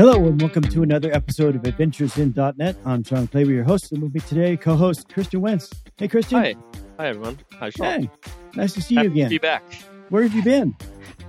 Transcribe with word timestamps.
Hello 0.00 0.14
and 0.26 0.40
welcome 0.40 0.62
to 0.62 0.82
another 0.82 1.12
episode 1.12 1.54
of 1.54 1.66
Adventures 1.66 2.16
in 2.16 2.32
.NET. 2.56 2.74
I'm 2.86 3.04
Shawn 3.04 3.26
Clabough, 3.26 3.50
your 3.50 3.64
host, 3.64 3.92
and 3.92 4.02
with 4.02 4.14
me 4.14 4.20
today, 4.20 4.56
co-host 4.56 5.12
Christian 5.12 5.42
Wenz. 5.42 5.70
Hey, 5.98 6.08
Christian. 6.08 6.38
Hi. 6.38 6.54
Hi, 6.98 7.08
everyone. 7.08 7.38
Hi, 7.58 7.68
Shawn. 7.68 8.04
Hey, 8.04 8.10
nice 8.54 8.72
to 8.72 8.80
see 8.80 8.94
Happy 8.94 9.08
you 9.08 9.12
again. 9.12 9.26
To 9.26 9.34
be 9.34 9.36
back. 9.36 9.62
Where 10.08 10.22
have 10.22 10.32
you 10.32 10.42
been? 10.42 10.74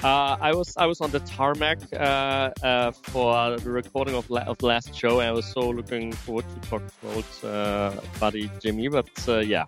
Uh, 0.01 0.37
I 0.39 0.53
was 0.53 0.77
I 0.77 0.85
was 0.85 1.01
on 1.01 1.11
the 1.11 1.19
tarmac 1.19 1.79
uh, 1.91 2.51
uh, 2.63 2.91
for 2.93 3.57
the 3.57 3.69
recording 3.69 4.15
of, 4.15 4.29
la- 4.29 4.43
of 4.43 4.57
the 4.59 4.67
last 4.67 4.95
show, 4.95 5.19
I 5.19 5.31
was 5.31 5.45
so 5.47 5.69
looking 5.69 6.13
forward 6.13 6.45
to 6.47 6.69
talk 6.69 6.81
to 7.01 7.07
old 7.13 7.25
uh, 7.43 7.99
buddy 8.21 8.49
Jimmy. 8.61 8.87
But 8.87 9.09
uh, 9.27 9.39
yeah, 9.39 9.65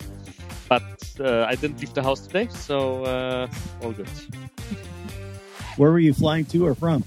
but 0.69 1.13
uh, 1.19 1.43
I 1.43 1.55
didn't 1.55 1.81
leave 1.81 1.93
the 1.93 2.03
house 2.03 2.25
today, 2.25 2.47
so 2.47 3.03
uh, 3.03 3.47
all 3.81 3.91
good. 3.91 4.07
Where 5.75 5.91
were 5.91 5.99
you 5.99 6.13
flying 6.13 6.45
to 6.45 6.65
or 6.65 6.73
from? 6.73 7.03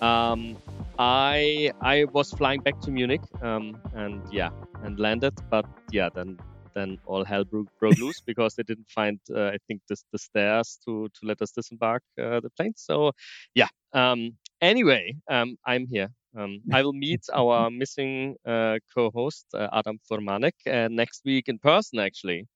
Um, 0.00 0.56
I 0.98 1.70
I 1.82 2.06
was 2.12 2.30
flying 2.32 2.60
back 2.60 2.80
to 2.82 2.90
Munich, 2.90 3.22
um, 3.42 3.80
and 3.94 4.22
yeah, 4.32 4.50
and 4.84 4.98
landed. 4.98 5.34
But 5.50 5.66
yeah, 5.92 6.08
then 6.14 6.38
then 6.74 6.98
all 7.06 7.24
hell 7.24 7.44
broke, 7.44 7.68
broke 7.80 7.96
loose 8.02 8.20
because 8.20 8.54
they 8.54 8.62
didn't 8.62 8.88
find 8.88 9.20
uh, 9.34 9.48
I 9.48 9.58
think 9.66 9.82
the 9.88 9.96
the 10.12 10.18
stairs 10.18 10.78
to 10.84 11.08
to 11.08 11.26
let 11.26 11.42
us 11.42 11.52
disembark 11.52 12.02
uh, 12.20 12.40
the 12.40 12.50
plane. 12.50 12.74
So 12.76 13.12
yeah. 13.54 13.68
Um, 13.92 14.36
anyway, 14.60 15.16
um, 15.30 15.56
I'm 15.64 15.86
here. 15.86 16.08
Um, 16.36 16.60
I 16.72 16.82
will 16.82 16.92
meet 16.92 17.22
our 17.34 17.70
missing 17.70 18.36
uh, 18.46 18.78
co-host 18.94 19.46
uh, 19.54 19.68
Adam 19.72 19.98
Furmanek 20.10 20.52
uh, 20.66 20.88
next 20.88 21.22
week 21.24 21.48
in 21.48 21.58
person, 21.58 21.98
actually. 21.98 22.46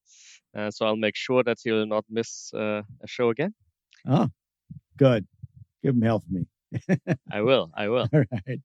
Uh, 0.55 0.71
so 0.71 0.87
I'll 0.87 0.97
make 0.97 1.16
sure 1.16 1.43
that 1.43 1.59
he'll 1.65 1.87
not 1.87 2.05
miss 2.11 2.52
uh, 2.55 2.83
a 3.02 3.07
show 3.07 3.30
again. 3.30 3.55
Oh, 4.07 4.29
good. 4.99 5.27
Give 5.83 5.95
him 5.95 6.02
hell 6.02 6.21
for 6.21 6.33
me. 6.33 6.46
I 7.30 7.42
will. 7.42 7.70
I 7.74 7.88
will. 7.88 8.09
All 8.12 8.24
right. 8.30 8.60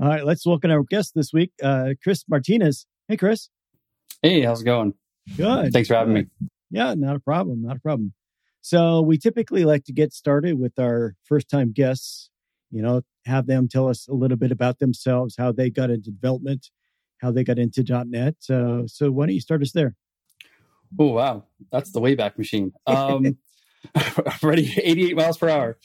All 0.00 0.08
right, 0.08 0.24
let's 0.24 0.44
welcome 0.44 0.72
our 0.72 0.82
guest 0.82 1.12
this 1.14 1.32
week, 1.32 1.52
uh, 1.62 1.90
Chris 2.02 2.24
Martinez. 2.28 2.86
Hey, 3.06 3.16
Chris. 3.16 3.48
Hey, 4.22 4.40
how's 4.40 4.62
it 4.62 4.64
going? 4.64 4.94
Good. 5.36 5.72
Thanks 5.72 5.88
for 5.88 5.94
having 5.94 6.14
me. 6.14 6.26
Yeah, 6.70 6.94
not 6.94 7.14
a 7.14 7.20
problem. 7.20 7.62
Not 7.62 7.76
a 7.76 7.80
problem. 7.80 8.12
So 8.60 9.02
we 9.02 9.18
typically 9.18 9.64
like 9.64 9.84
to 9.84 9.92
get 9.92 10.12
started 10.12 10.58
with 10.58 10.78
our 10.78 11.14
first 11.22 11.48
time 11.48 11.72
guests, 11.72 12.30
you 12.70 12.82
know, 12.82 13.02
have 13.26 13.46
them 13.46 13.68
tell 13.68 13.88
us 13.88 14.08
a 14.08 14.14
little 14.14 14.36
bit 14.36 14.50
about 14.50 14.78
themselves, 14.80 15.36
how 15.38 15.52
they 15.52 15.70
got 15.70 15.90
into 15.90 16.10
development, 16.10 16.70
how 17.20 17.30
they 17.30 17.44
got 17.44 17.58
into 17.58 17.84
.NET. 18.06 18.34
Uh, 18.50 18.86
so 18.86 19.10
why 19.10 19.26
don't 19.26 19.34
you 19.34 19.40
start 19.40 19.62
us 19.62 19.72
there? 19.72 19.94
Oh, 20.98 21.12
wow. 21.12 21.44
That's 21.70 21.92
the 21.92 22.00
Wayback 22.00 22.36
Machine. 22.36 22.72
Um, 22.86 23.38
ready 24.42 24.72
88 24.82 25.16
miles 25.16 25.38
per 25.38 25.48
hour. 25.48 25.78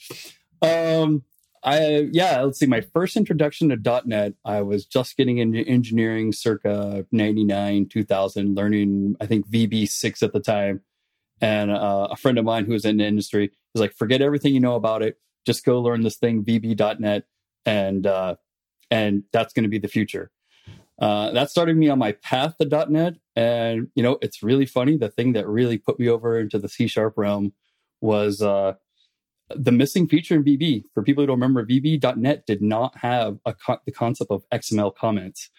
Um, 0.62 1.24
I, 1.62 2.08
yeah, 2.12 2.40
let's 2.40 2.58
see. 2.58 2.66
My 2.66 2.80
first 2.80 3.16
introduction 3.16 3.68
to 3.68 4.02
.NET, 4.06 4.34
I 4.44 4.62
was 4.62 4.86
just 4.86 5.16
getting 5.16 5.38
into 5.38 5.60
engineering 5.60 6.32
circa 6.32 7.06
99, 7.12 7.88
2000, 7.88 8.54
learning, 8.54 9.16
I 9.20 9.26
think 9.26 9.48
VB6 9.48 10.22
at 10.22 10.32
the 10.32 10.40
time. 10.40 10.80
And 11.42 11.70
uh, 11.70 12.08
a 12.10 12.16
friend 12.16 12.38
of 12.38 12.44
mine 12.44 12.64
who 12.64 12.72
was 12.72 12.84
in 12.84 12.98
the 12.98 13.04
industry 13.04 13.50
was 13.74 13.80
like, 13.80 13.94
forget 13.94 14.22
everything 14.22 14.54
you 14.54 14.60
know 14.60 14.74
about 14.74 15.02
it. 15.02 15.18
Just 15.46 15.64
go 15.64 15.80
learn 15.80 16.02
this 16.02 16.16
thing, 16.16 16.44
VB.NET. 16.44 17.24
And, 17.66 18.06
uh, 18.06 18.36
and 18.90 19.24
that's 19.32 19.52
going 19.52 19.64
to 19.64 19.68
be 19.68 19.78
the 19.78 19.88
future. 19.88 20.30
Uh, 20.98 21.30
that 21.32 21.50
started 21.50 21.76
me 21.76 21.88
on 21.88 21.98
my 21.98 22.12
path 22.12 22.56
to 22.58 22.86
.NET. 22.88 23.16
And, 23.36 23.88
you 23.94 24.02
know, 24.02 24.18
it's 24.20 24.42
really 24.42 24.66
funny. 24.66 24.96
The 24.96 25.08
thing 25.08 25.32
that 25.32 25.46
really 25.46 25.78
put 25.78 25.98
me 25.98 26.08
over 26.08 26.38
into 26.38 26.58
the 26.58 26.68
C 26.68 26.86
sharp 26.86 27.14
realm 27.16 27.52
was 28.02 28.42
uh, 28.42 28.74
the 29.56 29.72
missing 29.72 30.08
feature 30.08 30.34
in 30.34 30.44
VB. 30.44 30.84
For 30.94 31.02
people 31.02 31.22
who 31.22 31.26
don't 31.26 31.40
remember, 31.40 31.64
VB.NET 31.64 32.46
did 32.46 32.62
not 32.62 32.96
have 32.98 33.38
co- 33.64 33.80
the 33.84 33.92
concept 33.92 34.30
of 34.30 34.44
XML 34.52 34.94
comments 34.94 35.50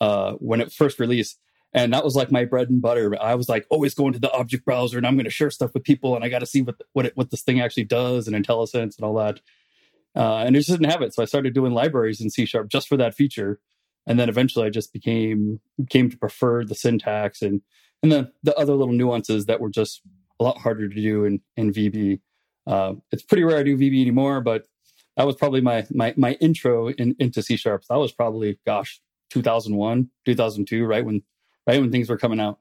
uh, 0.00 0.32
when 0.34 0.60
it 0.60 0.72
first 0.72 0.98
released. 0.98 1.38
And 1.72 1.92
that 1.92 2.04
was 2.04 2.16
like 2.16 2.32
my 2.32 2.44
bread 2.44 2.68
and 2.68 2.82
butter. 2.82 3.16
I 3.20 3.34
was 3.36 3.48
like 3.48 3.66
always 3.70 3.94
going 3.94 4.12
to 4.14 4.18
the 4.18 4.32
object 4.32 4.64
browser 4.64 4.98
and 4.98 5.06
I'm 5.06 5.14
going 5.14 5.24
to 5.24 5.30
share 5.30 5.50
stuff 5.50 5.72
with 5.72 5.84
people 5.84 6.16
and 6.16 6.24
I 6.24 6.28
got 6.28 6.40
to 6.40 6.46
see 6.46 6.62
what 6.62 6.76
what 6.94 7.06
it, 7.06 7.16
what 7.16 7.30
this 7.30 7.42
thing 7.42 7.60
actually 7.60 7.84
does 7.84 8.26
and 8.26 8.36
IntelliSense 8.36 8.96
and 8.96 9.04
all 9.04 9.14
that. 9.14 9.40
Uh, 10.16 10.38
and 10.38 10.56
it 10.56 10.60
just 10.60 10.70
didn't 10.70 10.90
have 10.90 11.02
it, 11.02 11.14
so 11.14 11.22
I 11.22 11.26
started 11.26 11.54
doing 11.54 11.72
libraries 11.72 12.20
in 12.20 12.30
C 12.30 12.44
sharp 12.44 12.68
just 12.68 12.88
for 12.88 12.96
that 12.96 13.14
feature. 13.14 13.60
And 14.06 14.18
then 14.18 14.28
eventually, 14.28 14.66
I 14.66 14.70
just 14.70 14.92
became 14.92 15.60
came 15.88 16.10
to 16.10 16.16
prefer 16.16 16.64
the 16.64 16.74
syntax 16.74 17.42
and 17.42 17.60
and 18.02 18.10
then 18.10 18.32
the 18.42 18.56
other 18.56 18.74
little 18.74 18.94
nuances 18.94 19.46
that 19.46 19.60
were 19.60 19.70
just 19.70 20.02
a 20.40 20.44
lot 20.44 20.58
harder 20.58 20.88
to 20.88 20.94
do 20.94 21.24
in 21.24 21.40
in 21.56 21.72
VB. 21.72 22.20
Uh, 22.66 22.94
it's 23.10 23.22
pretty 23.22 23.42
rare 23.44 23.58
I 23.58 23.62
do 23.62 23.76
VB 23.76 24.00
anymore, 24.02 24.40
but 24.40 24.66
that 25.16 25.26
was 25.26 25.36
probably 25.36 25.60
my 25.60 25.86
my 25.90 26.14
my 26.16 26.32
intro 26.34 26.88
in, 26.88 27.16
into 27.18 27.42
C 27.42 27.56
sharp. 27.56 27.84
That 27.88 27.96
was 27.98 28.12
probably 28.12 28.58
gosh 28.66 29.00
2001, 29.30 30.08
2002, 30.26 30.84
right 30.84 31.04
when 31.04 31.22
right 31.66 31.80
when 31.80 31.90
things 31.90 32.08
were 32.08 32.16
coming 32.18 32.40
out. 32.40 32.58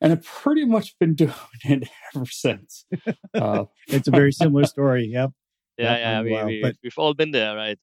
And 0.00 0.12
I've 0.12 0.24
pretty 0.24 0.64
much 0.64 0.98
been 0.98 1.14
doing 1.22 1.32
it 1.64 1.88
ever 2.14 2.26
since. 2.26 2.84
Uh, 3.34 3.64
It's 3.88 4.08
a 4.08 4.10
very 4.10 4.32
similar 4.42 4.64
story. 4.64 5.06
Yep. 5.06 5.30
Yeah, 5.78 5.84
Not 5.90 5.98
yeah, 6.00 6.22
we, 6.22 6.30
while, 6.30 6.46
we, 6.46 6.62
but- 6.62 6.76
we've 6.84 6.98
all 6.98 7.14
been 7.14 7.30
there, 7.32 7.56
right? 7.56 7.78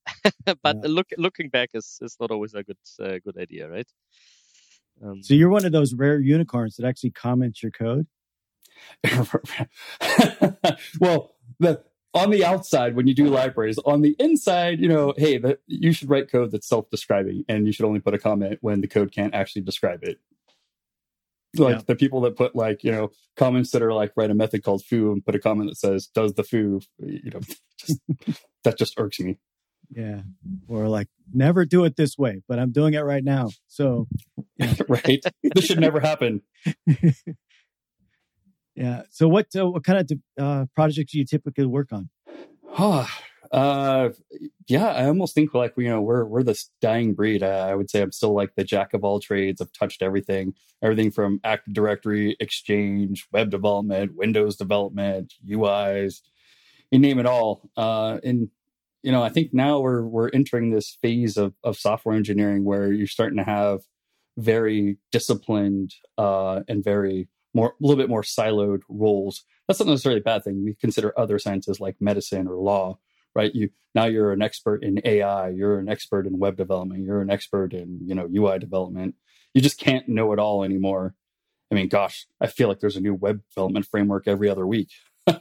but 0.64 0.78
Yeah. 0.78 0.82
look, 0.84 1.08
looking 1.18 1.50
back 1.50 1.70
is, 1.74 1.98
is 2.02 2.16
not 2.22 2.32
always 2.32 2.54
a 2.54 2.64
good 2.64 2.78
uh, 3.02 3.18
good 3.24 3.38
idea, 3.38 3.68
right? 3.70 3.88
Um, 5.04 5.22
So 5.24 5.34
you're 5.34 5.50
one 5.50 5.66
of 5.66 5.72
those 5.72 5.94
rare 5.94 6.20
unicorns 6.20 6.76
that 6.78 6.86
actually 6.86 7.12
comments 7.12 7.62
your 7.64 7.72
code. 7.72 8.08
well, 11.00 11.36
the 11.60 11.84
on 12.14 12.30
the 12.30 12.44
outside 12.44 12.96
when 12.96 13.08
you 13.08 13.14
do 13.16 13.28
libraries, 13.28 13.78
on 13.80 14.02
the 14.02 14.16
inside, 14.20 14.80
you 14.80 14.90
know, 14.90 15.14
hey, 15.18 15.38
the, 15.38 15.58
you 15.68 15.94
should 15.94 16.10
write 16.10 16.30
code 16.30 16.52
that's 16.52 16.68
self-describing, 16.68 17.46
and 17.48 17.66
you 17.66 17.72
should 17.72 17.86
only 17.86 18.00
put 18.00 18.14
a 18.14 18.20
comment 18.20 18.58
when 18.62 18.82
the 18.82 18.88
code 18.88 19.12
can't 19.12 19.34
actually 19.34 19.62
describe 19.62 20.04
it. 20.04 20.20
Like 21.58 21.78
Yeah. 21.78 21.82
the 21.88 21.96
people 21.96 22.22
that 22.22 22.36
put 22.38 22.56
like 22.56 22.84
you 22.84 22.92
know 22.92 23.12
comments 23.36 23.72
that 23.72 23.82
are 23.82 23.94
like 23.94 24.14
write 24.16 24.30
a 24.32 24.34
method 24.34 24.64
called 24.64 24.84
foo 24.86 25.12
and 25.12 25.26
put 25.26 25.36
a 25.36 25.40
comment 25.40 25.70
that 25.70 25.78
says 25.78 26.08
does 26.08 26.34
the 26.34 26.44
foo, 26.44 26.82
you 27.00 27.32
know, 27.32 27.40
just, 27.78 28.00
that 28.64 28.78
just 28.78 28.94
irks 28.98 29.20
me. 29.20 29.38
Yeah. 29.94 30.22
Or 30.70 30.88
like, 30.88 31.10
never 31.34 31.66
do 31.66 31.84
it 31.84 31.98
this 31.98 32.18
way, 32.18 32.42
but 32.48 32.60
I'm 32.60 32.72
doing 32.72 32.94
it 32.94 33.02
right 33.02 33.24
now. 33.24 33.50
So, 33.68 34.08
right? 34.88 35.22
this 35.44 35.66
should 35.66 35.82
never 35.82 36.00
happen. 36.00 36.42
Yeah. 38.76 39.04
So 39.10 39.28
what 39.28 39.48
uh, 39.58 39.70
what 39.70 39.84
kind 39.84 40.00
of 40.00 40.20
uh, 40.40 40.66
projects 40.76 41.12
do 41.12 41.20
you 41.20 41.26
typically 41.26 41.66
work 41.66 41.92
on? 41.92 42.10
Huh. 42.70 43.06
uh, 43.52 44.10
yeah, 44.68 44.88
I 44.88 45.06
almost 45.06 45.36
think 45.36 45.54
like 45.54 45.74
you 45.78 45.90
know 45.90 46.02
we're 46.02 46.26
we're 46.26 46.44
this 46.44 46.70
dying 46.80 47.14
breed. 47.14 47.44
Uh, 47.44 47.68
I 47.70 47.76
would 47.76 47.90
say 47.90 48.02
I'm 48.02 48.12
still 48.12 48.34
like 48.34 48.56
the 48.56 48.64
jack 48.64 48.94
of 48.94 49.04
all 49.04 49.20
trades. 49.20 49.62
I've 49.62 49.74
touched 49.74 50.02
everything, 50.02 50.54
everything 50.82 51.12
from 51.12 51.42
Active 51.44 51.74
Directory, 51.74 52.38
Exchange, 52.40 53.28
web 53.32 53.50
development, 53.50 54.16
Windows 54.16 54.56
development, 54.56 55.34
UIs, 55.48 56.22
you 56.92 57.00
name 57.00 57.20
it 57.20 57.26
all. 57.26 57.70
Uh, 57.76 58.20
and 58.24 58.50
you 59.04 59.12
know, 59.12 59.24
I 59.24 59.30
think 59.30 59.54
now 59.54 59.80
we're 59.80 60.04
we're 60.04 60.30
entering 60.30 60.72
this 60.72 60.98
phase 61.02 61.36
of 61.36 61.54
of 61.64 61.78
software 61.78 62.16
engineering 62.16 62.64
where 62.64 62.92
you're 62.92 63.08
starting 63.08 63.38
to 63.38 63.44
have 63.44 63.82
very 64.38 64.98
disciplined 65.12 65.94
uh, 66.18 66.62
and 66.68 66.84
very 66.84 67.28
more 67.54 67.70
a 67.70 67.74
little 67.80 67.98
bit 67.98 68.10
more 68.10 68.24
siloed 68.24 68.82
roles. 68.90 69.44
That's 69.68 69.80
not 69.80 69.90
necessarily 69.90 70.22
a 70.22 70.24
bad 70.24 70.44
thing. 70.44 70.64
We 70.64 70.76
consider 70.76 71.18
other 71.18 71.40
sciences 71.40 71.80
like 71.80 71.96
medicine 72.00 72.48
or 72.48 72.56
law, 72.56 73.00
right? 73.36 73.54
You 73.54 73.70
now 73.94 74.06
you're 74.06 74.32
an 74.32 74.42
expert 74.42 74.84
in 74.84 75.02
AI, 75.04 75.50
you're 75.50 75.80
an 75.80 75.90
expert 75.90 76.26
in 76.26 76.40
web 76.40 76.58
development, 76.58 77.04
you're 77.04 77.22
an 77.22 77.30
expert 77.30 77.74
in 77.74 78.00
you 78.06 78.16
know 78.16 78.28
UI 78.34 78.60
development. 78.60 79.16
You 79.54 79.62
just 79.62 79.80
can't 79.80 80.08
know 80.08 80.32
it 80.34 80.40
all 80.40 80.64
anymore. 80.64 81.16
I 81.72 81.76
mean, 81.76 81.88
gosh, 81.88 82.28
I 82.40 82.48
feel 82.48 82.68
like 82.68 82.80
there's 82.80 82.98
a 82.98 83.02
new 83.02 83.14
web 83.14 83.42
development 83.50 83.86
framework 83.86 84.28
every 84.28 84.50
other 84.50 84.68
week. 84.68 84.90
How 85.28 85.38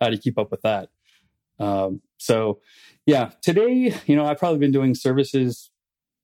do 0.00 0.12
you 0.12 0.18
keep 0.18 0.38
up 0.38 0.50
with 0.50 0.62
that? 0.62 0.88
Um, 1.58 2.00
so, 2.16 2.60
yeah, 3.04 3.32
today, 3.42 3.94
you 4.06 4.16
know, 4.16 4.24
I've 4.24 4.38
probably 4.38 4.58
been 4.58 4.72
doing 4.72 4.94
services 4.94 5.70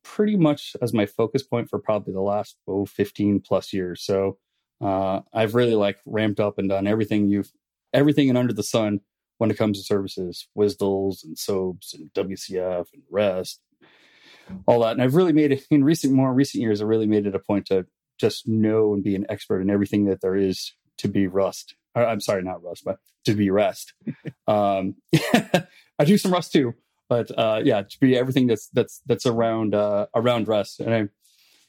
pretty 0.02 0.36
much 0.36 0.74
as 0.80 0.94
my 0.94 1.04
focus 1.04 1.42
point 1.42 1.68
for 1.68 1.78
probably 1.78 2.14
the 2.14 2.22
last 2.22 2.56
oh, 2.66 2.86
15 2.86 3.40
plus 3.40 3.72
years. 3.72 4.02
So, 4.02 4.38
uh, 4.80 5.20
I've 5.32 5.54
really 5.54 5.74
like 5.74 5.98
ramped 6.04 6.40
up 6.40 6.58
and 6.58 6.68
done 6.68 6.86
everything 6.86 7.28
you've 7.28 7.50
everything 7.92 8.28
and 8.28 8.38
under 8.38 8.52
the 8.52 8.62
sun 8.62 9.00
when 9.38 9.50
it 9.50 9.58
comes 9.58 9.78
to 9.78 9.84
services, 9.84 10.48
WSDLs 10.56 11.24
and 11.24 11.36
SOAPs 11.36 11.94
and 11.94 12.10
WCF 12.14 12.86
and 12.92 13.02
REST, 13.10 13.60
all 14.66 14.80
that. 14.80 14.92
And 14.92 15.02
I've 15.02 15.14
really 15.14 15.32
made 15.32 15.52
it 15.52 15.64
in 15.70 15.84
recent, 15.84 16.12
more 16.12 16.32
recent 16.32 16.62
years, 16.62 16.80
I 16.80 16.84
really 16.84 17.06
made 17.06 17.26
it 17.26 17.34
a 17.34 17.38
point 17.38 17.66
to 17.66 17.86
just 18.18 18.48
know 18.48 18.94
and 18.94 19.02
be 19.02 19.14
an 19.14 19.26
expert 19.28 19.60
in 19.60 19.70
everything 19.70 20.06
that 20.06 20.20
there 20.20 20.36
is 20.36 20.72
to 20.98 21.08
be 21.08 21.26
Rust. 21.26 21.74
I'm 21.94 22.20
sorry, 22.20 22.42
not 22.42 22.62
Rust, 22.62 22.82
but 22.84 22.98
to 23.24 23.34
be 23.34 23.50
REST. 23.50 23.92
um, 24.46 24.96
I 25.98 26.04
do 26.04 26.18
some 26.18 26.32
Rust 26.32 26.52
too, 26.52 26.74
but 27.08 27.30
uh, 27.36 27.60
yeah, 27.64 27.82
to 27.82 28.00
be 28.00 28.16
everything 28.16 28.46
that's 28.46 28.68
that's 28.68 29.00
that's 29.06 29.26
around 29.26 29.74
uh, 29.74 30.06
around 30.14 30.48
Rust. 30.48 30.80
And 30.80 30.94
I, 30.94 31.08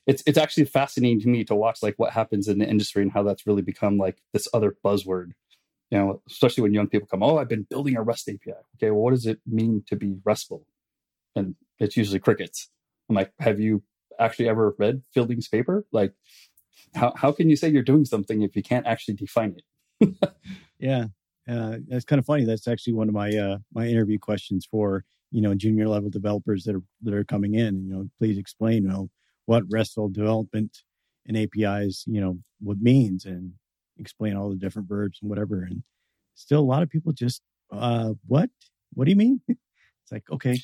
it's 0.07 0.23
it's 0.25 0.37
actually 0.37 0.65
fascinating 0.65 1.19
to 1.21 1.27
me 1.27 1.43
to 1.43 1.55
watch 1.55 1.83
like 1.83 1.95
what 1.97 2.13
happens 2.13 2.47
in 2.47 2.59
the 2.59 2.67
industry 2.67 3.03
and 3.03 3.11
how 3.11 3.23
that's 3.23 3.45
really 3.45 3.61
become 3.61 3.97
like 3.97 4.21
this 4.33 4.47
other 4.53 4.75
buzzword. 4.83 5.33
You 5.91 5.97
know, 5.97 6.21
especially 6.29 6.63
when 6.63 6.73
young 6.73 6.87
people 6.87 7.07
come, 7.07 7.23
oh, 7.23 7.37
I've 7.37 7.47
been 7.47 7.67
building 7.69 7.95
a 7.95 8.01
REST 8.01 8.29
API. 8.29 8.53
Okay, 8.75 8.91
well, 8.91 9.03
what 9.03 9.11
does 9.11 9.25
it 9.25 9.39
mean 9.45 9.83
to 9.87 9.95
be 9.95 10.17
RESTful? 10.25 10.65
and 11.37 11.55
it's 11.79 11.95
usually 11.95 12.19
crickets. 12.19 12.69
I'm 13.09 13.15
like, 13.15 13.31
have 13.39 13.59
you 13.59 13.83
actually 14.19 14.49
ever 14.49 14.75
read 14.77 15.03
Fielding's 15.13 15.47
paper? 15.47 15.85
Like, 15.91 16.13
how 16.95 17.13
how 17.15 17.31
can 17.31 17.49
you 17.49 17.55
say 17.55 17.69
you're 17.69 17.83
doing 17.83 18.05
something 18.05 18.41
if 18.41 18.55
you 18.55 18.63
can't 18.63 18.85
actually 18.85 19.13
define 19.15 19.55
it? 19.99 20.33
yeah, 20.79 21.05
uh, 21.49 21.77
that's 21.87 22.05
kind 22.05 22.19
of 22.19 22.25
funny. 22.25 22.43
That's 22.43 22.67
actually 22.67 22.93
one 22.93 23.07
of 23.07 23.13
my 23.13 23.29
uh, 23.29 23.57
my 23.73 23.87
interview 23.87 24.19
questions 24.19 24.67
for 24.69 25.05
you 25.31 25.41
know 25.41 25.53
junior 25.55 25.87
level 25.87 26.09
developers 26.09 26.63
that 26.65 26.75
are 26.75 26.83
that 27.03 27.13
are 27.13 27.23
coming 27.23 27.55
in. 27.55 27.85
You 27.85 27.93
know, 27.93 28.09
please 28.17 28.37
explain 28.37 28.83
you 28.83 28.89
know 28.89 29.09
what 29.47 29.63
RESTful 29.69 30.09
development 30.09 30.77
and 31.25 31.35
APIs 31.35 32.05
you 32.07 32.21
know 32.21 32.37
what 32.59 32.77
means 32.79 33.25
and 33.25 33.53
explain 33.99 34.35
all 34.35 34.49
the 34.49 34.55
different 34.55 34.87
verbs 34.87 35.19
and 35.21 35.29
whatever. 35.29 35.63
And 35.63 35.83
still, 36.35 36.59
a 36.59 36.61
lot 36.61 36.83
of 36.83 36.89
people 36.89 37.11
just 37.11 37.41
uh, 37.71 38.13
what 38.27 38.49
what 38.93 39.05
do 39.05 39.11
you 39.11 39.17
mean? 39.17 39.41
it's 39.47 40.11
like 40.11 40.23
okay. 40.31 40.59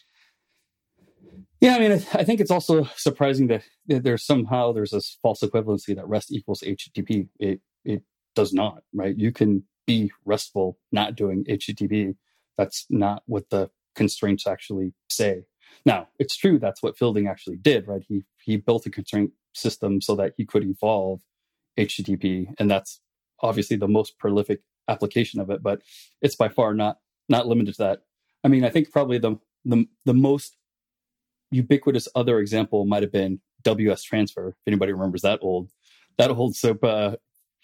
Yeah, 1.61 1.75
I 1.75 1.79
mean, 1.79 1.91
I 1.93 2.23
think 2.23 2.41
it's 2.41 2.51
also 2.51 2.83
surprising 2.97 3.47
that 3.47 3.63
there's 3.87 4.25
somehow 4.25 4.73
there's 4.73 4.91
this 4.91 5.17
false 5.21 5.39
equivalency 5.41 5.95
that 5.95 6.07
REST 6.07 6.31
equals 6.31 6.61
HTTP. 6.61 7.29
It 7.39 7.61
it 7.85 8.03
does 8.35 8.53
not, 8.53 8.83
right? 8.93 9.17
You 9.17 9.31
can 9.31 9.63
be 9.85 10.11
RESTful 10.25 10.77
not 10.91 11.15
doing 11.15 11.45
HTTP. 11.45 12.15
That's 12.57 12.85
not 12.89 13.23
what 13.25 13.49
the 13.49 13.69
constraints 13.95 14.45
actually 14.45 14.93
say. 15.09 15.43
Now, 15.85 16.07
it's 16.19 16.37
true 16.37 16.59
that's 16.59 16.81
what 16.81 16.97
Fielding 16.97 17.27
actually 17.27 17.57
did, 17.57 17.87
right? 17.87 18.03
He 18.07 18.23
he 18.43 18.57
built 18.57 18.85
a 18.85 18.89
constraint 18.89 19.31
system 19.53 20.01
so 20.01 20.15
that 20.15 20.33
he 20.37 20.45
could 20.45 20.63
evolve 20.63 21.21
HTTP, 21.77 22.53
and 22.57 22.69
that's 22.69 23.01
obviously 23.41 23.77
the 23.77 23.87
most 23.87 24.17
prolific 24.17 24.61
application 24.87 25.39
of 25.39 25.49
it. 25.49 25.63
But 25.63 25.81
it's 26.21 26.35
by 26.35 26.49
far 26.49 26.73
not 26.73 26.97
not 27.29 27.47
limited 27.47 27.75
to 27.75 27.83
that. 27.83 27.99
I 28.43 28.47
mean, 28.47 28.63
I 28.63 28.69
think 28.69 28.91
probably 28.91 29.17
the 29.17 29.37
the 29.65 29.85
the 30.05 30.13
most 30.13 30.57
ubiquitous 31.51 32.07
other 32.15 32.39
example 32.39 32.85
might 32.85 33.03
have 33.03 33.11
been 33.11 33.39
WS 33.63 34.03
transfer. 34.03 34.49
If 34.49 34.55
anybody 34.67 34.91
remembers 34.93 35.21
that 35.21 35.39
old 35.41 35.69
that 36.17 36.31
old 36.31 36.55
SOAP 36.55 36.83
uh, 36.83 37.15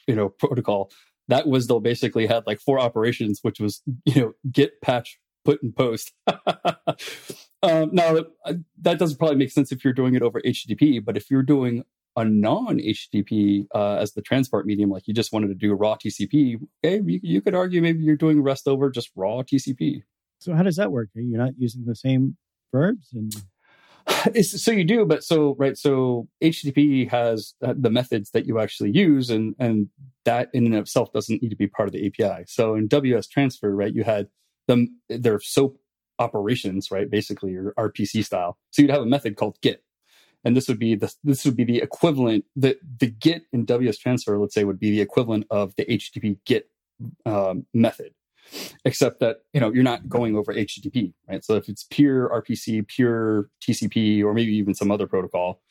you 0.07 0.15
know 0.15 0.29
protocol, 0.29 0.91
that 1.27 1.47
was 1.47 1.67
they'll 1.67 1.79
basically 1.79 2.27
had 2.27 2.45
like 2.47 2.59
four 2.59 2.79
operations, 2.79 3.39
which 3.41 3.59
was 3.59 3.81
you 4.05 4.21
know 4.21 4.33
get 4.51 4.81
patch 4.81 5.19
put 5.45 5.61
and 5.63 5.75
post. 5.75 6.11
um, 6.27 7.89
now 7.93 8.17
uh, 8.45 8.53
that 8.81 8.99
doesn't 8.99 9.17
probably 9.17 9.37
make 9.37 9.51
sense 9.51 9.71
if 9.71 9.83
you're 9.83 9.93
doing 9.93 10.15
it 10.15 10.21
over 10.21 10.41
HTTP, 10.41 11.03
but 11.03 11.17
if 11.17 11.29
you're 11.29 11.43
doing 11.43 11.83
a 12.15 12.25
non-HTTP 12.25 13.67
uh, 13.73 13.95
as 13.95 14.13
the 14.13 14.21
transport 14.21 14.65
medium, 14.65 14.89
like 14.89 15.07
you 15.07 15.13
just 15.13 15.31
wanted 15.31 15.47
to 15.47 15.55
do 15.55 15.73
raw 15.73 15.95
TCP, 15.95 16.59
okay, 16.83 17.01
you, 17.05 17.19
you 17.23 17.41
could 17.41 17.55
argue 17.55 17.81
maybe 17.81 18.03
you're 18.03 18.15
doing 18.15 18.41
REST 18.41 18.67
over 18.67 18.89
just 18.89 19.09
raw 19.15 19.41
TCP. 19.41 20.03
So 20.39 20.53
how 20.53 20.63
does 20.63 20.77
that 20.77 20.91
work? 20.91 21.09
You're 21.13 21.39
not 21.39 21.53
using 21.57 21.85
the 21.85 21.95
same 21.95 22.37
verbs 22.71 23.09
and 23.13 23.33
so 24.43 24.71
you 24.71 24.83
do, 24.83 25.05
but 25.05 25.23
so 25.23 25.55
right. 25.57 25.77
So 25.77 26.27
HTTP 26.43 27.09
has 27.09 27.53
uh, 27.63 27.73
the 27.77 27.89
methods 27.89 28.31
that 28.31 28.45
you 28.45 28.59
actually 28.59 28.91
use, 28.91 29.29
and 29.29 29.55
and 29.59 29.87
that 30.25 30.49
in 30.53 30.65
and 30.65 30.75
of 30.75 30.81
itself 30.81 31.11
doesn't 31.13 31.41
need 31.41 31.49
to 31.49 31.55
be 31.55 31.67
part 31.67 31.87
of 31.89 31.93
the 31.93 32.05
API. 32.07 32.43
So 32.47 32.75
in 32.75 32.87
WS 32.87 33.27
transfer, 33.27 33.75
right, 33.75 33.93
you 33.93 34.03
had 34.03 34.27
them 34.69 35.01
their 35.09 35.41
SOAP 35.41 35.77
operations, 36.19 36.91
right, 36.91 37.09
basically 37.09 37.51
your 37.51 37.73
RPC 37.77 38.23
style. 38.23 38.57
So 38.71 38.81
you'd 38.81 38.91
have 38.91 39.01
a 39.01 39.05
method 39.05 39.35
called 39.35 39.57
get, 39.61 39.83
and 40.45 40.55
this 40.55 40.69
would 40.69 40.79
be 40.79 40.95
the 40.95 41.13
this 41.23 41.43
would 41.43 41.57
be 41.57 41.65
the 41.65 41.79
equivalent. 41.79 42.45
The 42.55 42.77
the 42.99 43.07
get 43.07 43.43
in 43.51 43.65
WS 43.65 43.97
transfer, 43.97 44.37
let's 44.39 44.53
say, 44.53 44.63
would 44.63 44.79
be 44.79 44.91
the 44.91 45.01
equivalent 45.01 45.45
of 45.49 45.75
the 45.75 45.85
HTTP 45.85 46.37
get 46.45 46.69
um, 47.25 47.65
method. 47.73 48.13
Except 48.83 49.19
that 49.19 49.41
you 49.53 49.59
know 49.59 49.71
you're 49.71 49.83
not 49.83 50.09
going 50.09 50.35
over 50.35 50.51
http 50.51 51.13
right? 51.27 51.45
So 51.45 51.55
if 51.55 51.69
it's 51.69 51.83
pure 51.83 52.29
rpc 52.29 52.87
pure 52.87 53.49
tcp 53.61 54.23
or 54.23 54.33
maybe 54.33 54.55
even 54.55 54.73
some 54.73 54.89
other 54.89 55.05
protocol 55.05 55.61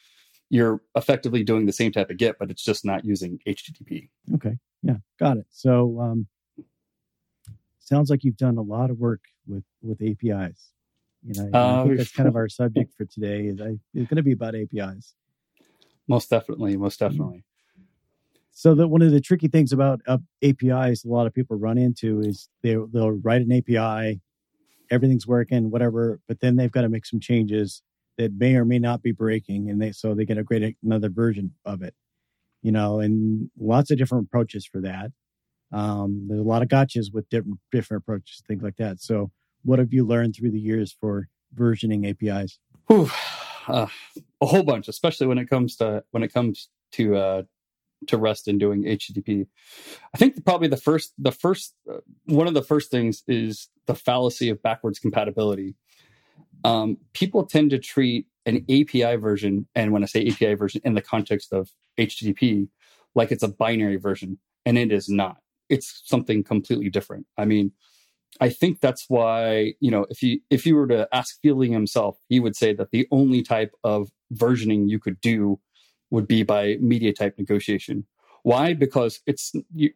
you're 0.49 0.81
effectively 0.95 1.43
doing 1.43 1.67
the 1.67 1.73
same 1.73 1.91
type 1.91 2.09
of 2.09 2.19
get 2.19 2.39
but 2.39 2.53
it's 2.53 2.63
just 2.63 2.85
not 2.85 3.05
using 3.05 3.41
http 3.49 4.09
okay. 4.35 4.59
Yeah. 4.83 4.99
Got 5.19 5.39
it. 5.39 5.47
So 5.51 6.01
um 6.01 6.29
sounds 7.89 8.11
like 8.11 8.23
you've 8.25 8.37
done 8.37 8.57
a 8.59 8.63
lot 8.63 8.91
of 8.91 8.99
work 8.99 9.23
with 9.47 9.65
with 9.83 10.01
apis 10.01 10.73
you 11.25 11.35
know 11.35 11.51
uh, 11.53 11.81
i 11.81 11.85
think 11.85 11.97
that's 11.99 12.13
kind 12.13 12.29
of 12.29 12.37
our 12.41 12.49
subject 12.49 12.95
for 12.95 13.05
today 13.05 13.47
is 13.47 13.61
I, 13.61 13.79
it's 13.95 14.09
going 14.09 14.17
to 14.17 14.23
be 14.23 14.33
about 14.33 14.55
apis 14.55 15.15
most 16.09 16.31
definitely 16.31 16.77
most 16.77 16.99
definitely. 16.99 17.45
So 18.51 18.75
that 18.75 18.89
one 18.89 19.03
of 19.03 19.13
the 19.13 19.21
tricky 19.21 19.47
things 19.47 19.73
about 19.73 20.01
uh, 20.09 20.19
APIs, 20.43 21.05
a 21.05 21.09
lot 21.09 21.29
of 21.29 21.35
people 21.35 21.57
run 21.57 21.79
into 21.79 22.21
is 22.21 22.49
they 22.63 22.77
they'll 22.93 23.13
write 23.13 23.43
an 23.43 23.53
API, 23.53 24.21
everything's 24.91 25.29
working, 25.29 25.71
whatever, 25.71 26.19
but 26.27 26.41
then 26.41 26.57
they've 26.57 26.73
got 26.73 26.81
to 26.81 26.89
make 26.89 27.07
some 27.07 27.21
changes 27.21 27.83
that 28.17 28.33
may 28.33 28.57
or 28.57 28.65
may 28.65 28.81
not 28.81 29.01
be 29.01 29.13
breaking, 29.13 29.71
and 29.71 29.81
they 29.81 29.93
so 29.93 30.15
they 30.15 30.25
get 30.25 30.39
a 30.39 30.43
great 30.43 30.77
another 30.83 31.09
version 31.09 31.55
of 31.65 31.83
it, 31.83 31.95
you 32.63 32.73
know, 32.73 32.99
and 32.99 33.49
lots 33.61 33.93
of 33.93 33.99
different 33.99 34.27
approaches 34.27 34.67
for 34.67 34.81
that. 34.81 35.13
Um, 35.73 36.27
there's 36.29 36.41
a 36.41 36.45
lot 36.45 36.63
of 36.63 36.69
gotchas 36.69 37.13
with 37.13 37.29
different 37.29 37.59
different 37.71 38.03
approaches, 38.03 38.43
things 38.47 38.63
like 38.63 38.77
that. 38.77 39.01
So, 39.01 39.31
what 39.65 39.79
have 39.79 39.93
you 39.93 40.05
learned 40.05 40.37
through 40.37 40.53
the 40.53 40.61
years 40.61 40.97
for 40.99 41.29
versioning 41.55 42.09
APIs? 42.09 42.59
Uh, 43.69 43.87
a 44.41 44.47
whole 44.47 44.63
bunch, 44.63 44.89
especially 44.89 45.27
when 45.27 45.37
it 45.37 45.51
comes 45.51 45.77
to 45.77 46.03
when 46.11 46.23
it 46.23 46.33
comes 46.33 46.71
to 46.93 47.17
uh, 47.17 47.43
to 48.07 48.17
rest 48.17 48.49
and 48.49 48.61
doing 48.61 48.85
HTTP. 48.85 49.47
I 50.15 50.19
think 50.19 50.45
probably 50.45 50.69
the 50.69 50.77
first, 50.77 51.13
the 51.19 51.33
first, 51.33 51.75
uh, 51.91 51.99
one 52.27 52.47
of 52.47 52.55
the 52.55 52.63
first 52.63 52.91
things 52.91 53.23
is 53.27 53.69
the 53.87 53.95
fallacy 53.95 54.49
of 54.49 54.63
backwards 54.63 54.99
compatibility. 54.99 55.75
Um, 56.65 56.99
people 57.13 57.45
tend 57.45 57.71
to 57.71 57.79
treat 57.79 58.27
an 58.47 58.65
API 58.71 59.17
version, 59.17 59.67
and 59.75 59.93
when 59.93 60.03
I 60.03 60.07
say 60.07 60.27
API 60.27 60.55
version 60.55 60.81
in 60.85 60.95
the 60.95 61.03
context 61.03 61.53
of 61.53 61.71
HTTP, 61.99 62.69
like 63.15 63.33
it's 63.33 63.43
a 63.43 63.49
binary 63.49 63.97
version, 63.97 64.39
and 64.65 64.79
it 64.79 64.93
is 64.93 65.09
not. 65.09 65.39
It's 65.69 66.03
something 66.05 66.43
completely 66.43 66.91
different. 66.91 67.27
I 67.37 67.45
mean, 67.45 67.73
I 68.41 68.49
think 68.51 68.81
that's 68.81 69.07
why 69.09 69.75
you 69.81 69.91
know 69.91 70.07
if 70.11 70.23
you 70.23 70.41
if 70.51 70.67
you 70.67 70.77
were 70.77 70.87
to 70.89 71.09
ask 71.13 71.41
Fielding 71.43 71.73
himself, 71.73 72.19
he 72.29 72.41
would 72.41 72.57
say 72.57 72.73
that 72.75 72.91
the 72.91 73.07
only 73.11 73.43
type 73.43 73.73
of 73.85 74.11
versioning 74.35 74.89
you 74.89 74.99
could 74.99 75.21
do 75.21 75.61
would 76.11 76.29
be 76.29 76.43
by 76.43 76.77
media 76.81 77.13
type 77.13 77.37
negotiation. 77.39 78.07
Why? 78.43 78.75
Because 78.75 79.21
it's 79.27 79.53
you, 79.75 79.91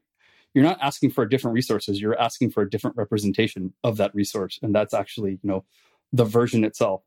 you're 0.55 0.65
not 0.65 0.79
asking 0.81 1.11
for 1.11 1.25
different 1.27 1.55
resources. 1.55 2.01
You're 2.01 2.19
asking 2.21 2.51
for 2.51 2.63
a 2.63 2.69
different 2.69 2.97
representation 2.97 3.73
of 3.85 3.97
that 3.99 4.15
resource, 4.15 4.59
and 4.63 4.75
that's 4.75 4.95
actually 4.95 5.33
you 5.43 5.49
know 5.49 5.65
the 6.13 6.25
version 6.25 6.65
itself. 6.65 7.03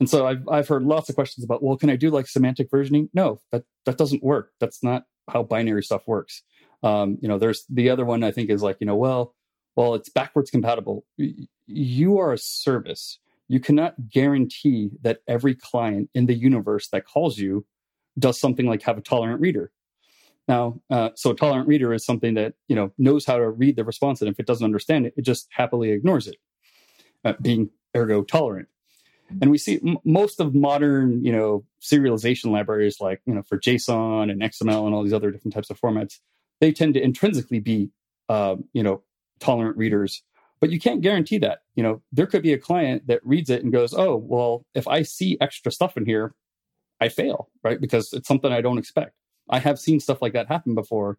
And 0.00 0.08
so 0.08 0.26
I've 0.26 0.48
I've 0.48 0.68
heard 0.68 0.84
lots 0.84 1.08
of 1.08 1.14
questions 1.14 1.44
about, 1.44 1.62
well, 1.62 1.76
can 1.76 1.90
I 1.90 1.96
do 1.96 2.10
like 2.10 2.28
semantic 2.28 2.70
versioning? 2.70 3.08
No, 3.12 3.40
that 3.52 3.64
that 3.84 3.98
doesn't 3.98 4.22
work. 4.22 4.52
That's 4.60 4.82
not 4.82 5.04
how 5.28 5.42
binary 5.42 5.82
stuff 5.82 6.02
works. 6.06 6.42
Um, 6.82 7.18
you 7.20 7.28
know, 7.28 7.38
there's 7.38 7.64
the 7.68 7.90
other 7.90 8.04
one 8.04 8.22
I 8.22 8.30
think 8.30 8.50
is 8.50 8.62
like, 8.62 8.76
you 8.80 8.86
know, 8.86 8.96
well, 8.96 9.34
well, 9.76 9.94
it's 9.94 10.08
backwards 10.08 10.50
compatible. 10.50 11.04
You 11.66 12.18
are 12.18 12.32
a 12.32 12.38
service. 12.38 13.18
You 13.48 13.60
cannot 13.60 14.08
guarantee 14.08 14.90
that 15.02 15.20
every 15.26 15.54
client 15.54 16.10
in 16.14 16.26
the 16.26 16.34
universe 16.34 16.88
that 16.88 17.06
calls 17.06 17.38
you 17.38 17.64
does 18.18 18.40
something 18.40 18.66
like 18.66 18.82
have 18.82 18.98
a 18.98 19.00
tolerant 19.00 19.40
reader. 19.40 19.70
Now, 20.48 20.80
uh, 20.90 21.10
so 21.14 21.30
a 21.30 21.34
tolerant 21.34 21.68
reader 21.68 21.92
is 21.92 22.04
something 22.04 22.34
that 22.34 22.54
you 22.68 22.74
know 22.74 22.90
knows 22.96 23.26
how 23.26 23.36
to 23.36 23.48
read 23.48 23.76
the 23.76 23.84
response, 23.84 24.20
and 24.20 24.30
if 24.30 24.40
it 24.40 24.46
doesn't 24.46 24.64
understand 24.64 25.06
it, 25.06 25.14
it 25.16 25.22
just 25.22 25.46
happily 25.50 25.90
ignores 25.90 26.26
it, 26.26 26.36
uh, 27.24 27.34
being 27.40 27.70
ergo 27.94 28.22
tolerant. 28.22 28.68
And 29.42 29.50
we 29.50 29.58
see 29.58 29.78
m- 29.86 29.98
most 30.04 30.40
of 30.40 30.54
modern, 30.54 31.22
you 31.22 31.32
know, 31.32 31.64
serialization 31.82 32.46
libraries, 32.46 32.98
like 32.98 33.20
you 33.26 33.34
know, 33.34 33.42
for 33.42 33.58
JSON 33.58 34.30
and 34.30 34.40
XML 34.40 34.86
and 34.86 34.94
all 34.94 35.02
these 35.02 35.12
other 35.12 35.30
different 35.30 35.54
types 35.54 35.68
of 35.68 35.78
formats, 35.78 36.18
they 36.60 36.72
tend 36.72 36.94
to 36.94 37.02
intrinsically 37.02 37.60
be, 37.60 37.90
uh, 38.28 38.56
you 38.72 38.82
know, 38.82 39.02
tolerant 39.40 39.76
readers. 39.76 40.22
But 40.60 40.70
you 40.70 40.80
can't 40.80 41.00
guarantee 41.00 41.38
that. 41.38 41.60
You 41.76 41.84
know, 41.84 42.02
there 42.10 42.26
could 42.26 42.42
be 42.42 42.52
a 42.52 42.58
client 42.58 43.06
that 43.06 43.24
reads 43.24 43.48
it 43.48 43.62
and 43.62 43.72
goes, 43.72 43.94
"Oh, 43.94 44.16
well, 44.16 44.64
if 44.74 44.88
I 44.88 45.02
see 45.02 45.38
extra 45.40 45.70
stuff 45.70 45.96
in 45.96 46.04
here, 46.04 46.34
I 47.00 47.08
fail, 47.08 47.50
right? 47.62 47.80
Because 47.80 48.12
it's 48.12 48.28
something 48.28 48.52
I 48.52 48.60
don't 48.60 48.78
expect. 48.78 49.12
I 49.48 49.58
have 49.60 49.78
seen 49.78 50.00
stuff 50.00 50.20
like 50.20 50.32
that 50.32 50.48
happen 50.48 50.74
before. 50.74 51.18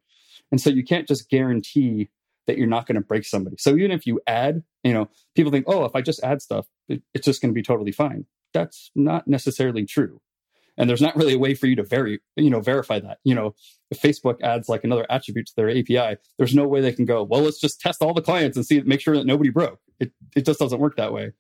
And 0.52 0.60
so 0.60 0.70
you 0.70 0.84
can't 0.84 1.08
just 1.08 1.30
guarantee 1.30 2.10
that 2.48 2.58
you're 2.58 2.68
not 2.68 2.88
going 2.88 2.96
to 2.96 3.02
break 3.02 3.26
somebody. 3.26 3.58
So 3.60 3.76
even 3.76 3.92
if 3.92 4.08
you 4.08 4.20
add, 4.28 4.64
you 4.84 4.94
know, 4.94 5.10
people 5.36 5.52
think, 5.52 5.66
oh, 5.68 5.86
if 5.86 5.96
I 5.96 6.02
just 6.02 6.24
add 6.24 6.42
stuff, 6.42 6.68
it, 6.88 7.02
it's 7.14 7.26
just 7.26 7.42
going 7.42 7.52
to 7.52 7.56
be 7.56 7.64
totally 7.64 7.92
fine. 7.92 8.26
That's 8.54 8.92
not 8.96 9.28
necessarily 9.28 9.86
true. 9.86 10.22
And 10.80 10.90
there's 10.90 11.02
not 11.02 11.16
really 11.16 11.34
a 11.34 11.40
way 11.40 11.54
for 11.54 11.68
you 11.68 11.76
to 11.76 11.84
vary, 11.84 12.22
you 12.38 12.50
know, 12.50 12.62
verify 12.62 13.00
that. 13.00 13.20
You 13.24 13.36
know, 13.36 13.54
if 13.92 14.02
Facebook 14.02 14.42
adds 14.42 14.70
like 14.70 14.84
another 14.86 15.06
attribute 15.10 15.48
to 15.48 15.54
their 15.56 15.70
API, 15.70 16.18
there's 16.38 16.56
no 16.56 16.68
way 16.68 16.80
they 16.80 16.94
can 16.94 17.06
go, 17.06 17.22
well, 17.22 17.42
let's 17.42 17.60
just 17.60 17.82
test 17.82 18.02
all 18.02 18.14
the 18.14 18.22
clients 18.22 18.56
and 18.56 18.66
see, 18.66 18.82
make 18.82 19.02
sure 19.02 19.16
that 19.18 19.26
nobody 19.26 19.50
broke. 19.50 19.80
It, 20.00 20.14
it 20.36 20.46
just 20.46 20.60
doesn't 20.60 20.80
work 20.80 20.96
that 20.96 21.12
way. 21.12 21.34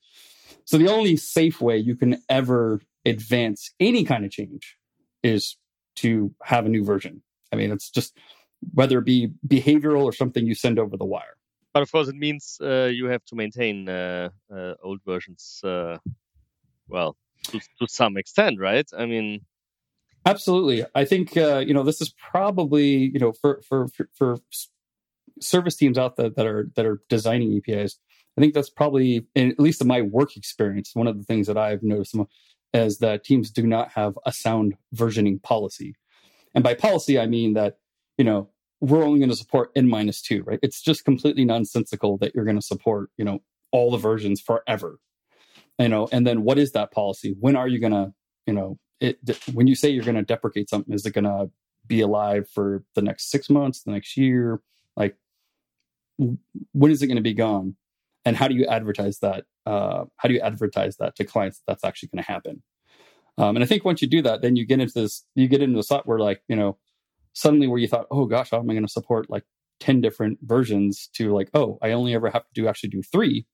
So 0.65 0.77
the 0.77 0.89
only 0.89 1.15
safe 1.15 1.61
way 1.61 1.77
you 1.77 1.95
can 1.95 2.21
ever 2.27 2.81
advance 3.05 3.71
any 3.79 4.03
kind 4.03 4.25
of 4.25 4.31
change 4.31 4.77
is 5.23 5.55
to 5.95 6.35
have 6.43 6.65
a 6.65 6.69
new 6.69 6.83
version. 6.83 7.23
I 7.51 7.55
mean, 7.55 7.71
it's 7.71 7.89
just 7.89 8.15
whether 8.73 8.99
it 8.99 9.05
be 9.05 9.31
behavioral 9.47 10.03
or 10.03 10.11
something 10.11 10.45
you 10.45 10.53
send 10.53 10.79
over 10.79 10.97
the 10.97 11.05
wire. 11.05 11.37
But 11.73 11.83
of 11.83 11.91
course, 11.91 12.09
it 12.09 12.15
means 12.15 12.59
uh, 12.61 12.89
you 12.91 13.05
have 13.05 13.23
to 13.25 13.35
maintain 13.35 13.87
uh, 13.87 14.29
uh, 14.53 14.73
old 14.83 14.99
versions 15.05 15.61
uh, 15.63 15.97
well, 16.89 17.15
to, 17.45 17.59
to 17.59 17.87
some 17.87 18.17
extent, 18.17 18.59
right? 18.59 18.87
I 18.97 19.05
mean, 19.05 19.41
absolutely. 20.25 20.85
I 20.95 21.05
think 21.05 21.35
uh, 21.37 21.59
you 21.59 21.73
know 21.73 21.83
this 21.83 22.01
is 22.01 22.13
probably 22.31 23.11
you 23.13 23.19
know 23.19 23.33
for 23.33 23.61
for 23.67 23.87
for, 23.87 24.09
for 24.13 24.37
service 25.41 25.75
teams 25.75 25.97
out 25.97 26.15
there 26.17 26.29
that 26.29 26.45
are 26.45 26.69
that 26.75 26.85
are 26.85 27.01
designing 27.09 27.57
APIs. 27.57 27.97
I 28.37 28.41
think 28.41 28.53
that's 28.53 28.69
probably, 28.69 29.27
at 29.35 29.59
least 29.59 29.81
in 29.81 29.87
my 29.87 30.01
work 30.01 30.37
experience, 30.37 30.91
one 30.93 31.07
of 31.07 31.17
the 31.17 31.25
things 31.25 31.47
that 31.47 31.57
I've 31.57 31.83
noticed 31.83 32.15
is 32.73 32.99
that 32.99 33.25
teams 33.25 33.51
do 33.51 33.67
not 33.67 33.91
have 33.91 34.17
a 34.25 34.31
sound 34.31 34.75
versioning 34.95 35.41
policy. 35.43 35.95
And 36.55 36.63
by 36.63 36.73
policy, 36.73 37.19
I 37.19 37.25
mean 37.25 37.53
that 37.55 37.79
you 38.17 38.23
know 38.23 38.49
we're 38.81 39.03
only 39.03 39.19
going 39.19 39.29
to 39.29 39.35
support 39.35 39.71
n 39.75 39.87
minus 39.87 40.21
two, 40.21 40.43
right? 40.43 40.59
It's 40.61 40.81
just 40.81 41.05
completely 41.05 41.45
nonsensical 41.45 42.17
that 42.19 42.33
you're 42.33 42.45
going 42.45 42.59
to 42.59 42.65
support 42.65 43.09
you 43.17 43.25
know 43.25 43.39
all 43.71 43.91
the 43.91 43.97
versions 43.97 44.41
forever 44.41 44.99
you 45.79 45.89
know 45.89 46.07
and 46.11 46.27
then 46.27 46.43
what 46.43 46.59
is 46.59 46.73
that 46.73 46.91
policy? 46.91 47.35
When 47.39 47.55
are 47.55 47.67
you 47.67 47.79
going 47.79 47.93
to 47.93 48.13
you 48.45 48.53
know 48.53 48.77
it 48.99 49.17
when 49.53 49.67
you 49.67 49.75
say 49.75 49.89
you're 49.89 50.03
going 50.03 50.15
to 50.15 50.23
deprecate 50.23 50.69
something 50.69 50.93
is 50.93 51.05
it 51.05 51.13
going 51.13 51.23
to 51.23 51.49
be 51.87 52.01
alive 52.01 52.47
for 52.53 52.83
the 52.95 53.01
next 53.01 53.31
six 53.31 53.49
months 53.49 53.83
the 53.83 53.91
next 53.91 54.17
year? 54.17 54.61
Like 54.95 55.15
when 56.17 56.91
is 56.91 57.01
it 57.01 57.07
going 57.07 57.17
to 57.17 57.23
be 57.23 57.33
gone? 57.33 57.75
And 58.25 58.35
how 58.35 58.47
do 58.47 58.55
you 58.55 58.65
advertise 58.65 59.19
that 59.19 59.45
uh, 59.65 60.05
how 60.17 60.27
do 60.27 60.33
you 60.35 60.41
advertise 60.41 60.97
that 60.97 61.15
to 61.15 61.23
clients 61.23 61.59
that 61.59 61.63
that's 61.67 61.83
actually 61.83 62.09
going 62.09 62.23
to 62.23 62.31
happen? 62.31 62.63
Um, 63.37 63.55
and 63.55 63.63
i 63.63 63.65
think 63.65 63.85
once 63.85 64.01
you 64.01 64.07
do 64.09 64.21
that 64.23 64.41
then 64.41 64.57
you 64.57 64.65
get 64.65 64.81
into 64.81 64.93
this 64.93 65.25
you 65.33 65.47
get 65.47 65.61
into 65.61 65.77
the 65.77 65.83
spot 65.83 66.05
where 66.05 66.19
like 66.19 66.41
you 66.49 66.57
know 66.57 66.77
suddenly 67.31 67.67
where 67.67 67.79
you 67.79 67.87
thought 67.87 68.07
oh 68.11 68.25
gosh 68.25 68.51
how 68.51 68.59
am 68.59 68.69
i 68.69 68.73
going 68.73 68.85
to 68.85 68.91
support 68.91 69.29
like 69.29 69.45
10 69.79 70.01
different 70.01 70.39
versions 70.41 71.09
to 71.13 71.33
like 71.33 71.49
oh 71.53 71.77
i 71.81 71.91
only 71.91 72.13
ever 72.13 72.29
have 72.29 72.43
to 72.43 72.53
do 72.53 72.67
actually 72.67 72.89
do 72.89 73.01
three 73.01 73.45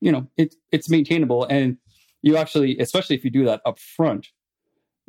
you 0.00 0.12
know 0.12 0.28
it, 0.36 0.54
it's 0.72 0.88
maintainable. 0.88 1.44
And 1.44 1.78
you 2.22 2.36
actually 2.36 2.78
especially 2.78 3.16
if 3.16 3.24
you 3.24 3.30
do 3.30 3.44
that 3.44 3.60
up 3.64 3.78
front 3.78 4.28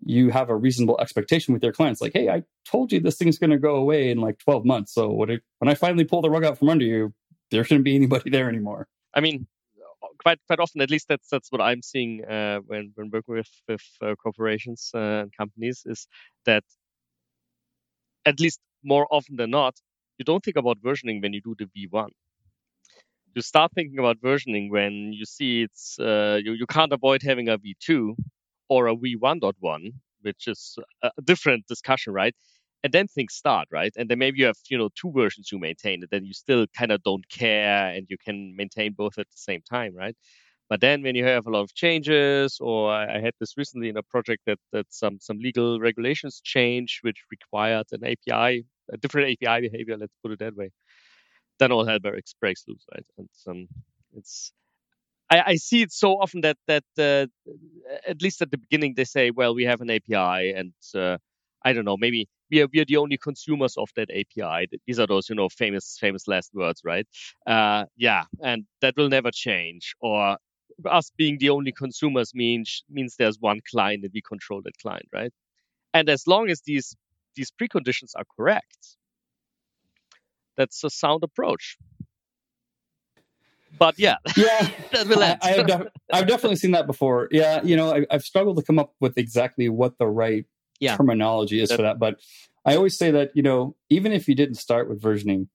you 0.05 0.29
have 0.29 0.49
a 0.49 0.55
reasonable 0.55 0.97
expectation 1.01 1.53
with 1.53 1.61
your 1.61 1.73
clients. 1.73 2.01
Like 2.01 2.13
hey 2.13 2.29
i 2.29 2.43
told 2.65 2.91
you 2.91 2.99
this 2.99 3.17
thing's 3.17 3.37
going 3.37 3.51
to 3.51 3.57
go 3.57 3.75
away 3.75 4.11
in 4.11 4.19
like 4.19 4.39
12 4.39 4.65
months. 4.65 4.93
So 4.93 5.11
when, 5.11 5.39
i 5.67 5.73
finally 5.73 6.05
pull 6.05 6.21
the 6.21 6.29
rug 6.29 6.43
out 6.43 6.57
from 6.57 6.69
under 6.69 6.85
you 6.85 7.13
there 7.51 7.63
shouldn't 7.63 7.85
be 7.85 7.95
anybody 7.95 8.29
there 8.35 8.47
anymore. 8.49 8.87
I 9.13 9.21
mean 9.21 9.47
quite 10.19 10.39
quite 10.47 10.59
often 10.59 10.81
at 10.81 10.89
least 10.89 11.07
that's 11.07 11.27
that's 11.29 11.51
what 11.51 11.61
i'm 11.61 11.81
seeing 11.81 12.23
uh, 12.25 12.59
when 12.67 12.91
when 12.95 13.09
working 13.11 13.35
with 13.35 13.49
with 13.67 13.85
uh, 14.01 14.15
corporations 14.15 14.91
uh, 14.93 15.21
and 15.23 15.31
companies 15.35 15.83
is 15.85 16.07
that 16.45 16.63
at 18.25 18.39
least 18.39 18.59
more 18.83 19.07
often 19.09 19.35
than 19.37 19.51
not 19.51 19.75
you 20.17 20.25
don't 20.25 20.43
think 20.43 20.57
about 20.57 20.81
versioning 20.81 21.21
when 21.21 21.33
you 21.33 21.41
do 21.41 21.55
the 21.57 21.67
v1 21.73 22.09
you 23.35 23.41
start 23.41 23.71
thinking 23.73 23.99
about 23.99 24.19
versioning 24.21 24.69
when 24.69 25.13
you 25.13 25.25
see 25.25 25.63
it's 25.63 25.99
uh, 25.99 26.39
you, 26.43 26.53
you 26.53 26.65
can't 26.67 26.93
avoid 26.93 27.21
having 27.23 27.49
a 27.49 27.57
v2 27.57 28.15
or 28.69 28.87
a 28.87 28.93
v1.1 28.95 29.93
which 30.21 30.47
is 30.47 30.77
a 31.03 31.11
different 31.23 31.65
discussion 31.67 32.13
right? 32.13 32.35
And 32.83 32.93
then 32.93 33.07
things 33.07 33.33
start 33.33 33.67
right? 33.71 33.91
And 33.97 34.09
then 34.09 34.19
maybe 34.19 34.39
you 34.39 34.45
have 34.47 34.57
you 34.69 34.77
know 34.77 34.89
two 34.95 35.11
versions 35.11 35.51
you 35.51 35.59
maintain 35.59 36.01
and 36.01 36.09
then 36.11 36.25
you 36.25 36.33
still 36.33 36.65
kind 36.77 36.91
of 36.91 37.03
don't 37.03 37.27
care 37.29 37.89
and 37.93 38.07
you 38.09 38.17
can 38.17 38.55
maintain 38.55 38.93
both 38.93 39.17
at 39.17 39.27
the 39.29 39.37
same 39.37 39.61
time 39.61 39.95
right? 39.95 40.15
But 40.69 40.81
then 40.81 41.01
when 41.03 41.15
you 41.15 41.25
have 41.25 41.47
a 41.47 41.51
lot 41.51 41.61
of 41.61 41.73
changes 41.75 42.59
or 42.61 42.91
i 42.93 43.19
had 43.19 43.33
this 43.39 43.57
recently 43.57 43.89
in 43.89 43.97
a 43.97 44.03
project 44.03 44.43
that 44.47 44.59
that 44.73 44.87
some 44.91 45.19
some 45.19 45.39
legal 45.39 45.79
regulations 45.79 46.41
change 46.43 46.99
which 47.03 47.19
required 47.31 47.87
an 47.91 48.03
api 48.05 48.65
a 48.93 48.97
different 48.97 49.27
api 49.33 49.61
behavior 49.69 49.97
let's 49.97 50.15
put 50.23 50.31
it 50.31 50.39
that 50.39 50.55
way 50.55 50.69
then 51.59 51.71
all 51.71 51.85
hell 51.85 51.99
breaks, 51.99 52.33
loose, 52.67 52.85
right? 52.93 53.05
And 53.17 53.29
um, 53.47 53.67
it's 54.15 54.51
I, 55.29 55.43
I, 55.47 55.55
see 55.55 55.81
it 55.81 55.91
so 55.91 56.13
often 56.13 56.41
that 56.41 56.57
that 56.67 56.83
uh, 56.97 57.27
at 58.07 58.21
least 58.21 58.41
at 58.41 58.51
the 58.51 58.57
beginning 58.57 58.95
they 58.95 59.03
say, 59.03 59.31
well, 59.31 59.53
we 59.53 59.63
have 59.65 59.81
an 59.81 59.91
API, 59.91 60.53
and 60.53 60.73
uh, 60.95 61.17
I 61.63 61.73
don't 61.73 61.85
know, 61.85 61.97
maybe 61.97 62.27
we 62.49 62.61
are 62.61 62.67
we 62.73 62.79
are 62.79 62.85
the 62.85 62.97
only 62.97 63.17
consumers 63.17 63.77
of 63.77 63.89
that 63.95 64.09
API. 64.09 64.67
These 64.87 64.99
are 64.99 65.07
those 65.07 65.29
you 65.29 65.35
know 65.35 65.49
famous 65.49 65.97
famous 65.99 66.27
last 66.27 66.51
words, 66.53 66.81
right? 66.83 67.07
Uh, 67.45 67.85
yeah, 67.95 68.23
and 68.41 68.65
that 68.81 68.95
will 68.97 69.09
never 69.09 69.31
change. 69.31 69.93
Or 69.99 70.37
us 70.85 71.11
being 71.17 71.37
the 71.39 71.49
only 71.49 71.71
consumers 71.71 72.33
means 72.33 72.83
means 72.89 73.15
there's 73.17 73.37
one 73.39 73.59
client 73.69 74.03
and 74.03 74.11
we 74.13 74.21
control 74.21 74.61
that 74.63 74.77
client, 74.81 75.07
right? 75.13 75.31
And 75.93 76.09
as 76.09 76.25
long 76.27 76.49
as 76.49 76.61
these 76.65 76.95
these 77.35 77.51
preconditions 77.51 78.11
are 78.15 78.25
correct, 78.35 78.97
that's 80.59 80.83
a 80.83 80.89
sound 80.89 81.23
approach. 81.23 81.77
But 83.79 83.97
yeah, 83.97 84.17
yeah, 84.37 84.69
I, 84.93 85.37
I 85.41 85.47
have 85.51 85.67
def- 85.67 85.87
I've 86.11 86.27
definitely 86.27 86.57
seen 86.57 86.71
that 86.71 86.85
before. 86.85 87.29
Yeah, 87.31 87.63
you 87.63 87.77
know, 87.77 87.95
I, 87.95 88.05
have 88.11 88.23
struggled 88.23 88.57
to 88.57 88.63
come 88.63 88.77
up 88.77 88.93
with 88.99 89.17
exactly 89.17 89.69
what 89.69 89.97
the 89.97 90.07
right 90.07 90.45
yeah. 90.81 90.97
terminology 90.97 91.61
is 91.61 91.69
that, 91.69 91.77
for 91.77 91.81
that. 91.83 91.97
But 91.97 92.19
I 92.65 92.75
always 92.75 92.97
say 92.97 93.09
that 93.11 93.31
you 93.35 93.41
know, 93.41 93.75
even 93.89 94.11
if 94.11 94.27
you 94.27 94.35
didn't 94.35 94.55
start 94.55 94.89
with 94.89 95.01
versioning, 95.01 95.47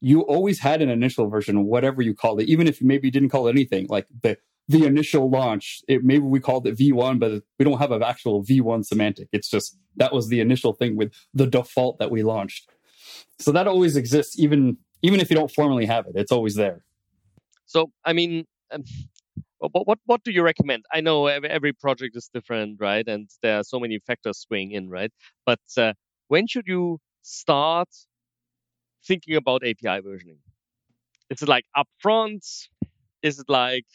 you 0.00 0.22
always 0.22 0.60
had 0.60 0.80
an 0.80 0.88
initial 0.88 1.28
version, 1.28 1.66
whatever 1.66 2.00
you 2.00 2.14
called 2.14 2.40
it, 2.40 2.48
even 2.48 2.66
if 2.66 2.80
you 2.80 2.86
maybe 2.86 3.10
didn't 3.10 3.28
call 3.28 3.46
it 3.46 3.50
anything 3.50 3.86
like 3.90 4.06
the 4.22 4.38
the 4.66 4.86
initial 4.86 5.28
launch. 5.28 5.82
It, 5.86 6.02
maybe 6.02 6.24
we 6.24 6.40
called 6.40 6.66
it 6.66 6.78
V1, 6.78 7.18
but 7.18 7.42
we 7.58 7.64
don't 7.64 7.78
have 7.78 7.90
an 7.90 8.02
actual 8.02 8.42
V1 8.42 8.86
semantic. 8.86 9.28
It's 9.32 9.50
just 9.50 9.76
that 9.96 10.14
was 10.14 10.28
the 10.28 10.40
initial 10.40 10.72
thing 10.72 10.96
with 10.96 11.12
the 11.34 11.46
default 11.46 11.98
that 11.98 12.10
we 12.10 12.22
launched. 12.22 12.70
So 13.40 13.52
that 13.52 13.66
always 13.66 13.96
exists, 13.96 14.38
even 14.38 14.76
even 15.02 15.18
if 15.20 15.30
you 15.30 15.36
don't 15.36 15.50
formally 15.50 15.86
have 15.86 16.06
it. 16.06 16.12
It's 16.14 16.32
always 16.32 16.54
there. 16.54 16.84
So 17.66 17.90
I 18.04 18.12
mean, 18.12 18.46
um, 18.70 18.84
what 19.58 19.86
what 19.86 19.98
what 20.04 20.22
do 20.24 20.30
you 20.30 20.42
recommend? 20.42 20.84
I 20.92 21.00
know 21.00 21.26
every 21.26 21.72
project 21.72 22.16
is 22.16 22.28
different, 22.32 22.80
right? 22.80 23.06
And 23.06 23.28
there 23.42 23.58
are 23.58 23.64
so 23.64 23.80
many 23.80 23.98
factors 23.98 24.38
swing 24.38 24.72
in, 24.72 24.88
right? 24.90 25.12
But 25.46 25.60
uh, 25.76 25.94
when 26.28 26.46
should 26.46 26.66
you 26.66 26.98
start 27.22 27.88
thinking 29.06 29.36
about 29.36 29.62
API 29.64 30.00
versioning? 30.02 30.38
Is 31.30 31.42
it 31.42 31.48
like 31.48 31.64
upfront? 31.76 32.68
Is 33.22 33.38
it 33.38 33.48
like 33.48 33.86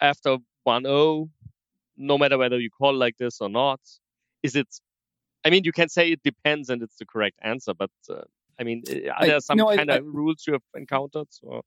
after 0.00 0.38
1.0? 0.66 1.28
No 1.96 2.18
matter 2.18 2.38
whether 2.38 2.58
you 2.58 2.70
call 2.70 2.94
like 2.94 3.16
this 3.18 3.40
or 3.40 3.48
not. 3.48 3.80
Is 4.42 4.56
it? 4.56 4.68
I 5.44 5.50
mean, 5.50 5.62
you 5.64 5.72
can 5.72 5.88
say 5.88 6.10
it 6.10 6.22
depends, 6.22 6.68
and 6.70 6.82
it's 6.82 6.96
the 6.96 7.06
correct 7.06 7.38
answer. 7.42 7.74
But 7.74 7.90
uh, 8.10 8.22
I 8.58 8.64
mean, 8.64 8.82
eh, 8.88 9.08
are 9.08 9.26
there 9.26 9.40
some 9.40 9.58
kind 9.58 9.90
I, 9.90 9.96
of 9.96 10.04
rules 10.06 10.44
you 10.46 10.54
have 10.54 10.62
encountered? 10.74 11.28
Or? 11.42 11.62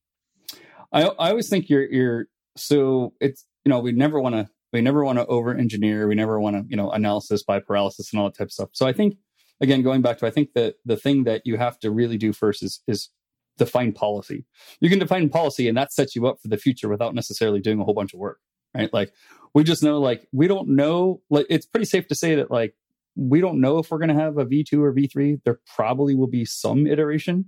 I 0.92 1.04
I 1.04 1.30
always 1.30 1.50
think 1.50 1.70
you're 1.70 1.86
you're 1.92 2.26
so 2.56 3.14
it's 3.20 3.46
you 3.64 3.70
know 3.70 3.80
we 3.80 3.92
never 3.92 4.20
want 4.20 4.36
to 4.36 4.48
we 4.72 4.82
never 4.82 5.04
want 5.04 5.20
to 5.20 5.26
over 5.28 5.56
engineer 5.56 6.08
we 6.08 6.16
never 6.16 6.40
want 6.40 6.56
to 6.56 6.66
you 6.70 6.78
know 6.78 6.92
analysis 6.92 7.44
by 7.44 7.60
paralysis 7.60 8.12
and 8.12 8.20
all 8.20 8.30
that 8.30 8.38
type 8.38 8.48
of 8.48 8.52
stuff. 8.52 8.70
So 8.74 8.88
I 8.88 8.94
think 8.94 9.18
again 9.62 9.82
going 9.82 10.02
back 10.02 10.18
to 10.20 10.28
I 10.28 10.32
think 10.32 10.54
that 10.54 10.76
the 10.86 10.98
thing 10.98 11.24
that 11.26 11.42
you 11.46 11.58
have 11.58 11.80
to 11.80 11.92
really 11.92 12.18
do 12.18 12.34
first 12.34 12.64
is 12.64 12.82
is 12.88 13.10
define 13.58 13.94
policy. 13.94 14.46
You 14.80 14.90
can 14.90 15.00
define 15.00 15.30
policy 15.30 15.68
and 15.68 15.78
that 15.78 15.94
sets 15.94 16.16
you 16.16 16.28
up 16.28 16.42
for 16.42 16.50
the 16.50 16.58
future 16.58 16.90
without 16.90 17.16
necessarily 17.16 17.60
doing 17.62 17.80
a 17.80 17.84
whole 17.84 17.94
bunch 17.94 18.14
of 18.14 18.20
work, 18.20 18.40
right? 18.74 18.94
Like 18.94 19.14
we 19.54 19.64
just 19.64 19.82
know 19.82 20.00
like 20.00 20.28
we 20.34 20.48
don't 20.48 20.70
know 20.70 21.22
like 21.30 21.46
it's 21.50 21.66
pretty 21.66 21.86
safe 21.86 22.08
to 22.10 22.16
say 22.16 22.36
that 22.36 22.52
like 22.52 22.76
we 23.16 23.42
don't 23.42 23.62
know 23.62 23.78
if 23.78 23.92
we're 23.92 23.98
going 23.98 24.10
to 24.10 24.22
have 24.22 24.38
a 24.38 24.46
V2 24.46 24.80
or 24.80 24.94
V3. 24.94 25.42
There 25.44 25.60
probably 25.76 26.16
will 26.16 26.28
be 26.28 26.46
some 26.46 26.86
iteration. 26.86 27.46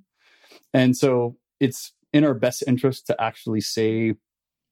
And 0.74 0.96
so 0.96 1.38
it's 1.60 1.94
in 2.14 2.24
our 2.24 2.34
best 2.34 2.64
interest 2.68 3.08
to 3.08 3.22
actually 3.22 3.62
say 3.62 4.16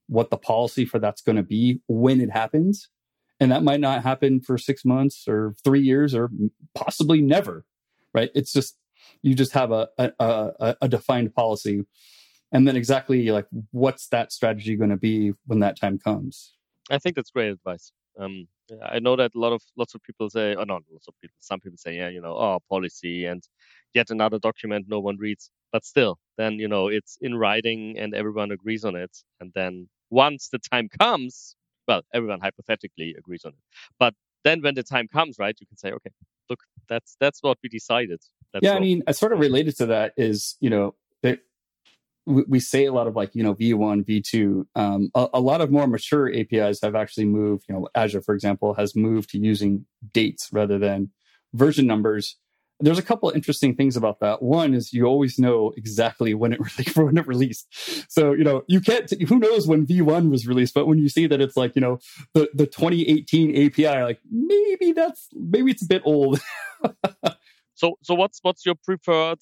what 0.08 0.30
the 0.30 0.38
policy 0.38 0.86
for 0.86 1.00
that's 1.00 1.22
going 1.22 1.36
to 1.36 1.44
be 1.44 1.82
when 1.88 2.22
it 2.22 2.32
happens. 2.32 2.90
And 3.40 3.52
that 3.52 3.64
might 3.64 3.82
not 3.82 4.04
happen 4.04 4.40
for 4.40 4.58
six 4.58 4.86
months 4.86 5.26
or 5.28 5.56
three 5.64 5.82
years 5.82 6.16
or 6.16 6.30
possibly 6.74 7.22
never, 7.22 7.66
right? 8.14 8.30
It's 8.34 8.54
just, 8.54 8.78
you 9.22 9.36
just 9.36 9.52
have 9.52 9.72
a, 9.72 9.90
a, 9.98 10.12
a, 10.20 10.76
a 10.84 10.88
defined 10.88 11.34
policy. 11.36 11.84
And 12.52 12.68
then 12.68 12.78
exactly 12.78 13.30
like 13.32 13.48
what's 13.72 14.08
that 14.10 14.32
strategy 14.32 14.78
going 14.78 14.92
to 14.92 14.98
be 14.98 15.34
when 15.48 15.60
that 15.60 15.78
time 15.78 16.00
comes? 16.00 16.54
I 16.90 17.00
think 17.00 17.16
that's 17.16 17.32
great 17.32 17.50
advice. 17.50 17.92
Um, 18.18 18.48
I 18.84 19.00
know 19.00 19.16
that 19.16 19.32
a 19.36 19.40
lot 19.40 19.54
of 19.54 19.62
lots 19.78 19.96
of 19.96 20.02
people 20.04 20.30
say, 20.30 20.56
oh 20.56 20.64
no, 20.64 20.80
lots 20.92 21.08
of 21.08 21.14
people, 21.22 21.36
some 21.40 21.60
people 21.60 21.78
say, 21.78 21.96
yeah, 21.96 22.10
you 22.10 22.22
know, 22.22 22.36
oh, 22.36 22.60
policy 22.70 23.26
and 23.26 23.44
yet 23.94 24.10
another 24.10 24.40
document 24.40 24.86
no 24.88 25.00
one 25.00 25.18
reads. 25.18 25.52
But 25.72 25.86
still, 25.86 26.18
then 26.38 26.54
you 26.54 26.68
know 26.68 26.88
it's 26.88 27.18
in 27.22 27.36
writing 27.36 27.98
and 27.98 28.14
everyone 28.14 28.52
agrees 28.52 28.86
on 28.86 28.96
it. 28.96 29.16
And 29.40 29.52
then 29.54 29.90
once 30.10 30.50
the 30.50 30.60
time 30.60 30.90
comes, 31.00 31.56
well, 31.88 32.02
everyone 32.14 32.40
hypothetically 32.40 33.16
agrees 33.18 33.44
on 33.46 33.52
it. 33.52 33.64
But 34.00 34.14
then 34.44 34.62
when 34.62 34.76
the 34.76 34.84
time 34.84 35.08
comes, 35.08 35.38
right, 35.38 35.56
you 35.60 35.68
can 35.68 35.78
say, 35.78 35.92
okay, 35.92 36.12
look, 36.50 36.60
that's 36.88 37.16
that's 37.20 37.42
what 37.44 37.58
we 37.62 37.70
decided. 37.70 38.22
That's 38.54 38.64
yeah. 38.64 38.76
I 38.76 38.80
mean, 38.80 39.04
uh, 39.08 39.14
sort 39.14 39.34
of 39.34 39.40
related 39.40 39.76
to 39.78 39.88
that 39.88 40.14
is, 40.18 40.56
you 40.60 40.70
know, 40.70 40.96
that 42.26 42.50
we, 42.50 42.60
say 42.60 42.86
a 42.86 42.94
lot 42.94 43.08
of 43.08 43.16
like 43.16 43.34
you 43.36 43.44
know 43.44 43.54
v1 43.56 44.06
v2 44.06 44.66
um, 44.76 45.10
a, 45.16 45.28
a, 45.36 45.40
lot 45.40 45.62
of 45.62 45.72
more 45.72 45.88
mature 45.88 46.32
apis 46.34 46.80
have 46.82 46.96
actually 46.96 47.26
moved 47.26 47.64
you 47.68 47.76
know 47.76 47.88
azure 47.96 48.22
for 48.22 48.34
example 48.34 48.74
has 48.74 48.96
moved 48.96 49.30
to 49.30 49.38
using 49.38 49.86
dates 50.14 50.50
rather 50.52 50.80
than 50.80 51.12
version 51.54 51.86
numbers 51.86 52.38
there's 52.80 53.00
a 53.00 53.04
couple 53.04 53.30
of 53.30 53.36
interesting 53.36 53.76
things 53.76 53.96
about 53.96 54.20
that. 54.20 54.42
One 54.42 54.74
is 54.74 54.92
you 54.92 55.06
always 55.06 55.40
know 55.40 55.72
exactly 55.78 56.34
when 56.34 56.54
it 56.54 56.60
when 56.96 57.18
it 57.18 57.28
released. 57.28 57.68
So 58.12 58.34
you 58.34 58.44
know 58.44 58.64
you 58.68 58.82
can't. 58.82 59.10
Who 59.28 59.40
knows 59.40 59.68
when 59.68 59.86
V1 59.86 60.30
was 60.30 60.48
released? 60.48 60.74
But 60.74 60.88
when 60.88 60.98
you 60.98 61.10
see 61.10 61.28
that 61.28 61.42
it's 61.42 61.56
like 61.56 61.76
you 61.76 61.82
know 61.82 62.00
the 62.34 62.50
the 62.54 62.66
2018 62.66 63.68
API, 63.68 64.04
like 64.04 64.20
maybe 64.30 64.92
that's 64.92 65.30
maybe 65.34 65.72
it's 65.72 65.84
a 65.84 65.88
bit 65.88 66.02
old. 66.06 66.40
so 67.76 67.98
so 68.02 68.14
what's 68.14 68.40
what's 68.42 68.66
your 68.66 68.76
preferred 68.76 69.40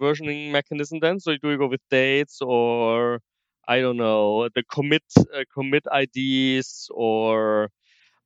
versioning 0.00 0.50
mechanism 0.50 1.00
then? 1.00 1.20
So 1.20 1.36
do 1.36 1.50
you 1.50 1.58
go 1.58 1.66
with 1.66 1.80
dates 1.90 2.38
or 2.40 3.20
I 3.68 3.80
don't 3.80 3.96
know 3.96 4.48
the 4.54 4.62
commit 4.64 5.02
uh, 5.18 5.44
commit 5.54 5.84
IDs 5.92 6.88
or 6.92 7.70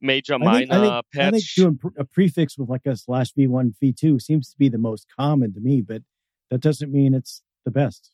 major 0.00 0.38
minor 0.38 0.50
I 0.50 0.58
think, 0.58 0.72
I 0.72 0.80
think, 0.80 1.04
patch. 1.12 1.24
I 1.26 1.30
think 1.30 1.44
doing 1.56 1.78
a 1.98 2.04
prefix 2.04 2.58
with 2.58 2.68
like 2.68 2.86
a 2.86 2.96
slash 2.96 3.32
v1 3.32 3.74
v2 3.82 4.20
seems 4.20 4.50
to 4.50 4.56
be 4.58 4.68
the 4.68 4.78
most 4.78 5.06
common 5.18 5.52
to 5.54 5.60
me, 5.60 5.82
but 5.82 6.02
that 6.50 6.60
doesn't 6.60 6.92
mean 6.92 7.14
it's 7.14 7.42
the 7.64 7.70
best. 7.70 8.10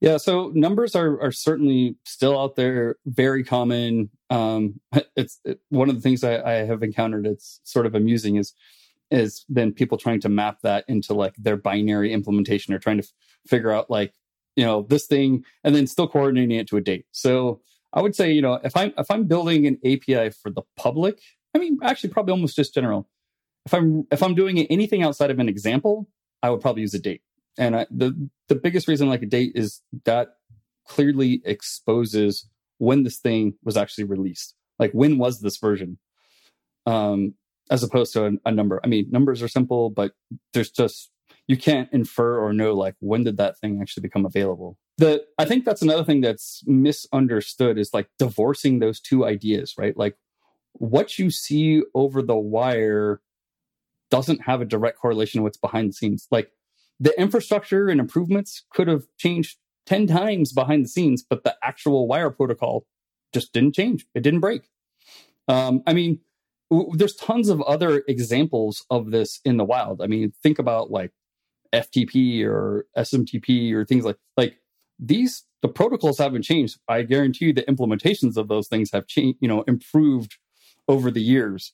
Yeah, 0.00 0.16
so 0.16 0.52
numbers 0.54 0.94
are 0.94 1.20
are 1.20 1.32
certainly 1.32 1.96
still 2.04 2.40
out 2.40 2.54
there, 2.54 2.96
very 3.04 3.42
common. 3.42 4.10
Um, 4.30 4.80
it's 5.16 5.40
it, 5.44 5.60
one 5.70 5.88
of 5.88 5.96
the 5.96 6.00
things 6.00 6.22
I, 6.22 6.40
I 6.40 6.52
have 6.64 6.82
encountered. 6.82 7.26
It's 7.26 7.60
sort 7.64 7.86
of 7.86 7.94
amusing 7.94 8.36
is 8.36 8.54
is 9.10 9.44
then 9.48 9.72
people 9.72 9.98
trying 9.98 10.20
to 10.20 10.28
map 10.28 10.58
that 10.62 10.84
into 10.88 11.14
like 11.14 11.34
their 11.36 11.56
binary 11.56 12.12
implementation 12.12 12.74
or 12.74 12.78
trying 12.78 12.98
to 12.98 13.04
f- 13.04 13.12
figure 13.46 13.70
out 13.70 13.90
like 13.90 14.12
you 14.56 14.64
know 14.64 14.82
this 14.82 15.06
thing 15.06 15.44
and 15.64 15.74
then 15.74 15.86
still 15.86 16.08
coordinating 16.08 16.58
it 16.58 16.68
to 16.68 16.76
a 16.76 16.80
date. 16.80 17.06
So 17.12 17.60
I 17.92 18.02
would 18.02 18.14
say, 18.14 18.32
you 18.32 18.42
know, 18.42 18.54
if 18.62 18.76
I'm 18.76 18.92
if 18.98 19.10
I'm 19.10 19.24
building 19.24 19.66
an 19.66 19.78
API 19.84 20.30
for 20.30 20.50
the 20.50 20.62
public, 20.76 21.20
I 21.54 21.58
mean, 21.58 21.78
actually, 21.82 22.10
probably 22.10 22.32
almost 22.32 22.56
just 22.56 22.74
general. 22.74 23.08
If 23.66 23.74
I'm 23.74 24.06
if 24.10 24.22
I'm 24.22 24.34
doing 24.34 24.58
anything 24.66 25.02
outside 25.02 25.30
of 25.30 25.38
an 25.38 25.48
example, 25.48 26.08
I 26.42 26.50
would 26.50 26.60
probably 26.60 26.82
use 26.82 26.94
a 26.94 26.98
date. 26.98 27.22
And 27.56 27.76
I, 27.76 27.86
the 27.90 28.28
the 28.48 28.54
biggest 28.54 28.88
reason 28.88 29.08
I 29.08 29.10
like 29.10 29.22
a 29.22 29.26
date 29.26 29.52
is 29.54 29.82
that 30.04 30.36
clearly 30.86 31.42
exposes 31.44 32.48
when 32.78 33.02
this 33.02 33.18
thing 33.18 33.54
was 33.64 33.76
actually 33.76 34.04
released. 34.04 34.54
Like 34.78 34.92
when 34.92 35.18
was 35.18 35.40
this 35.40 35.56
version? 35.56 35.98
Um, 36.86 37.34
as 37.70 37.82
opposed 37.82 38.12
to 38.14 38.26
a, 38.26 38.30
a 38.46 38.52
number. 38.52 38.80
I 38.84 38.86
mean, 38.86 39.06
numbers 39.10 39.42
are 39.42 39.48
simple, 39.48 39.90
but 39.90 40.12
there's 40.52 40.70
just 40.70 41.10
you 41.48 41.56
can't 41.56 41.90
infer 41.92 42.38
or 42.38 42.52
know 42.52 42.74
like 42.74 42.94
when 43.00 43.24
did 43.24 43.38
that 43.38 43.58
thing 43.58 43.80
actually 43.80 44.02
become 44.02 44.24
available. 44.24 44.78
The 44.98 45.24
i 45.38 45.44
think 45.44 45.64
that's 45.64 45.82
another 45.82 46.04
thing 46.04 46.20
that's 46.20 46.62
misunderstood 46.66 47.78
is 47.78 47.94
like 47.94 48.08
divorcing 48.18 48.78
those 48.78 49.00
two 49.00 49.24
ideas 49.24 49.74
right? 49.78 49.96
Like 49.96 50.16
what 50.72 51.18
you 51.18 51.30
see 51.30 51.82
over 51.94 52.22
the 52.22 52.36
wire 52.36 53.20
doesn't 54.10 54.42
have 54.42 54.60
a 54.60 54.64
direct 54.64 54.98
correlation 54.98 55.42
with 55.42 55.50
what's 55.50 55.58
behind 55.58 55.90
the 55.90 55.92
scenes. 55.92 56.28
Like 56.30 56.50
the 57.00 57.18
infrastructure 57.20 57.88
and 57.88 58.00
improvements 58.00 58.64
could 58.72 58.88
have 58.88 59.04
changed 59.18 59.58
10 59.86 60.06
times 60.06 60.52
behind 60.52 60.84
the 60.84 60.88
scenes 60.88 61.24
but 61.28 61.44
the 61.44 61.56
actual 61.62 62.06
wire 62.06 62.30
protocol 62.30 62.86
just 63.32 63.52
didn't 63.52 63.74
change. 63.74 64.06
It 64.14 64.22
didn't 64.22 64.40
break. 64.40 64.62
Um, 65.48 65.82
i 65.86 65.94
mean 65.94 66.20
there's 66.92 67.14
tons 67.14 67.48
of 67.48 67.62
other 67.62 68.02
examples 68.08 68.84
of 68.90 69.10
this 69.10 69.40
in 69.44 69.56
the 69.56 69.64
wild 69.64 70.02
i 70.02 70.06
mean 70.06 70.32
think 70.42 70.58
about 70.58 70.90
like 70.90 71.12
ftp 71.74 72.44
or 72.44 72.86
smtp 72.96 73.72
or 73.72 73.84
things 73.84 74.04
like 74.04 74.18
like 74.36 74.58
these 74.98 75.44
the 75.62 75.68
protocols 75.68 76.18
haven't 76.18 76.42
changed. 76.42 76.78
I 76.88 77.02
guarantee 77.02 77.46
you 77.46 77.52
the 77.52 77.62
implementations 77.62 78.36
of 78.36 78.48
those 78.48 78.68
things 78.68 78.90
have 78.92 79.06
changed, 79.06 79.38
you 79.40 79.48
know, 79.48 79.62
improved 79.62 80.36
over 80.86 81.10
the 81.10 81.22
years. 81.22 81.72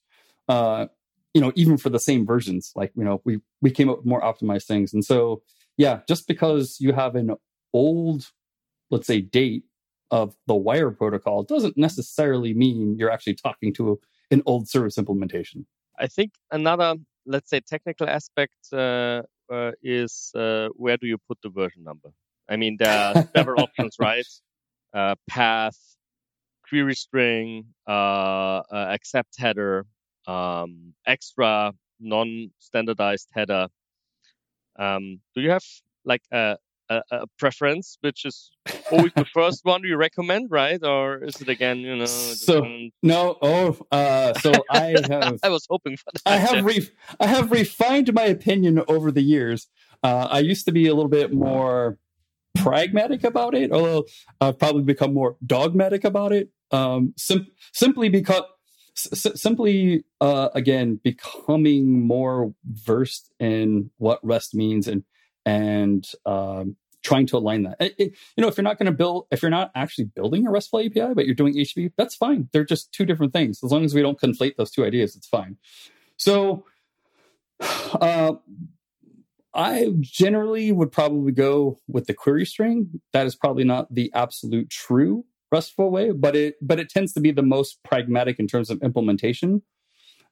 Uh, 0.48 0.86
you 1.32 1.40
know, 1.40 1.52
even 1.54 1.76
for 1.76 1.90
the 1.90 1.98
same 1.98 2.24
versions, 2.24 2.72
like 2.76 2.92
you 2.96 3.04
know, 3.04 3.20
we 3.24 3.40
we 3.60 3.70
came 3.70 3.88
up 3.88 3.98
with 3.98 4.06
more 4.06 4.22
optimized 4.22 4.66
things. 4.66 4.94
And 4.94 5.04
so, 5.04 5.42
yeah, 5.76 6.00
just 6.08 6.28
because 6.28 6.78
you 6.80 6.92
have 6.92 7.16
an 7.16 7.34
old, 7.72 8.30
let's 8.90 9.06
say, 9.06 9.20
date 9.20 9.64
of 10.10 10.36
the 10.46 10.54
wire 10.54 10.90
protocol 10.90 11.42
doesn't 11.42 11.76
necessarily 11.76 12.54
mean 12.54 12.96
you're 12.98 13.10
actually 13.10 13.34
talking 13.34 13.72
to 13.74 14.00
an 14.30 14.42
old 14.46 14.68
service 14.68 14.98
implementation. 14.98 15.66
I 15.98 16.06
think 16.06 16.32
another, 16.50 16.96
let's 17.26 17.50
say, 17.50 17.60
technical 17.60 18.08
aspect 18.08 18.54
uh, 18.72 19.22
uh, 19.50 19.72
is 19.82 20.32
uh, 20.34 20.68
where 20.74 20.96
do 20.96 21.06
you 21.06 21.18
put 21.18 21.38
the 21.42 21.50
version 21.50 21.84
number? 21.84 22.10
I 22.48 22.56
mean, 22.56 22.76
there 22.78 22.98
are 22.98 23.24
several 23.36 23.62
options, 23.62 23.96
right? 23.98 24.26
Uh, 24.92 25.14
path, 25.28 25.78
query 26.68 26.94
string, 26.94 27.66
uh, 27.86 28.62
uh, 28.70 28.86
accept 28.90 29.38
header, 29.38 29.86
um, 30.26 30.94
extra 31.06 31.72
non-standardized 32.00 33.28
header. 33.32 33.68
Um, 34.78 35.20
do 35.34 35.40
you 35.40 35.50
have 35.50 35.64
like 36.04 36.22
a, 36.32 36.56
a, 36.88 37.02
a, 37.10 37.26
preference, 37.38 37.98
which 38.00 38.24
is 38.24 38.50
always 38.90 39.12
the 39.14 39.24
first 39.24 39.64
one 39.64 39.82
you 39.84 39.96
recommend, 39.96 40.50
right? 40.50 40.82
Or 40.82 41.22
is 41.22 41.40
it 41.40 41.48
again, 41.48 41.78
you 41.78 41.96
know? 41.96 42.06
So 42.06 42.66
no, 43.02 43.38
oh, 43.40 43.78
uh, 43.90 44.34
so 44.34 44.52
I 44.70 44.96
have. 45.08 45.38
I 45.42 45.48
was 45.48 45.66
hoping 45.68 45.96
for 45.96 46.10
that. 46.12 46.22
I 46.26 46.36
have 46.36 46.64
re- 46.64 46.88
I 47.20 47.26
have 47.26 47.50
refined 47.50 48.12
my 48.12 48.24
opinion 48.24 48.82
over 48.88 49.10
the 49.10 49.22
years. 49.22 49.68
Uh, 50.02 50.28
I 50.30 50.40
used 50.40 50.66
to 50.66 50.72
be 50.72 50.86
a 50.86 50.94
little 50.94 51.08
bit 51.08 51.32
more 51.32 51.98
pragmatic 52.56 53.24
about 53.24 53.54
it, 53.54 53.72
although 53.72 54.04
I've 54.40 54.58
probably 54.58 54.82
become 54.82 55.14
more 55.14 55.36
dogmatic 55.44 56.04
about 56.04 56.32
it. 56.32 56.50
Um, 56.70 57.14
sim- 57.16 57.48
simply 57.72 58.08
because, 58.08 58.42
s- 58.96 59.40
simply 59.40 60.04
uh, 60.20 60.50
again, 60.54 61.00
becoming 61.02 62.06
more 62.06 62.54
versed 62.64 63.32
in 63.38 63.90
what 63.98 64.20
REST 64.22 64.54
means 64.54 64.88
and 64.88 65.04
and 65.44 66.06
um, 66.26 66.76
trying 67.02 67.26
to 67.26 67.36
align 67.36 67.62
that. 67.64 67.76
It, 67.80 67.94
it, 67.98 68.14
you 68.36 68.42
know, 68.42 68.48
if 68.48 68.56
you're 68.56 68.64
not 68.64 68.78
going 68.78 68.86
to 68.86 68.92
build, 68.92 69.26
if 69.30 69.42
you're 69.42 69.50
not 69.50 69.70
actually 69.74 70.04
building 70.04 70.46
a 70.46 70.50
RESTful 70.50 70.80
API, 70.80 71.14
but 71.14 71.26
you're 71.26 71.34
doing 71.34 71.54
HTTP, 71.54 71.92
that's 71.96 72.14
fine. 72.14 72.48
They're 72.52 72.64
just 72.64 72.92
two 72.92 73.04
different 73.04 73.32
things. 73.32 73.62
As 73.62 73.70
long 73.70 73.84
as 73.84 73.94
we 73.94 74.02
don't 74.02 74.20
conflate 74.20 74.56
those 74.56 74.70
two 74.70 74.84
ideas, 74.84 75.14
it's 75.14 75.28
fine. 75.28 75.56
So, 76.16 76.64
uh, 77.60 78.32
I 79.56 79.92
generally 80.00 80.72
would 80.72 80.90
probably 80.90 81.30
go 81.30 81.78
with 81.86 82.06
the 82.06 82.14
query 82.14 82.44
string. 82.44 83.00
That 83.12 83.26
is 83.26 83.36
probably 83.36 83.62
not 83.62 83.94
the 83.94 84.10
absolute 84.12 84.68
true 84.68 85.24
RESTful 85.52 85.90
way, 85.90 86.10
but 86.10 86.34
it 86.34 86.56
but 86.60 86.80
it 86.80 86.88
tends 86.88 87.12
to 87.12 87.20
be 87.20 87.30
the 87.30 87.42
most 87.42 87.78
pragmatic 87.84 88.40
in 88.40 88.48
terms 88.48 88.68
of 88.68 88.82
implementation. 88.82 89.62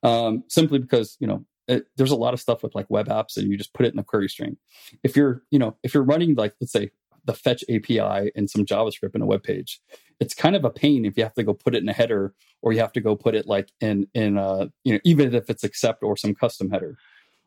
Um, 0.02 0.42
simply 0.48 0.80
because 0.80 1.16
you 1.20 1.28
know 1.28 1.44
it, 1.68 1.86
there's 1.96 2.10
a 2.10 2.16
lot 2.16 2.34
of 2.34 2.40
stuff 2.40 2.62
with 2.62 2.74
like 2.74 2.86
web 2.88 3.08
apps, 3.08 3.36
and 3.36 3.50
you 3.50 3.56
just 3.56 3.72
put 3.72 3.86
it 3.86 3.90
in 3.90 3.96
the 3.96 4.02
query 4.02 4.28
string. 4.28 4.56
If 5.02 5.16
you're 5.16 5.42
you 5.50 5.58
know 5.58 5.76
if 5.82 5.94
you're 5.94 6.02
running 6.02 6.34
like 6.34 6.54
let's 6.60 6.72
say 6.72 6.90
the 7.24 7.34
fetch 7.34 7.62
API 7.70 8.32
and 8.34 8.50
some 8.50 8.64
JavaScript 8.64 9.14
in 9.14 9.22
a 9.22 9.26
web 9.26 9.42
page, 9.42 9.80
it's 10.18 10.34
kind 10.34 10.56
of 10.56 10.64
a 10.64 10.70
pain 10.70 11.04
if 11.04 11.16
you 11.16 11.22
have 11.22 11.34
to 11.34 11.44
go 11.44 11.54
put 11.54 11.74
it 11.74 11.82
in 11.82 11.88
a 11.88 11.92
header 11.92 12.34
or 12.62 12.72
you 12.72 12.80
have 12.80 12.92
to 12.92 13.00
go 13.00 13.14
put 13.14 13.34
it 13.34 13.46
like 13.46 13.70
in 13.80 14.06
in 14.14 14.38
uh 14.38 14.66
you 14.84 14.92
know 14.94 15.00
even 15.04 15.34
if 15.34 15.48
it's 15.48 15.64
accept 15.64 16.02
or 16.02 16.16
some 16.16 16.34
custom 16.34 16.70
header. 16.70 16.96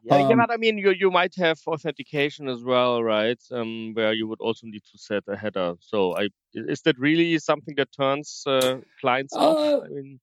Yeah, 0.06 0.18
um, 0.18 0.40
I 0.52 0.58
mean, 0.58 0.78
you 0.78 0.92
you 0.92 1.10
might 1.10 1.34
have 1.38 1.58
authentication 1.66 2.48
as 2.48 2.64
well, 2.64 3.04
right? 3.04 3.42
Um, 3.52 3.94
where 3.96 4.14
you 4.14 4.28
would 4.28 4.40
also 4.40 4.68
need 4.68 4.84
to 4.92 5.00
set 5.00 5.24
a 5.28 5.36
header. 5.36 5.74
So, 5.80 6.16
I 6.16 6.30
is 6.54 6.82
that 6.82 7.00
really 7.00 7.40
something 7.40 7.74
that 7.78 7.92
turns 7.92 8.44
uh, 8.46 8.78
clients 9.02 9.36
uh, 9.36 9.40
off? 9.40 9.84
I 9.84 9.88
mean, 9.88 10.20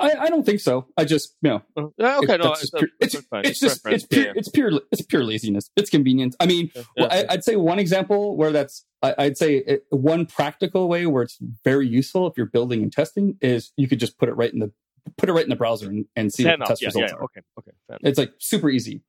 I, 0.00 0.12
I 0.12 0.28
don't 0.28 0.44
think 0.44 0.60
so. 0.60 0.86
I 0.96 1.04
just 1.04 1.36
you 1.42 1.50
know. 1.50 1.62
Uh, 1.76 2.18
okay, 2.22 2.34
it, 2.34 2.40
no, 2.40 2.52
it's, 2.52 2.70
pure, 2.70 2.88
it's, 3.00 3.14
it's, 3.14 3.60
just 3.60 3.86
it's 3.86 4.06
pure, 4.06 4.24
yeah. 4.26 4.32
it's 4.36 4.48
pure 4.48 4.80
it's 4.92 5.02
pure 5.02 5.24
laziness. 5.24 5.70
It's 5.76 5.90
convenience. 5.90 6.36
I 6.38 6.46
mean, 6.46 6.70
yeah, 6.74 6.82
well, 6.96 7.08
I, 7.10 7.26
would 7.30 7.44
say 7.44 7.56
one 7.56 7.78
example 7.78 8.36
where 8.36 8.52
that's 8.52 8.84
I, 9.02 9.14
would 9.18 9.38
say 9.38 9.56
it, 9.56 9.84
one 9.90 10.26
practical 10.26 10.88
way 10.88 11.06
where 11.06 11.22
it's 11.22 11.38
very 11.64 11.88
useful 11.88 12.26
if 12.26 12.34
you're 12.36 12.46
building 12.46 12.82
and 12.82 12.92
testing 12.92 13.36
is 13.40 13.72
you 13.76 13.88
could 13.88 14.00
just 14.00 14.18
put 14.18 14.28
it 14.28 14.34
right 14.34 14.52
in 14.52 14.60
the 14.60 14.72
put 15.16 15.28
it 15.28 15.32
right 15.32 15.44
in 15.44 15.50
the 15.50 15.56
browser 15.56 15.88
and, 15.88 16.04
and 16.16 16.32
see 16.32 16.44
what 16.44 16.58
the 16.58 16.64
test 16.66 16.82
yeah, 16.82 16.88
results 16.88 17.12
yeah, 17.12 17.16
are. 17.16 17.24
Okay, 17.24 17.40
okay. 17.58 17.72
It's 18.02 18.18
like 18.18 18.32
super 18.38 18.68
easy. 18.70 19.02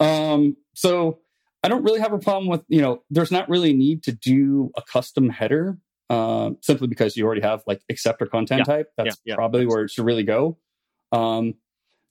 Um, 0.00 0.56
so 0.74 1.18
I 1.62 1.68
don't 1.68 1.82
really 1.82 2.00
have 2.00 2.12
a 2.12 2.18
problem 2.18 2.48
with, 2.48 2.62
you 2.68 2.82
know, 2.82 3.02
there's 3.10 3.30
not 3.30 3.48
really 3.48 3.70
a 3.70 3.74
need 3.74 4.02
to 4.04 4.12
do 4.12 4.70
a 4.76 4.82
custom 4.82 5.30
header 5.30 5.78
uh, 6.10 6.50
simply 6.60 6.86
because 6.86 7.16
you 7.16 7.24
already 7.24 7.40
have 7.40 7.62
like 7.66 7.82
acceptor 7.90 8.26
content 8.26 8.60
yeah, 8.60 8.74
type. 8.74 8.92
That's 8.96 9.18
yeah, 9.24 9.32
yeah, 9.32 9.34
probably 9.36 9.66
where 9.66 9.84
it 9.84 9.90
should 9.90 10.04
really 10.04 10.22
go. 10.22 10.58
Um, 11.12 11.54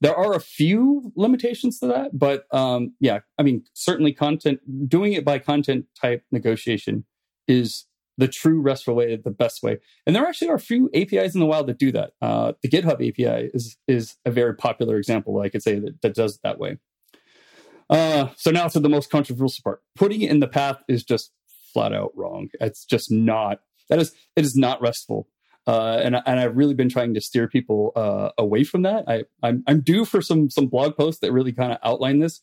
there 0.01 0.15
are 0.15 0.34
a 0.34 0.39
few 0.39 1.13
limitations 1.15 1.79
to 1.79 1.88
that, 1.88 2.17
but 2.17 2.45
um, 2.53 2.93
yeah, 2.99 3.19
I 3.39 3.43
mean, 3.43 3.63
certainly 3.73 4.12
content, 4.12 4.60
doing 4.89 5.13
it 5.13 5.23
by 5.23 5.39
content 5.39 5.86
type 5.99 6.23
negotiation 6.32 7.06
is 7.47 7.86
the 8.17 8.27
true 8.27 8.60
RESTful 8.60 8.95
way, 8.95 9.15
the 9.15 9.32
best 9.32 9.63
way. 9.63 9.79
And 10.06 10.15
there 10.15 10.25
actually 10.25 10.49
are 10.49 10.56
a 10.56 10.60
few 10.60 10.89
APIs 10.93 11.34
in 11.34 11.39
the 11.39 11.45
wild 11.45 11.67
that 11.67 11.79
do 11.79 11.91
that. 11.93 12.12
Uh, 12.21 12.53
the 12.62 12.69
GitHub 12.69 12.95
API 12.95 13.49
is 13.53 13.77
is 13.88 14.17
a 14.25 14.32
very 14.32 14.56
popular 14.56 14.97
example, 14.97 15.39
I 15.39 15.49
could 15.49 15.63
say, 15.63 15.79
that, 15.79 16.01
that 16.01 16.15
does 16.15 16.36
it 16.36 16.41
that 16.43 16.60
way. 16.60 16.77
Uh, 17.89 18.27
so 18.36 18.51
now 18.51 18.67
to 18.67 18.79
the 18.79 18.89
most 18.89 19.10
controversial 19.10 19.62
part. 19.63 19.82
Putting 19.95 20.21
it 20.21 20.32
in 20.32 20.39
the 20.39 20.47
path 20.47 20.77
is 20.88 21.03
just 21.03 21.32
flat 21.73 21.93
out 21.93 22.12
wrong. 22.15 22.49
It's 22.60 22.86
just 22.86 23.12
not. 23.12 23.60
That 23.93 24.01
is 24.01 24.12
it 24.36 24.43
is 24.43 24.56
not 24.56 24.82
restful. 24.82 25.27
Uh, 25.67 26.01
and 26.03 26.15
and 26.25 26.39
I've 26.39 26.58
really 26.58 26.73
been 26.73 26.89
trying 26.89 27.13
to 27.13 27.21
steer 27.21 27.47
people 27.47 27.91
uh, 27.95 28.29
away 28.39 28.63
from 28.63 28.82
that. 28.82 29.03
I 29.08 29.25
I'm, 29.43 29.63
I'm 29.67 29.82
due 29.82 30.03
for 30.03 30.19
some 30.19 30.49
some 30.49 30.65
blog 30.65 30.97
posts 30.97 31.21
that 31.21 31.32
really 31.32 31.53
kind 31.53 31.71
of 31.71 31.77
outline 31.84 32.17
this. 32.17 32.41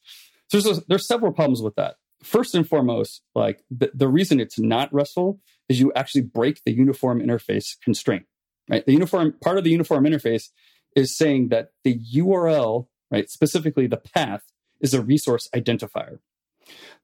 So 0.48 0.60
there's, 0.60 0.78
a, 0.78 0.82
there's 0.86 1.08
several 1.08 1.32
problems 1.32 1.60
with 1.60 1.74
that. 1.74 1.96
First 2.22 2.54
and 2.54 2.68
foremost, 2.68 3.22
like 3.34 3.64
the, 3.68 3.90
the 3.92 4.06
reason 4.06 4.38
it's 4.38 4.60
not 4.60 4.92
RESTful 4.92 5.40
is 5.68 5.80
you 5.80 5.92
actually 5.96 6.22
break 6.22 6.60
the 6.64 6.72
uniform 6.72 7.20
interface 7.20 7.80
constraint, 7.82 8.26
right? 8.68 8.86
The 8.86 8.92
uniform 8.92 9.34
part 9.42 9.58
of 9.58 9.64
the 9.64 9.70
uniform 9.70 10.04
interface 10.04 10.50
is 10.94 11.16
saying 11.16 11.48
that 11.48 11.70
the 11.82 11.98
URL, 12.14 12.86
right, 13.10 13.28
specifically 13.28 13.88
the 13.88 13.96
path, 13.96 14.42
is 14.80 14.94
a 14.94 15.02
resource 15.02 15.48
identifier. 15.52 16.18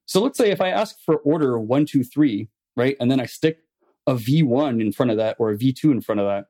So 0.04 0.22
let's 0.22 0.38
say 0.38 0.52
if 0.52 0.61
I 0.61 0.68
ask 0.68 0.96
for 1.04 1.16
order 1.16 1.59
one, 1.59 1.85
two, 1.85 2.04
three, 2.04 2.48
right, 2.76 2.96
and 3.00 3.11
then 3.11 3.18
I 3.18 3.26
stick 3.26 3.65
a 4.07 4.14
V1 4.14 4.81
in 4.81 4.92
front 4.92 5.11
of 5.11 5.16
that 5.16 5.37
or 5.38 5.51
a 5.51 5.57
V2 5.57 5.85
in 5.90 6.01
front 6.01 6.21
of 6.21 6.27
that, 6.27 6.47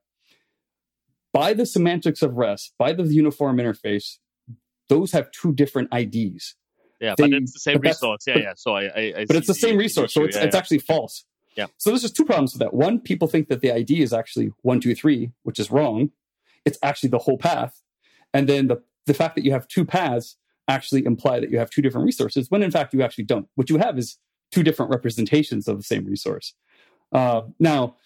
by 1.33 1.53
the 1.53 1.66
semantics 1.66 2.23
of 2.23 2.35
REST, 2.35 2.75
by 2.79 2.92
the 2.92 3.05
uniform 3.05 3.59
interface, 3.59 4.19
those 4.88 5.12
have 5.12 5.31
two 5.31 5.53
different 5.53 5.92
IDs. 5.92 6.55
Yeah, 7.01 7.14
they, 7.16 7.25
but 7.25 7.33
it's 7.35 7.53
the 7.53 7.61
same 7.61 7.79
resource. 7.81 8.25
Yeah, 8.27 8.35
but, 8.35 8.42
yeah. 8.42 8.53
So 8.57 8.75
I, 8.75 8.83
I, 8.85 9.14
I 9.19 9.25
but 9.27 9.37
it's 9.37 9.47
the, 9.47 9.53
the 9.53 9.59
same 9.59 9.77
resource, 9.77 10.14
so 10.14 10.25
it's, 10.25 10.37
yeah, 10.37 10.45
it's 10.45 10.55
yeah. 10.55 10.59
actually 10.59 10.79
false. 10.79 11.25
Yeah. 11.57 11.66
So 11.79 11.90
there's 11.90 12.03
just 12.03 12.16
two 12.16 12.25
problems 12.25 12.53
with 12.53 12.61
that. 12.61 12.75
One, 12.75 13.01
people 13.01 13.29
think 13.29 13.49
that 13.49 13.61
the 13.61 13.73
ID 13.73 14.03
is 14.03 14.12
actually 14.12 14.53
one, 14.62 14.81
two, 14.81 14.95
three, 14.95 15.33
which 15.42 15.59
is 15.59 15.71
wrong. 15.71 16.11
It's 16.64 16.79
actually 16.83 17.11
the 17.11 17.19
whole 17.19 17.38
path. 17.38 17.83
And 18.33 18.49
then 18.49 18.69
the 18.69 18.83
the 19.07 19.14
fact 19.14 19.37
that 19.37 19.45
you 19.45 19.53
have 19.53 19.69
two 19.69 19.85
paths 19.85 20.37
actually 20.69 21.05
imply 21.05 21.38
that 21.40 21.51
you 21.51 21.59
have 21.59 21.71
two 21.71 21.81
different 21.81 22.05
resources, 22.05 22.51
when 22.51 22.62
in 22.62 22.71
fact 22.71 22.92
you 22.92 23.03
actually 23.03 23.25
don't. 23.25 23.47
What 23.55 23.71
you 23.71 23.79
have 23.79 23.99
is 23.99 24.19
two 24.51 24.62
different 24.62 24.90
representations 24.90 25.69
of 25.69 25.77
the 25.79 25.85
same 25.85 26.05
resource. 26.05 26.55
Uh, 27.16 27.42
now, 27.59 27.96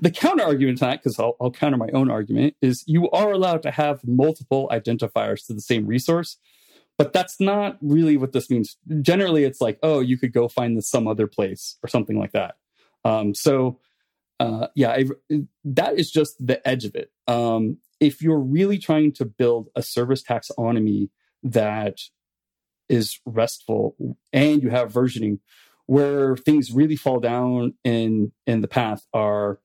the 0.00 0.10
counter 0.10 0.42
argument 0.42 0.78
to 0.78 0.86
that, 0.86 1.02
because 1.02 1.18
I'll, 1.18 1.36
I'll 1.38 1.50
counter 1.50 1.76
my 1.76 1.90
own 1.92 2.10
argument, 2.10 2.56
is 2.62 2.82
you 2.86 3.10
are 3.10 3.30
allowed 3.30 3.62
to 3.64 3.70
have 3.70 4.00
multiple 4.06 4.70
identifiers 4.72 5.46
to 5.46 5.52
the 5.52 5.60
same 5.60 5.86
resource, 5.86 6.38
but 6.96 7.12
that's 7.12 7.38
not 7.40 7.76
really 7.82 8.16
what 8.16 8.32
this 8.32 8.48
means. 8.48 8.78
Generally, 9.02 9.44
it's 9.44 9.60
like, 9.60 9.78
oh, 9.82 10.00
you 10.00 10.16
could 10.16 10.32
go 10.32 10.48
find 10.48 10.78
this 10.78 10.88
some 10.88 11.06
other 11.06 11.26
place 11.26 11.76
or 11.82 11.88
something 11.88 12.18
like 12.18 12.32
that. 12.32 12.54
Um, 13.04 13.34
so, 13.34 13.80
uh, 14.40 14.68
yeah, 14.74 14.92
I've, 14.92 15.12
that 15.64 15.98
is 15.98 16.10
just 16.10 16.34
the 16.44 16.66
edge 16.66 16.86
of 16.86 16.94
it. 16.94 17.10
Um, 17.28 17.78
if 18.00 18.22
you're 18.22 18.40
really 18.40 18.78
trying 18.78 19.12
to 19.14 19.26
build 19.26 19.68
a 19.76 19.82
service 19.82 20.22
taxonomy 20.22 21.10
that 21.42 21.98
is 22.88 23.20
restful 23.26 23.94
and 24.32 24.62
you 24.62 24.70
have 24.70 24.90
versioning, 24.90 25.40
where 25.86 26.36
things 26.36 26.72
really 26.72 26.96
fall 26.96 27.20
down 27.20 27.74
in 27.84 28.32
in 28.46 28.60
the 28.60 28.68
path 28.68 29.06
are 29.12 29.58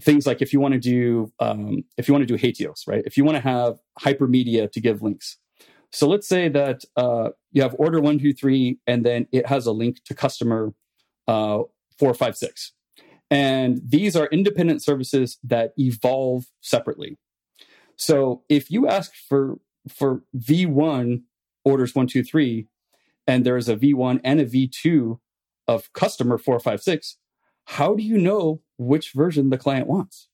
things 0.00 0.26
like 0.26 0.42
if 0.42 0.52
you 0.52 0.60
want 0.60 0.74
to 0.74 0.80
do 0.80 1.32
um, 1.40 1.84
if 1.96 2.08
you 2.08 2.14
want 2.14 2.26
to 2.26 2.36
do 2.36 2.38
HATEOAS, 2.38 2.86
right? 2.86 3.02
If 3.06 3.16
you 3.16 3.24
want 3.24 3.36
to 3.36 3.42
have 3.42 3.78
hypermedia 4.00 4.70
to 4.72 4.80
give 4.80 5.02
links. 5.02 5.38
So 5.92 6.08
let's 6.08 6.26
say 6.26 6.48
that 6.48 6.84
uh, 6.96 7.30
you 7.52 7.62
have 7.62 7.76
order 7.78 8.00
one, 8.00 8.18
two, 8.18 8.32
three, 8.32 8.80
and 8.86 9.04
then 9.04 9.28
it 9.30 9.46
has 9.46 9.66
a 9.66 9.72
link 9.72 10.02
to 10.06 10.14
customer 10.14 10.74
uh, 11.28 11.60
four, 11.98 12.12
five, 12.14 12.36
six. 12.36 12.72
And 13.30 13.80
these 13.86 14.16
are 14.16 14.26
independent 14.26 14.82
services 14.82 15.38
that 15.44 15.72
evolve 15.78 16.46
separately. 16.60 17.16
So 17.96 18.42
if 18.48 18.70
you 18.70 18.88
ask 18.88 19.12
for 19.14 19.58
for 19.88 20.22
V1 20.36 21.22
orders 21.64 21.94
one, 21.94 22.06
two, 22.06 22.24
three, 22.24 22.66
and 23.26 23.44
there's 23.44 23.68
a 23.68 23.76
V1 23.76 24.20
and 24.24 24.40
a 24.40 24.46
V2 24.46 25.18
of 25.66 25.92
customer 25.92 26.38
456, 26.38 27.16
how 27.66 27.94
do 27.94 28.02
you 28.02 28.18
know 28.18 28.60
which 28.78 29.12
version 29.12 29.50
the 29.50 29.58
client 29.58 29.86
wants? 29.86 30.28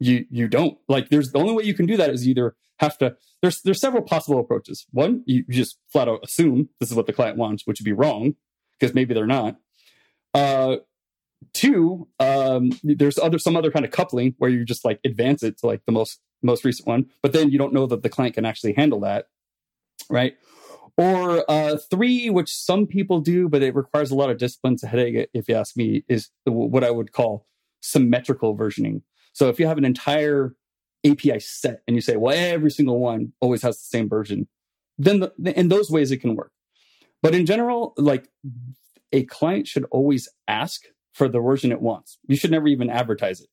You 0.00 0.26
you 0.30 0.48
don't. 0.48 0.78
Like 0.88 1.08
there's 1.08 1.30
the 1.30 1.38
only 1.38 1.54
way 1.54 1.64
you 1.64 1.74
can 1.74 1.86
do 1.86 1.96
that 1.96 2.10
is 2.10 2.26
either 2.26 2.56
have 2.80 2.98
to 2.98 3.16
there's 3.42 3.62
there's 3.62 3.80
several 3.80 4.02
possible 4.02 4.40
approaches. 4.40 4.86
One, 4.90 5.22
you 5.26 5.44
just 5.48 5.78
flat 5.92 6.08
out 6.08 6.24
assume 6.24 6.68
this 6.80 6.90
is 6.90 6.96
what 6.96 7.06
the 7.06 7.12
client 7.12 7.38
wants, 7.38 7.66
which 7.66 7.80
would 7.80 7.84
be 7.84 7.92
wrong, 7.92 8.34
because 8.78 8.94
maybe 8.94 9.14
they're 9.14 9.26
not. 9.26 9.56
Uh 10.32 10.76
two, 11.52 12.08
um, 12.18 12.70
there's 12.82 13.18
other 13.18 13.38
some 13.38 13.56
other 13.56 13.70
kind 13.70 13.84
of 13.84 13.90
coupling 13.90 14.34
where 14.38 14.50
you 14.50 14.64
just 14.64 14.84
like 14.84 15.00
advance 15.04 15.42
it 15.42 15.58
to 15.58 15.66
like 15.66 15.84
the 15.86 15.92
most 15.92 16.20
most 16.42 16.64
recent 16.64 16.86
one, 16.86 17.06
but 17.22 17.32
then 17.32 17.50
you 17.50 17.58
don't 17.58 17.72
know 17.72 17.86
that 17.86 18.02
the 18.02 18.08
client 18.08 18.34
can 18.34 18.44
actually 18.44 18.74
handle 18.74 19.00
that, 19.00 19.26
right? 20.10 20.34
Or 20.96 21.48
uh, 21.50 21.76
three, 21.90 22.30
which 22.30 22.54
some 22.54 22.86
people 22.86 23.20
do, 23.20 23.48
but 23.48 23.62
it 23.62 23.74
requires 23.74 24.10
a 24.10 24.14
lot 24.14 24.30
of 24.30 24.38
discipline. 24.38 24.74
It's 24.74 24.84
a 24.84 24.86
headache, 24.86 25.28
if 25.34 25.48
you 25.48 25.56
ask 25.56 25.76
me, 25.76 26.04
is 26.08 26.30
what 26.44 26.84
I 26.84 26.90
would 26.90 27.12
call 27.12 27.46
symmetrical 27.80 28.56
versioning. 28.56 29.02
So 29.32 29.48
if 29.48 29.58
you 29.58 29.66
have 29.66 29.78
an 29.78 29.84
entire 29.84 30.54
API 31.04 31.40
set 31.40 31.82
and 31.86 31.96
you 31.96 32.00
say, 32.00 32.16
well, 32.16 32.34
every 32.36 32.70
single 32.70 33.00
one 33.00 33.32
always 33.40 33.62
has 33.62 33.78
the 33.78 33.84
same 33.84 34.08
version, 34.08 34.48
then 34.96 35.20
the, 35.20 35.58
in 35.58 35.68
those 35.68 35.90
ways 35.90 36.10
it 36.10 36.18
can 36.18 36.36
work. 36.36 36.52
But 37.22 37.34
in 37.34 37.46
general, 37.46 37.94
like 37.96 38.28
a 39.12 39.24
client 39.24 39.66
should 39.66 39.86
always 39.90 40.28
ask 40.46 40.82
for 41.12 41.28
the 41.28 41.40
version 41.40 41.72
it 41.72 41.80
wants. 41.80 42.18
You 42.26 42.36
should 42.36 42.50
never 42.50 42.68
even 42.68 42.90
advertise 42.90 43.40
it 43.40 43.48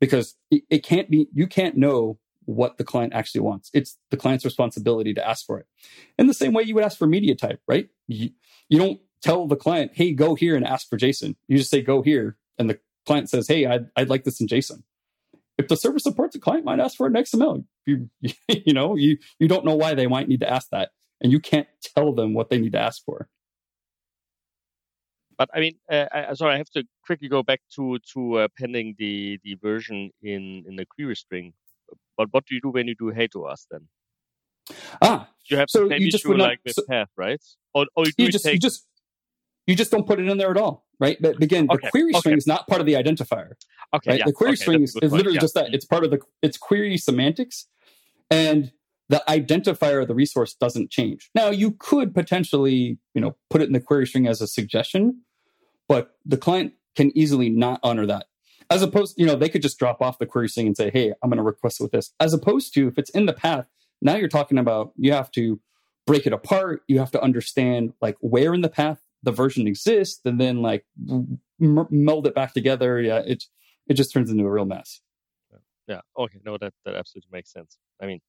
because 0.00 0.34
it, 0.50 0.62
it 0.70 0.84
can't 0.84 1.10
be, 1.10 1.28
you 1.32 1.46
can't 1.46 1.76
know 1.76 2.18
what 2.46 2.78
the 2.78 2.84
client 2.84 3.12
actually 3.12 3.42
wants. 3.42 3.70
It's 3.74 3.98
the 4.10 4.16
client's 4.16 4.44
responsibility 4.44 5.12
to 5.14 5.28
ask 5.28 5.44
for 5.44 5.58
it. 5.58 5.66
In 6.18 6.26
the 6.26 6.34
same 6.34 6.52
way 6.52 6.62
you 6.62 6.74
would 6.76 6.84
ask 6.84 6.96
for 6.96 7.06
media 7.06 7.34
type, 7.34 7.60
right? 7.68 7.88
You, 8.06 8.30
you 8.68 8.78
don't 8.78 9.00
tell 9.20 9.46
the 9.46 9.56
client, 9.56 9.92
hey, 9.94 10.12
go 10.12 10.34
here 10.34 10.56
and 10.56 10.66
ask 10.66 10.88
for 10.88 10.96
JSON. 10.96 11.36
You 11.48 11.58
just 11.58 11.70
say, 11.70 11.82
go 11.82 12.02
here. 12.02 12.36
And 12.58 12.70
the 12.70 12.78
client 13.04 13.28
says, 13.28 13.48
hey, 13.48 13.66
I'd, 13.66 13.86
I'd 13.96 14.08
like 14.08 14.24
this 14.24 14.40
in 14.40 14.46
JSON. 14.46 14.82
If 15.58 15.68
the 15.68 15.76
service 15.76 16.04
supports, 16.04 16.34
the 16.34 16.40
client 16.40 16.64
might 16.64 16.80
ask 16.80 16.96
for 16.96 17.06
an 17.06 17.14
XML. 17.14 17.64
You, 17.84 18.10
you 18.48 18.72
know, 18.72 18.96
you, 18.96 19.18
you 19.38 19.48
don't 19.48 19.64
know 19.64 19.76
why 19.76 19.94
they 19.94 20.06
might 20.06 20.28
need 20.28 20.40
to 20.40 20.50
ask 20.50 20.70
that. 20.70 20.90
And 21.20 21.32
you 21.32 21.40
can't 21.40 21.66
tell 21.82 22.12
them 22.12 22.34
what 22.34 22.50
they 22.50 22.58
need 22.58 22.72
to 22.72 22.80
ask 22.80 23.04
for. 23.04 23.28
But 25.38 25.50
I 25.52 25.60
mean, 25.60 25.74
uh, 25.90 26.06
I, 26.12 26.34
sorry, 26.34 26.54
I 26.54 26.58
have 26.58 26.70
to 26.70 26.84
quickly 27.04 27.28
go 27.28 27.42
back 27.42 27.60
to 27.74 27.98
to 28.14 28.38
uh, 28.38 28.48
pending 28.58 28.94
the 28.98 29.38
the 29.44 29.54
version 29.56 30.10
in 30.22 30.64
in 30.66 30.76
the 30.76 30.86
query 30.86 31.14
string 31.14 31.52
but 32.16 32.28
what 32.30 32.44
do 32.46 32.54
you 32.54 32.60
do 32.60 32.70
when 32.70 32.88
you 32.88 32.94
do 32.98 33.12
HATEOAS 33.12 33.66
then? 33.70 33.88
Ah, 35.00 35.28
you 35.48 35.56
have 35.56 35.68
so 35.70 35.84
the 35.84 35.90
same 35.90 36.02
you 36.02 36.10
just 36.10 36.24
issue 36.24 36.34
like 36.36 36.60
with 36.64 36.74
so, 36.74 36.82
path, 36.88 37.08
right? 37.16 37.40
Or, 37.74 37.86
or 37.94 38.06
you, 38.06 38.12
you 38.18 38.28
just 38.30 38.44
take... 38.44 38.54
you 38.54 38.58
just 38.58 38.86
you 39.66 39.74
just 39.74 39.90
don't 39.90 40.06
put 40.06 40.20
it 40.20 40.28
in 40.28 40.38
there 40.38 40.50
at 40.50 40.56
all, 40.56 40.86
right? 41.00 41.16
But 41.20 41.42
again, 41.42 41.66
okay. 41.70 41.86
the 41.86 41.90
query 41.90 42.10
okay. 42.12 42.20
string 42.20 42.36
is 42.36 42.46
not 42.46 42.68
part 42.68 42.80
of 42.80 42.86
the 42.86 42.94
identifier. 42.94 43.52
Okay, 43.94 44.10
right? 44.10 44.18
yeah. 44.20 44.24
the 44.24 44.32
query 44.32 44.50
okay, 44.50 44.56
string 44.56 44.82
is, 44.82 44.96
is 45.02 45.12
literally 45.12 45.34
yeah. 45.34 45.40
just 45.40 45.54
that. 45.54 45.74
It's 45.74 45.84
part 45.84 46.04
of 46.04 46.10
the 46.10 46.20
it's 46.42 46.56
query 46.56 46.96
semantics, 46.96 47.66
and 48.30 48.72
the 49.08 49.22
identifier 49.28 50.02
of 50.02 50.08
the 50.08 50.14
resource 50.14 50.54
doesn't 50.54 50.90
change. 50.90 51.30
Now, 51.34 51.50
you 51.50 51.72
could 51.72 52.14
potentially, 52.14 52.98
you 53.14 53.20
know, 53.20 53.36
put 53.50 53.60
it 53.60 53.66
in 53.66 53.72
the 53.72 53.80
query 53.80 54.06
string 54.06 54.26
as 54.26 54.40
a 54.40 54.48
suggestion, 54.48 55.22
but 55.88 56.16
the 56.24 56.36
client 56.36 56.72
can 56.96 57.16
easily 57.16 57.48
not 57.48 57.78
honor 57.82 58.06
that 58.06 58.26
as 58.70 58.82
opposed, 58.82 59.14
you 59.18 59.26
know, 59.26 59.36
they 59.36 59.48
could 59.48 59.62
just 59.62 59.78
drop 59.78 60.00
off 60.00 60.18
the 60.18 60.26
query 60.26 60.48
string 60.48 60.66
and 60.66 60.76
say, 60.76 60.90
hey, 60.90 61.12
I'm 61.22 61.30
going 61.30 61.38
to 61.38 61.42
request 61.42 61.80
with 61.80 61.92
this. 61.92 62.12
As 62.20 62.32
opposed 62.32 62.74
to 62.74 62.88
if 62.88 62.98
it's 62.98 63.10
in 63.10 63.26
the 63.26 63.32
path, 63.32 63.66
now 64.02 64.16
you're 64.16 64.28
talking 64.28 64.58
about 64.58 64.92
you 64.96 65.12
have 65.12 65.30
to 65.32 65.60
break 66.06 66.26
it 66.26 66.32
apart. 66.32 66.82
You 66.88 66.98
have 66.98 67.10
to 67.12 67.22
understand 67.22 67.92
like 68.00 68.16
where 68.20 68.54
in 68.54 68.60
the 68.60 68.68
path 68.68 69.00
the 69.22 69.32
version 69.32 69.66
exists 69.66 70.20
and 70.24 70.40
then 70.40 70.62
like 70.62 70.84
m- 71.08 71.40
meld 71.58 72.26
it 72.26 72.34
back 72.34 72.54
together. 72.54 73.00
Yeah, 73.00 73.18
it, 73.18 73.44
it 73.88 73.94
just 73.94 74.12
turns 74.12 74.30
into 74.30 74.44
a 74.44 74.50
real 74.50 74.66
mess. 74.66 75.00
Yeah. 75.88 76.00
Okay. 76.18 76.38
No, 76.44 76.58
that, 76.58 76.72
that 76.84 76.96
absolutely 76.96 77.28
makes 77.32 77.52
sense. 77.52 77.78
I 78.02 78.06
mean, 78.06 78.20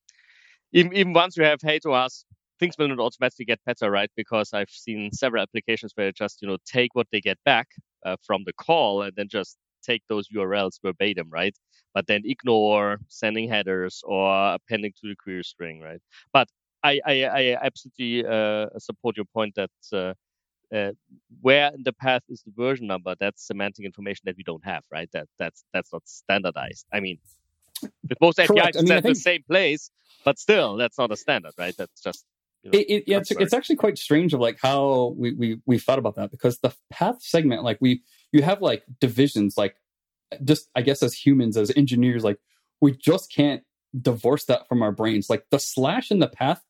even, 0.74 0.94
even 0.96 1.14
once 1.14 1.36
you 1.38 1.44
have 1.44 1.60
HATEOAS, 1.60 2.24
things 2.60 2.76
will 2.78 2.88
not 2.88 3.00
automatically 3.00 3.46
get 3.46 3.60
better, 3.66 3.90
right? 3.90 4.10
Because 4.16 4.54
I've 4.54 4.70
seen 4.70 5.12
several 5.12 5.42
applications 5.42 5.92
where 5.96 6.08
they 6.08 6.12
just, 6.12 6.42
you 6.42 6.48
know, 6.48 6.58
take 6.66 6.94
what 6.94 7.08
they 7.12 7.22
get 7.22 7.38
back 7.46 7.68
uh, 8.06 8.16
from 8.26 8.44
the 8.46 8.54
call 8.54 9.02
and 9.02 9.14
then 9.16 9.28
just 9.30 9.58
take 9.84 10.04
those 10.08 10.30
URLs 10.30 10.80
verbatim, 10.84 11.30
right? 11.30 11.56
But 11.94 12.08
then 12.08 12.22
ignore 12.26 13.00
sending 13.08 13.50
headers 13.50 14.04
or 14.06 14.54
appending 14.54 14.94
to 15.02 15.10
the 15.10 15.16
query 15.16 15.44
string, 15.44 15.82
right? 15.82 16.02
But 16.32 16.48
I, 16.84 17.00
I, 17.06 17.24
I 17.26 17.58
absolutely 17.62 18.26
uh, 18.26 18.68
support 18.78 19.18
your 19.18 19.26
point 19.26 19.56
that 19.56 19.72
uh, 19.92 20.14
uh, 20.74 20.92
where 21.42 21.72
in 21.74 21.84
the 21.84 21.94
path 21.94 22.24
is 22.30 22.44
the 22.44 22.52
version 22.56 22.88
number? 22.88 23.16
That's 23.20 23.46
semantic 23.46 23.86
information 23.86 24.24
that 24.26 24.36
we 24.38 24.44
don't 24.44 24.64
have, 24.66 24.84
right? 24.92 25.10
That 25.14 25.28
that's 25.40 25.64
that's 25.74 25.94
not 25.94 26.04
standardized. 26.06 26.86
I 26.92 27.00
mean, 27.00 27.20
with 27.82 28.20
most 28.22 28.40
APIs, 28.40 28.52
I 28.52 28.60
mean, 28.60 28.68
it's 28.76 28.92
at 28.92 29.04
the 29.04 29.16
same 29.16 29.44
place, 29.44 29.92
but 30.26 30.40
still, 30.40 30.76
that's 30.76 30.98
not 30.98 31.12
a 31.12 31.16
standard, 31.16 31.54
right? 31.58 31.76
That's 31.78 32.02
just 32.02 32.26
you 32.64 32.72
know, 32.72 32.80
it, 32.80 32.84
it, 32.90 33.04
yeah, 33.08 33.18
it's, 33.18 33.32
it's, 33.32 33.54
actually 33.54 33.78
quite 33.78 33.98
strange 33.98 34.34
of 34.34 34.40
like 34.40 34.58
how 34.62 35.16
we, 35.18 35.34
we 35.34 35.60
we 35.66 35.78
thought 35.78 36.00
about 36.00 36.16
that 36.16 36.32
because 36.32 36.60
the 36.60 36.74
path 36.90 37.22
segment, 37.22 37.64
like 37.64 37.78
we 37.80 38.02
you 38.32 38.42
have 38.42 38.62
like 38.62 38.84
divisions, 39.00 39.58
like 39.58 39.76
just 40.44 40.70
I 40.76 40.82
guess 40.82 41.04
as 41.04 41.14
humans, 41.14 41.58
as 41.58 41.72
engineers, 41.76 42.24
like 42.24 42.40
we 42.82 42.92
just 42.92 43.32
can't 43.34 43.64
divorce 44.00 44.46
that 44.46 44.68
from 44.68 44.82
our 44.82 44.92
brains. 44.92 45.30
Like 45.30 45.46
the 45.52 45.60
slash 45.60 46.12
in 46.12 46.20
the 46.20 46.28
path 46.28 46.62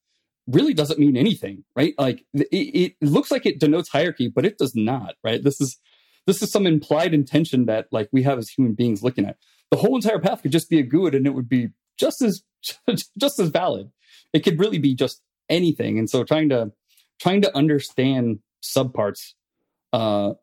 really 0.47 0.73
doesn't 0.73 0.99
mean 0.99 1.17
anything, 1.17 1.63
right? 1.75 1.93
Like 1.97 2.23
it, 2.33 2.47
it 2.51 2.93
looks 3.01 3.31
like 3.31 3.45
it 3.45 3.59
denotes 3.59 3.89
hierarchy, 3.89 4.31
but 4.33 4.45
it 4.45 4.57
does 4.57 4.75
not, 4.75 5.15
right? 5.23 5.43
This 5.43 5.59
is 5.59 5.77
this 6.25 6.41
is 6.41 6.51
some 6.51 6.67
implied 6.67 7.13
intention 7.13 7.65
that 7.65 7.87
like 7.91 8.09
we 8.11 8.23
have 8.23 8.37
as 8.37 8.49
human 8.49 8.73
beings 8.73 9.03
looking 9.03 9.25
at. 9.25 9.37
The 9.71 9.77
whole 9.77 9.95
entire 9.95 10.19
path 10.19 10.41
could 10.41 10.51
just 10.51 10.69
be 10.69 10.79
a 10.79 10.83
GUID 10.83 11.15
and 11.15 11.25
it 11.25 11.33
would 11.33 11.49
be 11.49 11.69
just 11.97 12.21
as 12.21 12.43
just 13.17 13.39
as 13.39 13.49
valid. 13.49 13.91
It 14.33 14.43
could 14.43 14.59
really 14.59 14.79
be 14.79 14.95
just 14.95 15.21
anything. 15.49 15.99
And 15.99 16.09
so 16.09 16.23
trying 16.23 16.49
to 16.49 16.71
trying 17.19 17.41
to 17.41 17.55
understand 17.55 18.39
subparts 18.63 19.33
uh, 19.93 20.33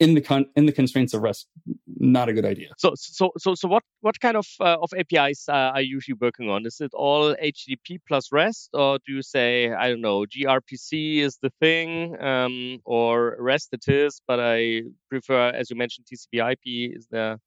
in 0.00 0.14
the 0.14 0.20
con- 0.20 0.46
in 0.56 0.66
the 0.66 0.72
constraints 0.72 1.14
of 1.14 1.22
REST, 1.22 1.46
not 1.86 2.28
a 2.28 2.32
good 2.32 2.44
idea. 2.44 2.70
So 2.78 2.92
so 2.96 3.30
so 3.38 3.54
so 3.54 3.68
what 3.68 3.82
what 4.00 4.18
kind 4.20 4.36
of 4.36 4.46
uh, 4.60 4.76
of 4.80 4.90
APIs 4.96 5.48
uh, 5.48 5.72
are 5.74 5.80
you 5.80 5.94
usually 5.94 6.18
working 6.20 6.50
on? 6.50 6.66
Is 6.66 6.80
it 6.80 6.92
all 6.94 7.34
HTTP 7.36 7.98
plus 8.06 8.32
REST, 8.32 8.70
or 8.74 8.98
do 9.06 9.14
you 9.14 9.22
say 9.22 9.72
I 9.72 9.88
don't 9.88 10.00
know 10.00 10.24
gRPC 10.26 11.18
is 11.18 11.38
the 11.40 11.50
thing, 11.60 12.20
um, 12.20 12.80
or 12.84 13.36
REST 13.38 13.68
it 13.72 13.88
is, 13.88 14.20
but 14.26 14.40
I 14.40 14.82
prefer, 15.08 15.50
as 15.50 15.70
you 15.70 15.76
mentioned, 15.76 16.06
TCP/IP. 16.06 16.96
Is 16.96 17.06
there 17.10 17.38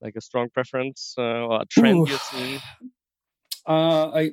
like 0.00 0.16
a 0.16 0.20
strong 0.20 0.50
preference 0.50 1.14
uh, 1.16 1.22
or 1.22 1.62
a 1.62 1.66
trend 1.66 2.08
you're 2.08 2.18
seeing? 2.18 2.60
Uh, 3.66 4.10
I 4.10 4.30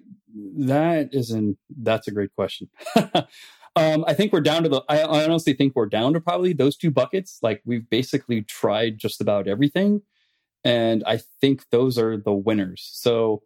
that 0.57 1.13
isn't 1.13 1.57
that's 1.69 2.07
a 2.09 2.11
great 2.11 2.35
question. 2.35 2.69
um, 3.75 4.03
I 4.05 4.13
think 4.13 4.33
we're 4.33 4.41
down 4.41 4.63
to 4.63 4.69
the. 4.69 4.83
I, 4.89 5.03
honestly 5.03 5.53
think 5.53 5.73
we're 5.75 5.85
down 5.85 6.13
to 6.13 6.19
probably 6.19 6.53
those 6.53 6.75
two 6.75 6.91
buckets. 6.91 7.39
Like 7.41 7.61
we've 7.65 7.89
basically 7.89 8.41
tried 8.41 8.97
just 8.97 9.21
about 9.21 9.47
everything, 9.47 10.01
and 10.63 11.03
I 11.05 11.17
think 11.39 11.69
those 11.71 11.97
are 11.97 12.17
the 12.17 12.33
winners. 12.33 12.89
So 12.91 13.43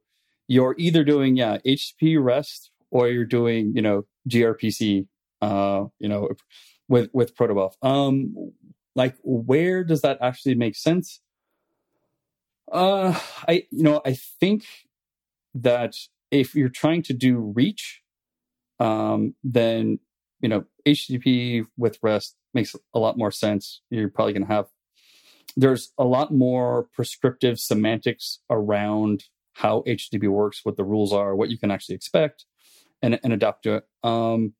you're 0.47 0.75
either 0.79 1.03
doing 1.03 1.35
yeah 1.35 1.59
HTTP 1.65 2.23
REST 2.23 2.71
or 2.89 3.07
you're 3.09 3.25
doing 3.25 3.73
you 3.75 3.81
know 3.81 4.05
gRPC. 4.27 5.07
Uh, 5.41 5.85
you 5.99 6.09
know 6.09 6.29
with 6.87 7.09
with 7.13 7.35
protobuf. 7.35 7.73
Um, 7.83 8.51
like 8.95 9.15
where 9.23 9.83
does 9.83 10.01
that 10.01 10.17
actually 10.21 10.55
make 10.55 10.75
sense? 10.75 11.21
Uh, 12.71 13.19
I 13.47 13.65
you 13.69 13.83
know 13.83 14.01
I 14.03 14.13
think 14.13 14.65
that 15.53 15.95
if 16.31 16.55
you're 16.55 16.69
trying 16.69 17.03
to 17.03 17.13
do 17.13 17.37
reach, 17.37 18.01
um, 18.79 19.35
then 19.43 19.99
you 20.45 20.49
know 20.49 20.63
HTTP 20.87 21.65
with 21.75 21.97
REST 22.03 22.35
makes 22.53 22.75
a 22.93 22.99
lot 22.99 23.17
more 23.17 23.31
sense. 23.31 23.81
You're 23.89 24.09
probably 24.09 24.33
going 24.33 24.45
to 24.45 24.53
have 24.53 24.67
there's 25.57 25.91
a 25.97 26.03
lot 26.03 26.31
more 26.31 26.87
prescriptive 26.93 27.57
semantics 27.57 28.41
around 28.51 29.23
how 29.53 29.81
HTTP 29.87 30.27
works, 30.27 30.59
what 30.61 30.77
the 30.77 30.83
rules 30.83 31.11
are, 31.11 31.35
what 31.35 31.49
you 31.49 31.57
can 31.57 31.71
actually 31.71 31.95
expect, 31.95 32.45
and, 33.01 33.19
and 33.23 33.33
adapt 33.33 33.63
to 33.63 33.77
it. 33.77 33.83
Um, 34.03 34.53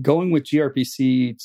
going 0.00 0.30
with 0.30 0.44
gRPC, 0.44 1.36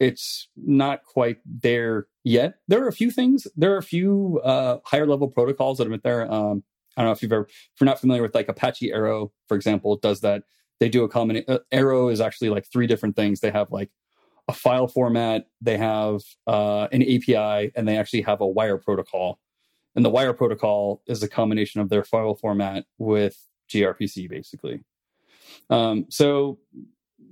it's, 0.00 0.48
not 0.56 1.04
quite 1.04 1.38
there 1.44 2.08
yet. 2.24 2.54
There 2.66 2.82
are 2.82 2.88
a 2.88 2.92
few 2.92 3.12
things. 3.12 3.46
There 3.54 3.72
are 3.72 3.78
a 3.78 3.82
few 3.82 4.40
uh, 4.42 4.78
higher 4.84 5.06
level 5.06 5.28
protocols 5.28 5.78
that 5.78 5.84
have 5.84 5.92
been 5.92 6.00
there. 6.02 6.32
Um, 6.32 6.64
I 6.96 7.02
don't 7.02 7.10
know 7.10 7.12
if 7.12 7.22
you've 7.22 7.32
ever, 7.32 7.44
if 7.44 7.80
you're 7.80 7.86
not 7.86 8.00
familiar 8.00 8.22
with 8.22 8.34
like 8.34 8.48
Apache 8.48 8.90
Arrow, 8.90 9.30
for 9.46 9.56
example, 9.56 9.94
does 9.96 10.22
that. 10.22 10.42
They 10.80 10.88
do 10.88 11.04
a 11.04 11.08
common 11.08 11.44
uh, 11.48 11.58
Arrow 11.72 12.08
is 12.08 12.20
actually 12.20 12.50
like 12.50 12.66
three 12.70 12.86
different 12.86 13.16
things. 13.16 13.40
They 13.40 13.50
have 13.50 13.70
like 13.70 13.90
a 14.48 14.52
file 14.52 14.88
format, 14.88 15.46
they 15.60 15.76
have 15.76 16.22
uh, 16.46 16.88
an 16.90 17.02
API, 17.02 17.70
and 17.74 17.86
they 17.86 17.98
actually 17.98 18.22
have 18.22 18.40
a 18.40 18.46
wire 18.46 18.78
protocol. 18.78 19.38
And 19.94 20.04
the 20.04 20.10
wire 20.10 20.32
protocol 20.32 21.02
is 21.06 21.22
a 21.22 21.28
combination 21.28 21.80
of 21.80 21.88
their 21.88 22.04
file 22.04 22.34
format 22.34 22.84
with 22.98 23.36
gRPC, 23.68 24.28
basically. 24.28 24.80
Um, 25.70 26.06
so 26.08 26.58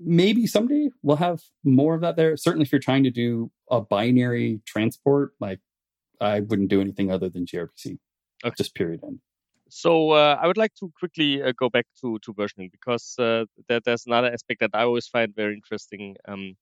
maybe 0.00 0.46
someday 0.46 0.90
we'll 1.02 1.16
have 1.16 1.42
more 1.64 1.94
of 1.94 2.00
that 2.02 2.16
there. 2.16 2.36
Certainly, 2.36 2.64
if 2.64 2.72
you're 2.72 2.80
trying 2.80 3.04
to 3.04 3.10
do 3.10 3.50
a 3.70 3.80
binary 3.80 4.60
transport, 4.66 5.32
like 5.40 5.60
I 6.20 6.40
wouldn't 6.40 6.68
do 6.68 6.80
anything 6.80 7.10
other 7.10 7.28
than 7.28 7.46
gRPC. 7.46 7.98
Okay. 8.44 8.54
Just 8.58 8.74
period 8.74 9.00
end. 9.04 9.20
So 9.76 10.12
uh, 10.12 10.38
I 10.40 10.46
would 10.46 10.56
like 10.56 10.72
to 10.76 10.90
quickly 10.98 11.42
uh, 11.42 11.52
go 11.54 11.68
back 11.68 11.84
to, 12.00 12.18
to 12.20 12.32
versioning 12.32 12.70
because 12.72 13.14
uh, 13.18 13.44
there, 13.68 13.80
there's 13.84 14.06
another 14.06 14.32
aspect 14.32 14.60
that 14.60 14.70
I 14.72 14.84
always 14.84 15.06
find 15.06 15.34
very 15.36 15.52
interesting. 15.52 16.16
Um, 16.26 16.54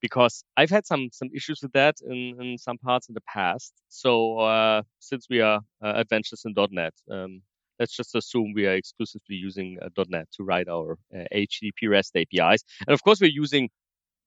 because 0.00 0.42
I've 0.56 0.70
had 0.70 0.86
some 0.86 1.10
some 1.12 1.28
issues 1.34 1.60
with 1.62 1.72
that 1.72 1.96
in, 2.00 2.34
in 2.40 2.58
some 2.58 2.78
parts 2.78 3.08
in 3.08 3.14
the 3.14 3.20
past. 3.28 3.74
So 3.88 4.38
uh, 4.38 4.82
since 5.00 5.26
we 5.28 5.42
are 5.42 5.60
uh, 5.84 5.92
adventures 5.96 6.44
in 6.46 6.54
.NET, 6.56 6.94
um, 7.10 7.42
let's 7.78 7.94
just 7.94 8.14
assume 8.14 8.54
we 8.54 8.66
are 8.66 8.74
exclusively 8.74 9.36
using 9.36 9.78
uh, 9.82 10.04
.NET 10.08 10.28
to 10.36 10.42
write 10.42 10.68
our 10.68 10.96
HTTP 11.14 11.90
REST 11.90 12.16
APIs, 12.16 12.64
and 12.86 12.94
of 12.94 13.02
course 13.04 13.20
we're 13.20 13.30
using 13.44 13.68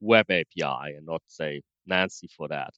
Web 0.01 0.29
API 0.29 0.93
and 0.95 1.05
not 1.08 1.23
say 1.27 1.62
Nancy 1.88 2.29
for 2.38 2.47
that. 2.49 2.75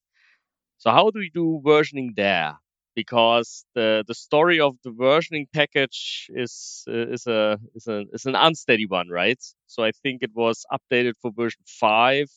So 0.77 0.91
how 0.91 1.11
do 1.11 1.19
you 1.19 1.31
do 1.31 1.61
versioning 1.63 2.15
there? 2.15 2.55
Because 2.97 3.63
the 3.75 4.03
the 4.07 4.15
story 4.15 4.59
of 4.59 4.75
the 4.83 4.89
versioning 4.89 5.45
package 5.53 6.31
is 6.33 6.83
uh, 6.89 7.13
is 7.15 7.27
a 7.27 7.59
is 7.75 7.85
a 7.87 7.97
is 8.11 8.25
an 8.25 8.35
unsteady 8.35 8.87
one, 8.87 9.07
right? 9.07 9.41
So 9.67 9.83
I 9.83 9.91
think 10.01 10.23
it 10.23 10.31
was 10.33 10.65
updated 10.75 11.13
for 11.21 11.31
version 11.31 11.61
five, 11.67 12.27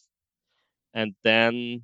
and 0.92 1.14
then 1.24 1.80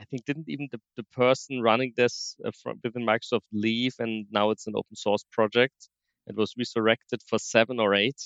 I 0.00 0.04
think 0.04 0.24
didn't 0.26 0.48
even 0.48 0.68
the, 0.70 0.80
the 0.96 1.06
person 1.12 1.60
running 1.60 1.92
this 1.96 2.36
uh, 2.46 2.52
from 2.62 2.78
within 2.84 3.04
Microsoft 3.04 3.48
leave, 3.52 3.94
and 3.98 4.26
now 4.30 4.50
it's 4.50 4.68
an 4.68 4.74
open 4.76 4.94
source 4.94 5.24
project. 5.32 5.88
It 6.28 6.36
was 6.36 6.54
resurrected 6.56 7.20
for 7.28 7.38
seven 7.40 7.80
or 7.80 7.94
eight. 7.94 8.22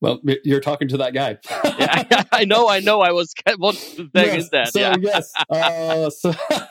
Well, 0.00 0.20
you're 0.44 0.60
talking 0.60 0.88
to 0.88 0.96
that 0.98 1.12
guy. 1.12 1.38
yeah, 1.50 2.04
I, 2.12 2.24
I, 2.32 2.44
know, 2.44 2.68
I 2.68 2.78
know. 2.78 3.00
I 3.00 3.10
was 3.10 3.34
what 3.56 3.74
the 3.74 4.08
thing 4.14 4.26
yes, 4.26 4.44
is 4.44 4.50
that? 4.50 4.72
So 4.72 4.80
yeah. 4.80 4.94
yes, 5.00 5.32
uh, 5.50 6.08
so 6.10 6.32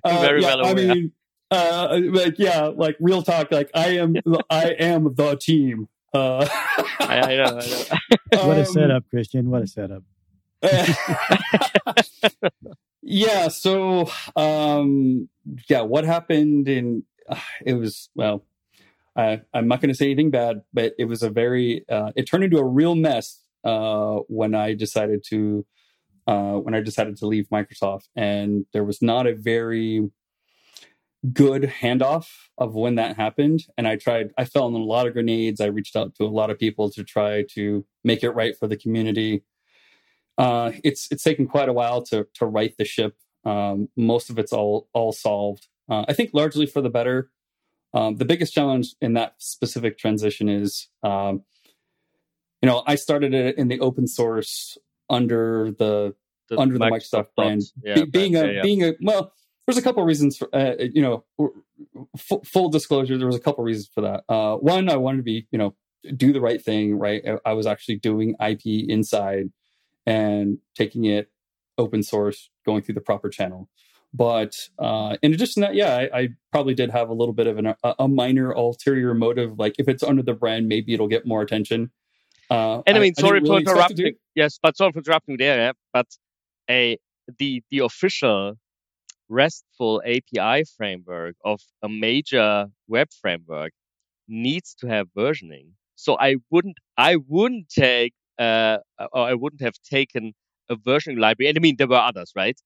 uh, 0.04 0.20
very 0.20 0.42
yeah, 0.42 0.48
well 0.48 0.60
aware. 0.60 0.70
I 0.70 0.94
mean, 0.94 1.12
uh, 1.50 2.00
like 2.02 2.38
yeah, 2.38 2.66
like 2.66 2.96
real 3.00 3.22
talk. 3.22 3.50
Like 3.50 3.70
I 3.74 3.98
am, 3.98 4.16
I 4.50 4.70
am 4.78 5.14
the 5.14 5.36
team. 5.36 5.88
Uh, 6.12 6.46
I, 7.00 7.20
I, 7.20 7.36
know, 7.36 7.44
I 7.44 7.66
know. 7.66 7.84
what 8.46 8.56
a 8.56 8.60
um, 8.60 8.64
setup, 8.64 9.04
Christian! 9.10 9.50
What 9.50 9.62
a 9.62 9.66
setup. 9.66 10.02
yeah. 13.02 13.48
So, 13.48 14.10
um, 14.34 15.28
yeah, 15.68 15.82
what 15.82 16.04
happened 16.04 16.68
in? 16.68 17.04
Uh, 17.28 17.40
it 17.64 17.74
was 17.74 18.08
well. 18.14 18.44
I, 19.18 19.40
I'm 19.54 19.66
not 19.66 19.80
going 19.80 19.88
to 19.88 19.94
say 19.94 20.04
anything 20.04 20.30
bad, 20.30 20.60
but 20.74 20.92
it 20.98 21.06
was 21.06 21.22
a 21.22 21.30
very. 21.30 21.84
Uh, 21.88 22.12
it 22.16 22.24
turned 22.24 22.44
into 22.44 22.58
a 22.58 22.64
real 22.64 22.94
mess 22.94 23.40
uh, 23.64 24.16
when 24.28 24.54
I 24.54 24.74
decided 24.74 25.24
to 25.28 25.64
uh, 26.26 26.54
when 26.54 26.74
I 26.74 26.80
decided 26.80 27.16
to 27.18 27.26
leave 27.26 27.48
Microsoft, 27.48 28.08
and 28.16 28.66
there 28.72 28.84
was 28.84 29.00
not 29.02 29.26
a 29.26 29.34
very 29.34 30.10
good 31.32 31.62
handoff 31.62 32.28
of 32.58 32.74
when 32.74 32.96
that 32.96 33.16
happened. 33.16 33.64
And 33.76 33.86
I 33.88 33.96
tried, 33.96 34.30
I 34.38 34.44
fell 34.44 34.64
on 34.64 34.74
a 34.74 34.78
lot 34.78 35.06
of 35.06 35.12
grenades. 35.12 35.60
I 35.60 35.66
reached 35.66 35.96
out 35.96 36.14
to 36.16 36.24
a 36.24 36.28
lot 36.28 36.50
of 36.50 36.58
people 36.58 36.90
to 36.90 37.04
try 37.04 37.44
to 37.54 37.84
make 38.04 38.22
it 38.22 38.30
right 38.30 38.56
for 38.56 38.66
the 38.66 38.76
community. 38.76 39.42
Uh, 40.38 40.72
it's 40.84 41.08
it's 41.10 41.22
taken 41.22 41.46
quite 41.46 41.68
a 41.68 41.72
while 41.72 42.02
to 42.02 42.26
to 42.34 42.46
right 42.46 42.74
the 42.76 42.84
ship. 42.84 43.16
Um, 43.44 43.88
most 43.96 44.28
of 44.28 44.38
it's 44.38 44.52
all 44.52 44.88
all 44.92 45.12
solved. 45.12 45.66
Uh, 45.88 46.04
I 46.08 46.12
think 46.12 46.30
largely 46.32 46.66
for 46.66 46.82
the 46.82 46.90
better. 46.90 47.30
Um, 47.94 48.16
the 48.16 48.26
biggest 48.26 48.52
challenge 48.52 48.94
in 49.00 49.14
that 49.14 49.36
specific 49.38 49.96
transition 49.96 50.50
is, 50.50 50.88
um, 51.02 51.44
you 52.60 52.68
know, 52.68 52.82
I 52.86 52.96
started 52.96 53.32
it 53.32 53.56
in 53.56 53.68
the 53.68 53.80
open 53.80 54.06
source 54.06 54.76
under 55.08 55.72
the, 55.72 56.14
the 56.48 56.58
under 56.58 56.78
the 56.78 56.84
Microsoft, 56.84 57.28
brand. 57.36 57.62
Yeah, 57.82 57.94
Be, 57.94 58.04
being 58.04 58.36
a 58.36 58.52
yeah, 58.52 58.62
being 58.62 58.84
a 58.84 58.94
well, 59.00 59.32
there's 59.66 59.78
a 59.78 59.82
couple 59.82 60.02
of 60.02 60.06
reasons 60.06 60.36
for 60.36 60.54
uh, 60.54 60.74
you 60.78 61.02
know 61.02 61.24
f- 62.14 62.44
full 62.44 62.68
disclosure. 62.68 63.18
There 63.18 63.26
was 63.26 63.36
a 63.36 63.40
couple 63.40 63.64
reasons 63.64 63.90
for 63.92 64.00
that. 64.02 64.24
Uh, 64.28 64.56
one, 64.56 64.88
I 64.88 64.96
wanted 64.96 65.18
to 65.18 65.22
be 65.22 65.46
you 65.50 65.58
know 65.58 65.74
do 66.16 66.32
the 66.32 66.40
right 66.40 66.62
thing. 66.62 66.98
Right, 66.98 67.22
I 67.44 67.52
was 67.52 67.66
actually 67.66 67.96
doing 67.96 68.34
IP 68.44 68.88
inside 68.88 69.50
and 70.06 70.58
taking 70.74 71.04
it 71.04 71.30
open 71.78 72.02
source, 72.02 72.50
going 72.64 72.82
through 72.82 72.94
the 72.94 73.00
proper 73.00 73.28
channel. 73.28 73.68
But 74.14 74.54
uh, 74.78 75.16
in 75.22 75.34
addition 75.34 75.62
to 75.62 75.68
that, 75.68 75.74
yeah, 75.74 75.94
I, 75.94 76.18
I, 76.18 76.28
probably 76.50 76.74
did 76.74 76.90
have 76.90 77.10
a 77.10 77.12
little 77.12 77.34
bit 77.34 77.46
of 77.46 77.58
an, 77.58 77.66
a, 77.66 77.94
a 77.98 78.08
minor 78.08 78.50
ulterior 78.50 79.12
motive. 79.12 79.58
Like 79.58 79.74
if 79.78 79.88
it's 79.88 80.02
under 80.02 80.22
the 80.22 80.32
brand, 80.32 80.68
maybe 80.68 80.94
it'll 80.94 81.08
get 81.08 81.26
more 81.26 81.42
attention. 81.42 81.90
Uh, 82.50 82.82
and 82.86 82.96
I 82.96 83.00
mean, 83.00 83.14
sorry 83.14 83.40
I 83.42 83.46
for 83.46 83.58
interrupting. 83.58 84.14
Yes, 84.34 84.58
but 84.62 84.76
sorry 84.76 84.92
for 84.92 84.98
interrupting 84.98 85.36
there. 85.38 85.58
Yeah? 85.58 85.72
But 85.92 86.06
a 86.70 86.98
the 87.38 87.62
the 87.70 87.80
official 87.80 88.54
RESTful 89.28 90.02
API 90.06 90.64
framework 90.76 91.34
of 91.44 91.60
a 91.82 91.88
major 91.88 92.66
web 92.88 93.08
framework 93.20 93.72
needs 94.28 94.74
to 94.80 94.86
have 94.86 95.08
versioning. 95.16 95.70
So 95.96 96.16
I 96.18 96.36
wouldn't 96.50 96.76
I 96.96 97.16
wouldn't 97.16 97.68
take 97.68 98.14
uh, 98.38 98.78
or 98.98 99.28
I 99.28 99.34
wouldn't 99.34 99.62
have 99.62 99.74
taken 99.90 100.34
a 100.68 100.76
versioning 100.76 101.18
library. 101.18 101.48
And 101.48 101.58
I 101.58 101.60
mean 101.60 101.76
there 101.78 101.88
were 101.88 101.96
others, 101.96 102.32
right? 102.36 102.58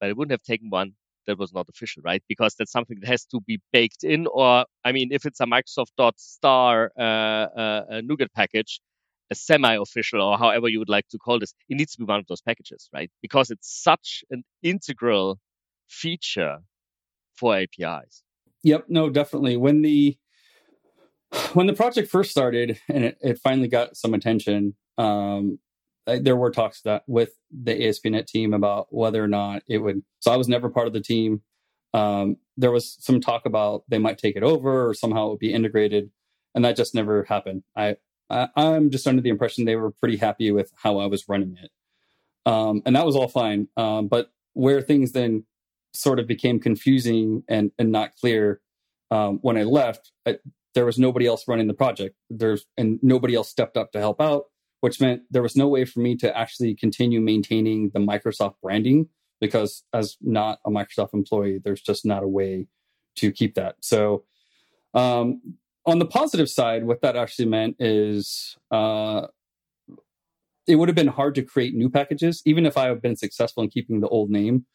But 0.00 0.10
I 0.10 0.12
wouldn't 0.12 0.32
have 0.32 0.42
taken 0.42 0.70
one 0.70 0.92
that 1.26 1.38
was 1.38 1.52
not 1.52 1.66
official, 1.68 2.02
right? 2.04 2.22
Because 2.28 2.54
that's 2.54 2.72
something 2.72 2.98
that 3.00 3.08
has 3.08 3.24
to 3.26 3.40
be 3.46 3.60
baked 3.72 4.04
in. 4.04 4.26
Or 4.26 4.66
I 4.84 4.92
mean, 4.92 5.08
if 5.10 5.24
it's 5.26 5.40
a 5.40 5.46
Microsoft 5.46 5.92
dot 5.96 6.14
star 6.18 6.92
uh, 6.98 7.02
uh, 7.02 8.00
NuGet 8.02 8.28
package, 8.34 8.80
a 9.30 9.34
semi-official 9.34 10.20
or 10.20 10.38
however 10.38 10.68
you 10.68 10.78
would 10.78 10.88
like 10.88 11.08
to 11.08 11.18
call 11.18 11.38
this, 11.38 11.54
it 11.68 11.76
needs 11.76 11.92
to 11.92 11.98
be 11.98 12.04
one 12.04 12.20
of 12.20 12.26
those 12.26 12.42
packages, 12.42 12.88
right? 12.92 13.10
Because 13.22 13.50
it's 13.50 13.82
such 13.82 14.24
an 14.30 14.44
integral 14.62 15.38
feature 15.88 16.58
for 17.34 17.56
APIs. 17.56 18.22
Yep, 18.62 18.86
no, 18.88 19.10
definitely. 19.10 19.56
When 19.56 19.82
the 19.82 20.16
when 21.52 21.66
the 21.66 21.72
project 21.72 22.10
first 22.10 22.30
started 22.30 22.78
and 22.88 23.04
it, 23.04 23.18
it 23.20 23.38
finally 23.38 23.68
got 23.68 23.96
some 23.96 24.14
attention, 24.14 24.74
Um, 24.98 25.58
there 26.06 26.36
were 26.36 26.50
talks 26.50 26.82
that 26.82 27.02
with 27.06 27.32
the 27.50 27.88
ASP.NET 27.88 28.26
team 28.26 28.52
about 28.52 28.88
whether 28.90 29.24
or 29.24 29.28
not 29.28 29.62
it 29.66 29.78
would. 29.78 30.02
So 30.20 30.30
I 30.30 30.36
was 30.36 30.48
never 30.48 30.68
part 30.68 30.86
of 30.86 30.92
the 30.92 31.00
team. 31.00 31.42
Um, 31.94 32.36
there 32.56 32.70
was 32.70 32.96
some 33.00 33.20
talk 33.20 33.46
about 33.46 33.84
they 33.88 33.98
might 33.98 34.18
take 34.18 34.36
it 34.36 34.42
over 34.42 34.88
or 34.88 34.94
somehow 34.94 35.26
it 35.26 35.30
would 35.30 35.38
be 35.38 35.52
integrated, 35.52 36.10
and 36.54 36.64
that 36.64 36.76
just 36.76 36.94
never 36.94 37.24
happened. 37.24 37.62
I, 37.74 37.96
I 38.30 38.48
am 38.56 38.90
just 38.90 39.06
under 39.06 39.22
the 39.22 39.28
impression 39.28 39.64
they 39.64 39.76
were 39.76 39.90
pretty 39.90 40.16
happy 40.16 40.50
with 40.50 40.72
how 40.76 40.98
I 40.98 41.06
was 41.06 41.28
running 41.28 41.56
it, 41.62 41.70
um, 42.46 42.82
and 42.86 42.96
that 42.96 43.06
was 43.06 43.16
all 43.16 43.28
fine. 43.28 43.68
Um, 43.76 44.08
but 44.08 44.30
where 44.54 44.80
things 44.80 45.12
then 45.12 45.44
sort 45.92 46.18
of 46.18 46.26
became 46.26 46.58
confusing 46.58 47.44
and 47.48 47.70
and 47.78 47.92
not 47.92 48.16
clear 48.16 48.60
um, 49.10 49.38
when 49.42 49.56
I 49.56 49.62
left, 49.62 50.10
I, 50.26 50.38
there 50.74 50.86
was 50.86 50.98
nobody 50.98 51.26
else 51.26 51.46
running 51.46 51.68
the 51.68 51.74
project. 51.74 52.16
There's 52.30 52.66
and 52.76 52.98
nobody 53.02 53.34
else 53.34 53.48
stepped 53.48 53.76
up 53.76 53.92
to 53.92 53.98
help 53.98 54.20
out 54.20 54.46
which 54.84 55.00
meant 55.00 55.22
there 55.30 55.40
was 55.40 55.56
no 55.56 55.66
way 55.66 55.86
for 55.86 56.00
me 56.00 56.14
to 56.14 56.36
actually 56.36 56.74
continue 56.74 57.18
maintaining 57.18 57.88
the 57.94 57.98
Microsoft 57.98 58.56
branding 58.62 59.08
because 59.40 59.82
as 59.94 60.18
not 60.20 60.58
a 60.66 60.68
Microsoft 60.68 61.14
employee, 61.14 61.58
there's 61.58 61.80
just 61.80 62.04
not 62.04 62.22
a 62.22 62.28
way 62.28 62.66
to 63.16 63.32
keep 63.32 63.54
that. 63.54 63.76
So 63.80 64.24
um, 64.92 65.40
on 65.86 65.98
the 65.98 66.06
positive 66.06 66.48
side, 66.48 66.84
what 66.84 67.02
that 67.02 67.16
actually 67.16 67.46
meant 67.46 67.76
is 67.78 68.56
uh, 68.70 69.26
it 70.66 70.76
would 70.76 70.88
have 70.88 70.96
been 70.96 71.08
hard 71.08 71.34
to 71.34 71.42
create 71.42 71.74
new 71.74 71.90
packages, 71.90 72.42
even 72.46 72.66
if 72.66 72.76
I 72.76 72.88
had 72.88 73.02
been 73.02 73.16
successful 73.16 73.62
in 73.62 73.68
keeping 73.68 74.00
the 74.00 74.08
old 74.08 74.30
name. 74.30 74.66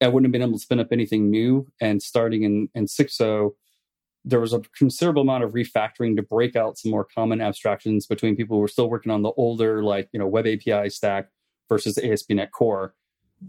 I 0.00 0.08
wouldn't 0.08 0.26
have 0.26 0.32
been 0.32 0.42
able 0.42 0.58
to 0.58 0.62
spin 0.62 0.80
up 0.80 0.88
anything 0.92 1.30
new. 1.30 1.68
And 1.80 2.02
starting 2.02 2.42
in, 2.42 2.68
in 2.74 2.86
6.0, 2.86 3.52
there 4.24 4.40
was 4.40 4.52
a 4.52 4.60
considerable 4.76 5.22
amount 5.22 5.44
of 5.44 5.52
refactoring 5.52 6.16
to 6.16 6.22
break 6.22 6.54
out 6.54 6.78
some 6.78 6.90
more 6.90 7.04
common 7.04 7.40
abstractions 7.40 8.06
between 8.06 8.36
people 8.36 8.56
who 8.56 8.60
were 8.60 8.68
still 8.68 8.90
working 8.90 9.10
on 9.10 9.22
the 9.22 9.32
older, 9.32 9.82
like 9.82 10.08
you 10.12 10.18
know, 10.18 10.26
web 10.26 10.46
API 10.46 10.90
stack 10.90 11.28
versus 11.68 11.98
ASP.NET 11.98 12.52
Core. 12.52 12.94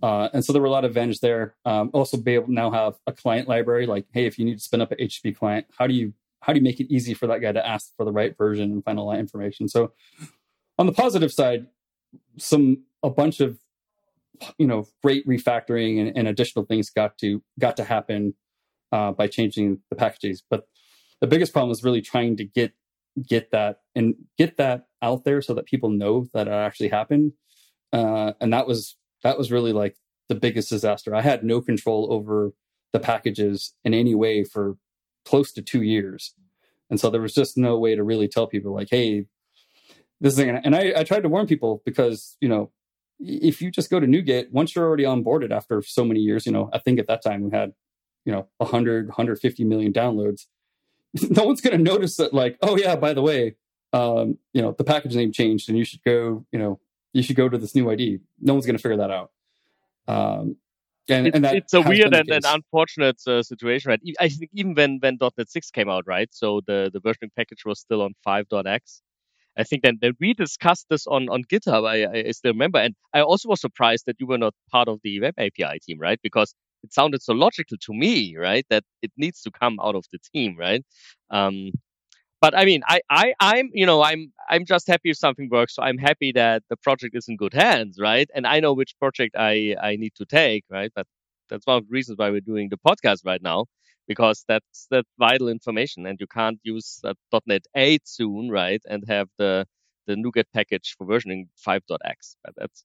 Uh, 0.01 0.29
and 0.33 0.43
so 0.43 0.53
there 0.53 0.61
were 0.61 0.67
a 0.67 0.71
lot 0.71 0.85
of 0.85 0.91
advantages 0.91 1.19
there. 1.19 1.55
Um, 1.65 1.91
also, 1.93 2.17
be 2.17 2.33
able 2.33 2.47
to 2.47 2.53
now 2.53 2.71
have 2.71 2.95
a 3.05 3.11
client 3.11 3.47
library. 3.47 3.85
Like, 3.85 4.05
hey, 4.11 4.25
if 4.25 4.39
you 4.39 4.45
need 4.45 4.55
to 4.55 4.63
spin 4.63 4.81
up 4.81 4.91
an 4.91 4.97
HTTP 4.97 5.35
client, 5.35 5.67
how 5.77 5.85
do 5.85 5.93
you 5.93 6.13
how 6.43 6.51
do 6.53 6.59
you 6.59 6.63
make 6.63 6.79
it 6.79 6.93
easy 6.93 7.13
for 7.13 7.27
that 7.27 7.41
guy 7.41 7.51
to 7.51 7.65
ask 7.65 7.91
for 7.95 8.05
the 8.05 8.11
right 8.11 8.37
version 8.37 8.71
and 8.71 8.83
find 8.83 8.99
all 8.99 9.09
that 9.11 9.19
information? 9.19 9.67
So, 9.67 9.93
on 10.77 10.85
the 10.85 10.91
positive 10.91 11.31
side, 11.31 11.67
some 12.37 12.83
a 13.01 13.09
bunch 13.09 13.39
of 13.39 13.59
you 14.57 14.67
know 14.67 14.85
great 15.01 15.25
refactoring 15.27 16.01
and, 16.01 16.17
and 16.17 16.27
additional 16.27 16.65
things 16.65 16.89
got 16.89 17.17
to 17.19 17.41
got 17.59 17.77
to 17.77 17.83
happen 17.83 18.33
uh, 18.91 19.11
by 19.11 19.27
changing 19.27 19.79
the 19.89 19.95
packages. 19.95 20.43
But 20.47 20.67
the 21.21 21.27
biggest 21.27 21.53
problem 21.53 21.71
is 21.71 21.83
really 21.83 22.01
trying 22.01 22.35
to 22.37 22.43
get 22.43 22.73
get 23.27 23.51
that 23.51 23.77
and 23.95 24.15
get 24.37 24.57
that 24.57 24.87
out 25.01 25.23
there 25.23 25.41
so 25.41 25.53
that 25.53 25.65
people 25.65 25.89
know 25.89 26.27
that 26.33 26.47
it 26.47 26.51
actually 26.51 26.89
happened. 26.89 27.33
Uh, 27.93 28.33
and 28.41 28.51
that 28.51 28.67
was 28.67 28.97
that 29.23 29.37
was 29.37 29.51
really 29.51 29.71
like 29.71 29.95
the 30.29 30.35
biggest 30.35 30.69
disaster. 30.69 31.15
I 31.15 31.21
had 31.21 31.43
no 31.43 31.61
control 31.61 32.11
over 32.11 32.51
the 32.91 32.99
packages 32.99 33.73
in 33.83 33.93
any 33.93 34.13
way 34.13 34.43
for 34.43 34.77
close 35.25 35.51
to 35.53 35.61
two 35.61 35.81
years, 35.81 36.33
and 36.89 36.99
so 36.99 37.09
there 37.09 37.21
was 37.21 37.33
just 37.33 37.57
no 37.57 37.77
way 37.77 37.95
to 37.95 38.03
really 38.03 38.27
tell 38.27 38.47
people 38.47 38.73
like, 38.73 38.89
hey, 38.89 39.25
this 40.21 40.35
thing. 40.35 40.49
And 40.49 40.75
I, 40.75 40.93
I 40.97 41.03
tried 41.03 41.23
to 41.23 41.29
warn 41.29 41.47
people 41.47 41.81
because 41.85 42.37
you 42.39 42.49
know 42.49 42.71
if 43.19 43.61
you 43.61 43.71
just 43.71 43.89
go 43.89 43.99
to 43.99 44.07
NuGet, 44.07 44.51
once 44.51 44.75
you're 44.75 44.85
already 44.85 45.03
onboarded 45.03 45.51
after 45.51 45.81
so 45.81 46.03
many 46.03 46.19
years, 46.19 46.45
you 46.45 46.51
know, 46.51 46.69
I 46.73 46.79
think 46.79 46.99
at 46.99 47.07
that 47.07 47.23
time 47.23 47.43
we 47.43 47.51
had 47.51 47.73
you 48.25 48.31
know 48.31 48.47
100 48.57 49.07
150 49.07 49.63
million 49.63 49.93
downloads. 49.93 50.45
No 51.29 51.43
one's 51.43 51.61
going 51.61 51.77
to 51.77 51.83
notice 51.83 52.15
that 52.17 52.33
like 52.33 52.57
oh 52.63 52.75
yeah 52.75 52.95
by 52.95 53.13
the 53.13 53.21
way 53.21 53.55
um, 53.91 54.39
you 54.51 54.63
know 54.63 54.71
the 54.71 54.83
package 54.83 55.15
name 55.15 55.31
changed 55.31 55.69
and 55.69 55.77
you 55.77 55.85
should 55.85 56.03
go 56.03 56.43
you 56.51 56.57
know 56.57 56.79
you 57.11 57.21
should 57.21 57.35
go 57.35 57.47
to 57.47 57.57
this 57.59 57.75
new 57.75 57.87
id 57.91 58.19
no 58.41 58.53
one's 58.53 58.65
going 58.65 58.75
to 58.75 58.81
figure 58.81 58.97
that 58.97 59.11
out. 59.11 59.31
Um, 60.07 60.57
and, 61.09 61.27
it's, 61.27 61.35
and 61.35 61.45
it's 61.45 61.73
a 61.73 61.81
weird 61.81 62.13
and, 62.13 62.29
and, 62.29 62.45
unfortunate 62.45 63.21
uh, 63.27 63.43
situation, 63.43 63.89
right? 63.89 64.01
I 64.19 64.29
think 64.29 64.51
even 64.53 64.73
when 64.73 64.99
when 65.01 65.17
.NET 65.19 65.49
6 65.49 65.71
came 65.71 65.89
out, 65.89 66.05
right? 66.07 66.29
So 66.31 66.61
the 66.65 66.89
the 66.93 67.01
versioning 67.01 67.31
package 67.35 67.65
was 67.65 67.79
still 67.79 68.01
on 68.01 68.13
5.x. 68.25 69.01
I 69.55 69.63
think 69.63 69.83
then, 69.83 69.99
then 70.01 70.13
we 70.19 70.33
discussed 70.33 70.87
this 70.89 71.05
on 71.05 71.29
on 71.29 71.43
GitHub. 71.43 71.87
I, 71.87 72.27
I 72.27 72.31
still 72.31 72.53
remember, 72.53 72.79
and 72.79 72.95
I 73.13 73.21
also 73.21 73.49
was 73.49 73.61
surprised 73.61 74.05
that 74.07 74.15
you 74.19 74.27
were 74.27 74.37
not 74.37 74.53
part 74.71 74.87
of 74.87 74.99
the 75.03 75.19
web 75.19 75.35
API 75.37 75.79
team, 75.79 75.99
right? 75.99 76.19
Because 76.23 76.55
it 76.83 76.93
sounded 76.93 77.21
so 77.21 77.33
logical 77.33 77.77
to 77.77 77.93
me, 77.93 78.35
right? 78.37 78.65
That 78.69 78.83
it 79.01 79.11
needs 79.17 79.41
to 79.43 79.51
come 79.51 79.79
out 79.81 79.95
of 79.95 80.05
the 80.11 80.19
team, 80.33 80.55
right? 80.57 80.83
Um, 81.29 81.71
but 82.43 82.53
I 82.57 82.65
mean, 82.65 82.81
I, 82.85 82.99
I, 83.09 83.33
I'm, 83.39 83.69
you 83.71 83.85
know, 83.85 84.03
I'm, 84.03 84.33
I'm 84.49 84.65
just 84.65 84.85
happy 84.85 85.11
if 85.11 85.17
something 85.17 85.47
works. 85.49 85.75
So 85.75 85.81
I'm 85.81 85.97
happy 85.97 86.33
that 86.33 86.61
the 86.69 86.75
project 86.75 87.15
is 87.15 87.29
in 87.29 87.37
good 87.37 87.53
hands, 87.53 87.95
right? 87.97 88.29
And 88.35 88.45
I 88.45 88.59
know 88.59 88.73
which 88.73 88.99
project 88.99 89.37
I, 89.39 89.77
I 89.81 89.95
need 89.95 90.13
to 90.15 90.25
take, 90.25 90.65
right? 90.69 90.91
But 90.93 91.07
that's 91.49 91.65
one 91.65 91.77
of 91.77 91.87
the 91.87 91.93
reasons 91.93 92.17
why 92.17 92.31
we're 92.31 92.41
doing 92.41 92.67
the 92.67 92.75
podcast 92.85 93.19
right 93.25 93.41
now, 93.41 93.67
because 94.09 94.43
that's 94.45 94.87
that 94.91 95.05
vital 95.17 95.47
information, 95.47 96.05
and 96.05 96.19
you 96.19 96.27
can't 96.27 96.59
use 96.63 96.99
uh, 97.05 97.13
.NET 97.45 97.63
8 97.77 98.01
soon, 98.03 98.49
right? 98.49 98.81
And 98.89 99.05
have 99.07 99.29
the 99.37 99.65
the 100.05 100.15
NuGet 100.15 100.47
package 100.53 100.95
for 100.97 101.07
versioning 101.07 101.47
5.x. 101.65 102.35
That's 102.57 102.83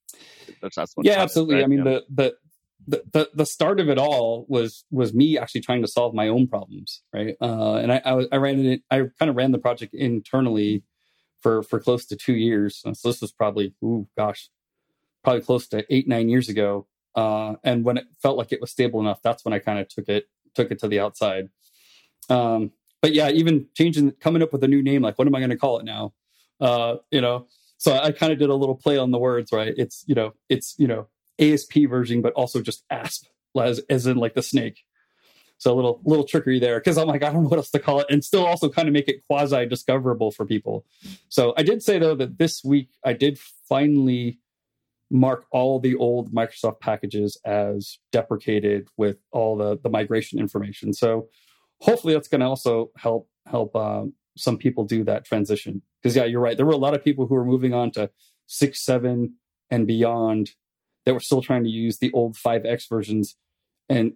that's 0.62 0.76
just 0.76 0.94
yeah, 1.02 1.20
absolutely. 1.20 1.56
Right? 1.56 1.64
I 1.64 1.66
mean, 1.66 1.84
yeah. 1.84 1.84
the 1.84 2.04
the 2.14 2.36
the, 2.86 3.02
the, 3.12 3.30
the 3.34 3.46
start 3.46 3.80
of 3.80 3.88
it 3.88 3.98
all 3.98 4.46
was 4.48 4.84
was 4.90 5.12
me 5.12 5.36
actually 5.36 5.60
trying 5.60 5.82
to 5.82 5.88
solve 5.88 6.14
my 6.14 6.28
own 6.28 6.46
problems, 6.46 7.02
right? 7.12 7.36
Uh, 7.40 7.74
and 7.74 7.92
I, 7.92 8.00
I, 8.04 8.26
I 8.32 8.36
ran 8.36 8.64
it. 8.64 8.82
I 8.90 9.02
kind 9.18 9.28
of 9.30 9.36
ran 9.36 9.52
the 9.52 9.58
project 9.58 9.94
internally 9.94 10.84
for 11.40 11.62
for 11.62 11.80
close 11.80 12.06
to 12.06 12.16
two 12.16 12.34
years. 12.34 12.80
So 12.82 13.08
this 13.08 13.20
was 13.20 13.32
probably, 13.32 13.74
ooh, 13.82 14.08
gosh, 14.16 14.48
probably 15.22 15.42
close 15.42 15.66
to 15.68 15.84
eight 15.92 16.08
nine 16.08 16.28
years 16.28 16.48
ago. 16.48 16.86
Uh, 17.14 17.54
and 17.64 17.84
when 17.84 17.96
it 17.96 18.06
felt 18.22 18.38
like 18.38 18.52
it 18.52 18.60
was 18.60 18.70
stable 18.70 19.00
enough, 19.00 19.20
that's 19.22 19.44
when 19.44 19.52
I 19.52 19.58
kind 19.58 19.78
of 19.78 19.88
took 19.88 20.08
it 20.08 20.28
took 20.54 20.70
it 20.70 20.78
to 20.80 20.88
the 20.88 21.00
outside. 21.00 21.48
Um, 22.30 22.72
but 23.00 23.14
yeah, 23.14 23.30
even 23.30 23.66
changing, 23.74 24.12
coming 24.12 24.42
up 24.42 24.52
with 24.52 24.64
a 24.64 24.68
new 24.68 24.82
name, 24.82 25.02
like 25.02 25.18
what 25.18 25.26
am 25.26 25.34
I 25.34 25.40
going 25.40 25.50
to 25.50 25.56
call 25.56 25.78
it 25.78 25.84
now? 25.84 26.14
Uh, 26.60 26.96
you 27.10 27.20
know, 27.20 27.46
so 27.76 27.96
I 27.96 28.10
kind 28.10 28.32
of 28.32 28.38
did 28.38 28.50
a 28.50 28.54
little 28.54 28.74
play 28.74 28.98
on 28.98 29.12
the 29.12 29.18
words, 29.18 29.52
right? 29.52 29.72
It's 29.76 30.04
you 30.06 30.14
know, 30.14 30.34
it's 30.48 30.74
you 30.78 30.88
know, 30.88 31.06
ASP 31.38 31.88
version, 31.88 32.22
but 32.22 32.33
also 32.35 32.61
just 32.61 32.85
ASP, 32.90 33.27
as, 33.59 33.81
as 33.90 34.07
in 34.07 34.16
like 34.16 34.35
the 34.35 34.42
snake. 34.42 34.85
So 35.59 35.72
a 35.72 35.74
little 35.74 36.01
little 36.05 36.24
trickery 36.24 36.61
there 36.61 36.79
because 36.79 36.96
I'm 36.96 37.09
like 37.09 37.22
I 37.24 37.33
don't 37.33 37.42
know 37.42 37.48
what 37.48 37.57
else 37.57 37.70
to 37.72 37.81
call 37.81 38.01
it, 38.01 38.07
and 38.09 38.24
still 38.24 38.46
also 38.46 38.68
kind 38.68 38.87
of 38.87 38.94
make 38.94 39.09
it 39.09 39.27
quasi 39.27 39.66
discoverable 39.66 40.31
for 40.31 40.46
people. 40.46 40.87
So 41.29 41.53
I 41.57 41.64
did 41.64 41.83
say 41.83 41.98
though 41.98 42.14
that 42.14 42.38
this 42.38 42.62
week 42.62 42.90
I 43.05 43.12
did 43.12 43.38
finally 43.68 44.38
mark 45.11 45.46
all 45.51 45.81
the 45.81 45.96
old 45.96 46.33
Microsoft 46.33 46.81
packages 46.81 47.37
as 47.44 47.98
deprecated 48.12 48.88
with 48.96 49.16
all 49.33 49.57
the 49.57 49.79
the 49.79 49.90
migration 49.90 50.38
information. 50.38 50.92
So 50.92 51.29
hopefully 51.81 52.14
that's 52.14 52.29
going 52.29 52.40
to 52.40 52.46
also 52.46 52.90
help 52.96 53.29
help 53.46 53.74
um, 53.74 54.12
some 54.37 54.59
people 54.59 54.85
do 54.85 55.05
that 55.05 55.24
transition. 55.24 55.83
Because 56.01 56.14
yeah, 56.14 56.24
you're 56.24 56.40
right. 56.40 56.57
There 56.57 56.66
were 56.66 56.72
a 56.72 56.77
lot 56.77 56.94
of 56.94 57.03
people 57.03 57.27
who 57.27 57.35
were 57.35 57.44
moving 57.44 57.74
on 57.74 57.90
to 57.92 58.11
six, 58.46 58.85
seven, 58.85 59.35
and 59.70 59.87
beyond 59.87 60.51
that 61.08 61.14
were 61.14 61.20
still 61.20 61.40
trying 61.40 61.64
to 61.64 61.70
use 61.70 61.96
the 61.96 62.12
old 62.12 62.36
5x 62.36 62.86
versions. 62.86 63.34
And 63.88 64.12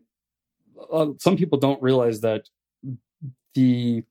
uh, 0.93 1.07
some 1.19 1.39
people 1.39 1.59
don't 1.59 1.83
realize 1.83 2.21
that 2.21 2.51
the 3.55 4.05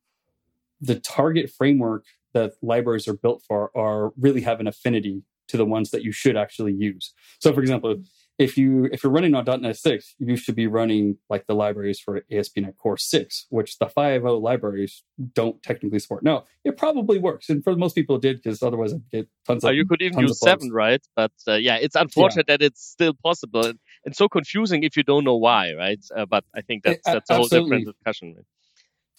the 0.79 0.95
target 0.95 1.51
framework 1.51 2.05
that 2.33 2.53
libraries 2.63 3.07
are 3.07 3.13
built 3.13 3.43
for 3.47 3.69
are 3.77 4.13
really 4.19 4.41
have 4.41 4.59
an 4.59 4.65
affinity 4.65 5.21
to 5.47 5.57
the 5.57 5.65
ones 5.65 5.91
that 5.91 6.01
you 6.01 6.11
should 6.11 6.35
actually 6.35 6.73
use. 6.73 7.13
So 7.39 7.53
for 7.53 7.61
example 7.61 8.01
if 8.37 8.57
you 8.57 8.89
if 8.91 9.03
you're 9.03 9.11
running 9.11 9.35
on 9.35 9.45
.NET 9.45 9.77
6, 9.77 10.15
you 10.19 10.35
should 10.35 10.55
be 10.55 10.67
running 10.67 11.17
like 11.29 11.45
the 11.47 11.53
libraries 11.53 11.99
for 11.99 12.21
ASP.NET 12.31 12.77
Core 12.77 12.97
6, 12.97 13.47
which 13.49 13.77
the 13.77 13.85
5.0 13.85 14.41
libraries 14.41 15.03
don't 15.33 15.61
technically 15.61 15.99
support. 15.99 16.23
No, 16.23 16.45
it 16.63 16.77
probably 16.77 17.19
works, 17.19 17.49
and 17.49 17.63
for 17.63 17.75
most 17.75 17.93
people 17.93 18.15
it 18.15 18.21
did 18.21 18.41
because 18.41 18.63
otherwise 18.63 18.93
I'd 18.93 19.09
get 19.11 19.27
tons 19.45 19.63
of. 19.63 19.69
Oh, 19.69 19.71
you 19.71 19.85
could 19.85 20.01
even 20.01 20.19
use 20.19 20.39
seven, 20.39 20.71
right? 20.71 21.05
But 21.15 21.31
uh, 21.47 21.53
yeah, 21.55 21.75
it's 21.75 21.95
unfortunate 21.95 22.45
yeah. 22.47 22.57
that 22.57 22.63
it's 22.63 22.83
still 22.83 23.13
possible 23.13 23.65
and, 23.65 23.79
and, 24.05 24.15
so 24.15 24.27
confusing 24.27 24.83
if 24.83 24.97
you 24.97 25.03
don't 25.03 25.23
know 25.23 25.35
why, 25.35 25.73
right? 25.73 26.03
Uh, 26.15 26.25
but 26.25 26.43
I 26.55 26.61
think 26.61 26.83
that's 26.83 27.05
that's 27.05 27.29
a 27.29 27.35
whole 27.35 27.47
different 27.47 27.85
discussion. 27.85 28.35
Right? 28.35 28.45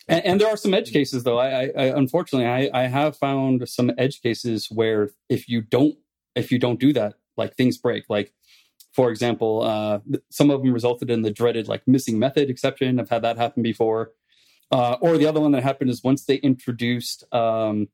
And, 0.09 0.25
and, 0.25 0.41
there 0.41 0.49
are 0.49 0.57
some 0.57 0.75
edge 0.75 0.93
cases, 0.93 1.23
though. 1.23 1.39
I, 1.39 1.49
I, 1.49 1.71
I 1.77 1.85
unfortunately 1.97 2.49
I, 2.49 2.71
I 2.75 2.87
have 2.89 3.17
found 3.17 3.69
some 3.69 3.93
edge 3.97 4.21
cases 4.21 4.69
where 4.71 5.11
if 5.29 5.49
you 5.49 5.63
don't 5.63 5.95
if 6.35 6.51
you 6.51 6.59
don't 6.59 6.81
do 6.81 6.93
that, 6.95 7.15
like 7.37 7.55
things 7.55 7.79
break. 7.79 8.05
Like 8.09 8.33
for 8.93 9.11
example, 9.11 9.63
uh, 9.63 10.01
some 10.31 10.51
of 10.51 10.63
them 10.63 10.73
resulted 10.73 11.11
in 11.11 11.23
the 11.23 11.31
dreaded 11.31 11.69
like 11.69 11.83
missing 11.87 12.19
method 12.19 12.51
exception. 12.51 13.01
I've 13.01 13.09
had 13.09 13.23
that 13.23 13.39
happen 13.39 13.63
before. 13.63 14.13
Uh, 14.71 14.97
or 15.01 15.19
the 15.19 15.27
other 15.27 15.41
one 15.41 15.53
that 15.53 15.63
happened 15.63 15.91
is 15.91 16.03
once 16.03 16.25
they 16.25 16.37
introduced 16.37 17.25
um, 17.33 17.89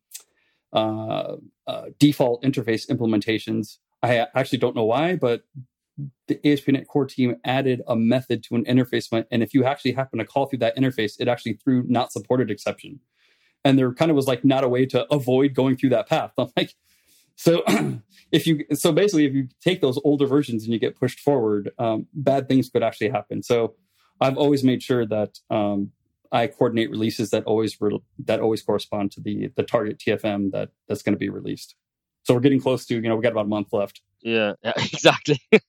uh, 0.73 1.37
uh 1.67 1.85
default 1.99 2.43
interface 2.43 2.89
implementations. 2.89 3.79
I 4.03 4.27
actually 4.35 4.59
don't 4.59 4.77
know 4.77 4.85
why, 4.85 5.17
but 5.17 5.43
the 6.29 6.47
ASP.NET 6.47 6.87
Core 6.87 7.07
team 7.07 7.37
added 7.45 7.83
a 7.89 7.97
method 7.97 8.45
to 8.45 8.55
an 8.55 8.65
interface, 8.65 9.11
and 9.31 9.43
if 9.43 9.55
you 9.55 9.65
actually 9.65 9.93
happen 9.93 10.19
to 10.19 10.25
call 10.25 10.47
through 10.47 10.61
that 10.61 10.77
interface, 10.77 11.15
it 11.19 11.27
actually 11.27 11.55
threw 11.55 11.85
not 11.89 12.13
supported 12.13 12.51
exception. 12.51 13.01
And 13.65 13.77
there 13.77 13.93
kind 13.93 14.11
of 14.11 14.17
was 14.17 14.29
like 14.29 14.45
not 14.45 14.63
a 14.63 14.69
way 14.69 14.87
to 14.87 15.13
avoid 15.13 15.55
going 15.55 15.77
through 15.77 15.91
that 15.91 16.09
path. 16.09 16.33
I'm 16.39 16.53
like, 16.57 16.75
So 17.39 17.63
if 18.33 18.47
you 18.47 18.65
so 18.75 18.93
basically 18.93 19.25
if 19.25 19.33
you 19.33 19.49
take 19.63 19.81
those 19.81 19.99
older 20.05 20.27
versions 20.27 20.65
and 20.65 20.73
you 20.73 20.79
get 20.79 20.99
pushed 20.99 21.21
forward, 21.21 21.71
um, 21.79 22.07
bad 22.13 22.49
things 22.49 22.69
could 22.69 22.83
actually 22.83 23.11
happen. 23.11 23.43
So 23.43 23.77
I've 24.21 24.37
always 24.37 24.65
made 24.65 24.83
sure 24.83 25.07
that 25.07 25.39
um, 25.49 25.93
I 26.33 26.49
coordinate 26.49 26.91
releases 26.91 27.31
that 27.31 27.45
always 27.45 27.81
re- 27.81 28.01
that 28.25 28.41
always 28.41 28.63
correspond 28.63 29.13
to 29.13 29.21
the 29.21 29.51
the 29.57 29.63
target 29.63 29.99
TFM 29.99 30.51
that 30.51 30.71
that's 30.89 31.03
going 31.03 31.15
to 31.15 31.19
be 31.19 31.31
released. 31.31 31.77
So 32.25 32.35
we're 32.35 32.41
getting 32.41 32.61
close 32.61 32.85
to 32.87 32.95
you 32.97 33.03
know 33.03 33.17
we 33.17 33.23
got 33.23 33.33
about 33.33 33.47
a 33.47 33.49
month 33.49 33.69
left. 33.73 34.03
Yeah, 34.21 34.55
yeah 34.65 34.73
exactly. 34.77 35.41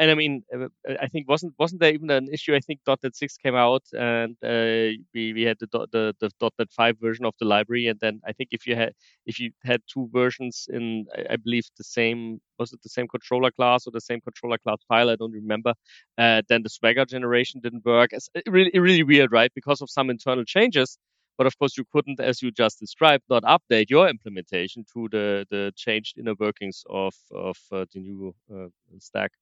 and 0.00 0.10
I 0.10 0.14
mean, 0.14 0.42
uh, 0.54 0.68
I 1.00 1.08
think 1.08 1.28
wasn't 1.28 1.54
wasn't 1.58 1.80
there 1.80 1.92
even 1.94 2.10
an 2.10 2.28
issue? 2.32 2.54
I 2.56 2.60
think 2.60 2.80
.NET 2.88 3.14
six 3.16 3.36
came 3.36 3.54
out, 3.54 3.84
and 3.92 4.36
uh, 4.44 4.98
we 5.14 5.32
we 5.34 5.42
had 5.42 5.58
the, 5.60 5.68
the 5.92 6.14
the 6.20 6.30
.NET 6.58 6.70
five 6.72 6.98
version 7.00 7.24
of 7.26 7.34
the 7.38 7.46
library, 7.46 7.86
and 7.88 8.00
then 8.00 8.20
I 8.26 8.32
think 8.32 8.50
if 8.52 8.66
you 8.66 8.76
had 8.76 8.94
if 9.26 9.38
you 9.40 9.52
had 9.64 9.82
two 9.92 10.08
versions 10.12 10.66
in, 10.72 11.06
I, 11.16 11.34
I 11.34 11.36
believe 11.36 11.64
the 11.78 11.84
same 11.84 12.40
was 12.58 12.72
it 12.72 12.82
the 12.82 12.88
same 12.88 13.08
controller 13.08 13.50
class 13.52 13.86
or 13.86 13.92
the 13.92 14.00
same 14.00 14.20
controller 14.20 14.58
class 14.58 14.78
file? 14.88 15.10
I 15.10 15.16
don't 15.16 15.32
remember. 15.32 15.74
Uh, 16.18 16.42
then 16.48 16.62
the 16.62 16.70
Swagger 16.70 17.04
generation 17.06 17.60
didn't 17.62 17.84
work. 17.84 18.10
It's 18.12 18.28
really 18.48 18.72
really 18.78 19.02
weird, 19.04 19.32
right? 19.32 19.52
Because 19.54 19.82
of 19.82 19.90
some 19.90 20.10
internal 20.10 20.44
changes. 20.44 20.98
But 21.40 21.46
of 21.46 21.58
course, 21.58 21.78
you 21.78 21.86
couldn't, 21.90 22.20
as 22.20 22.42
you 22.42 22.50
just 22.50 22.78
described, 22.78 23.24
not 23.30 23.44
update 23.44 23.88
your 23.88 24.10
implementation 24.10 24.84
to 24.92 25.08
the, 25.10 25.46
the 25.48 25.72
changed 25.74 26.18
inner 26.18 26.34
workings 26.38 26.84
of 26.90 27.14
of 27.34 27.56
uh, 27.72 27.86
the 27.94 28.00
new 28.00 28.34
uh, 28.54 28.66
stack. 28.98 29.32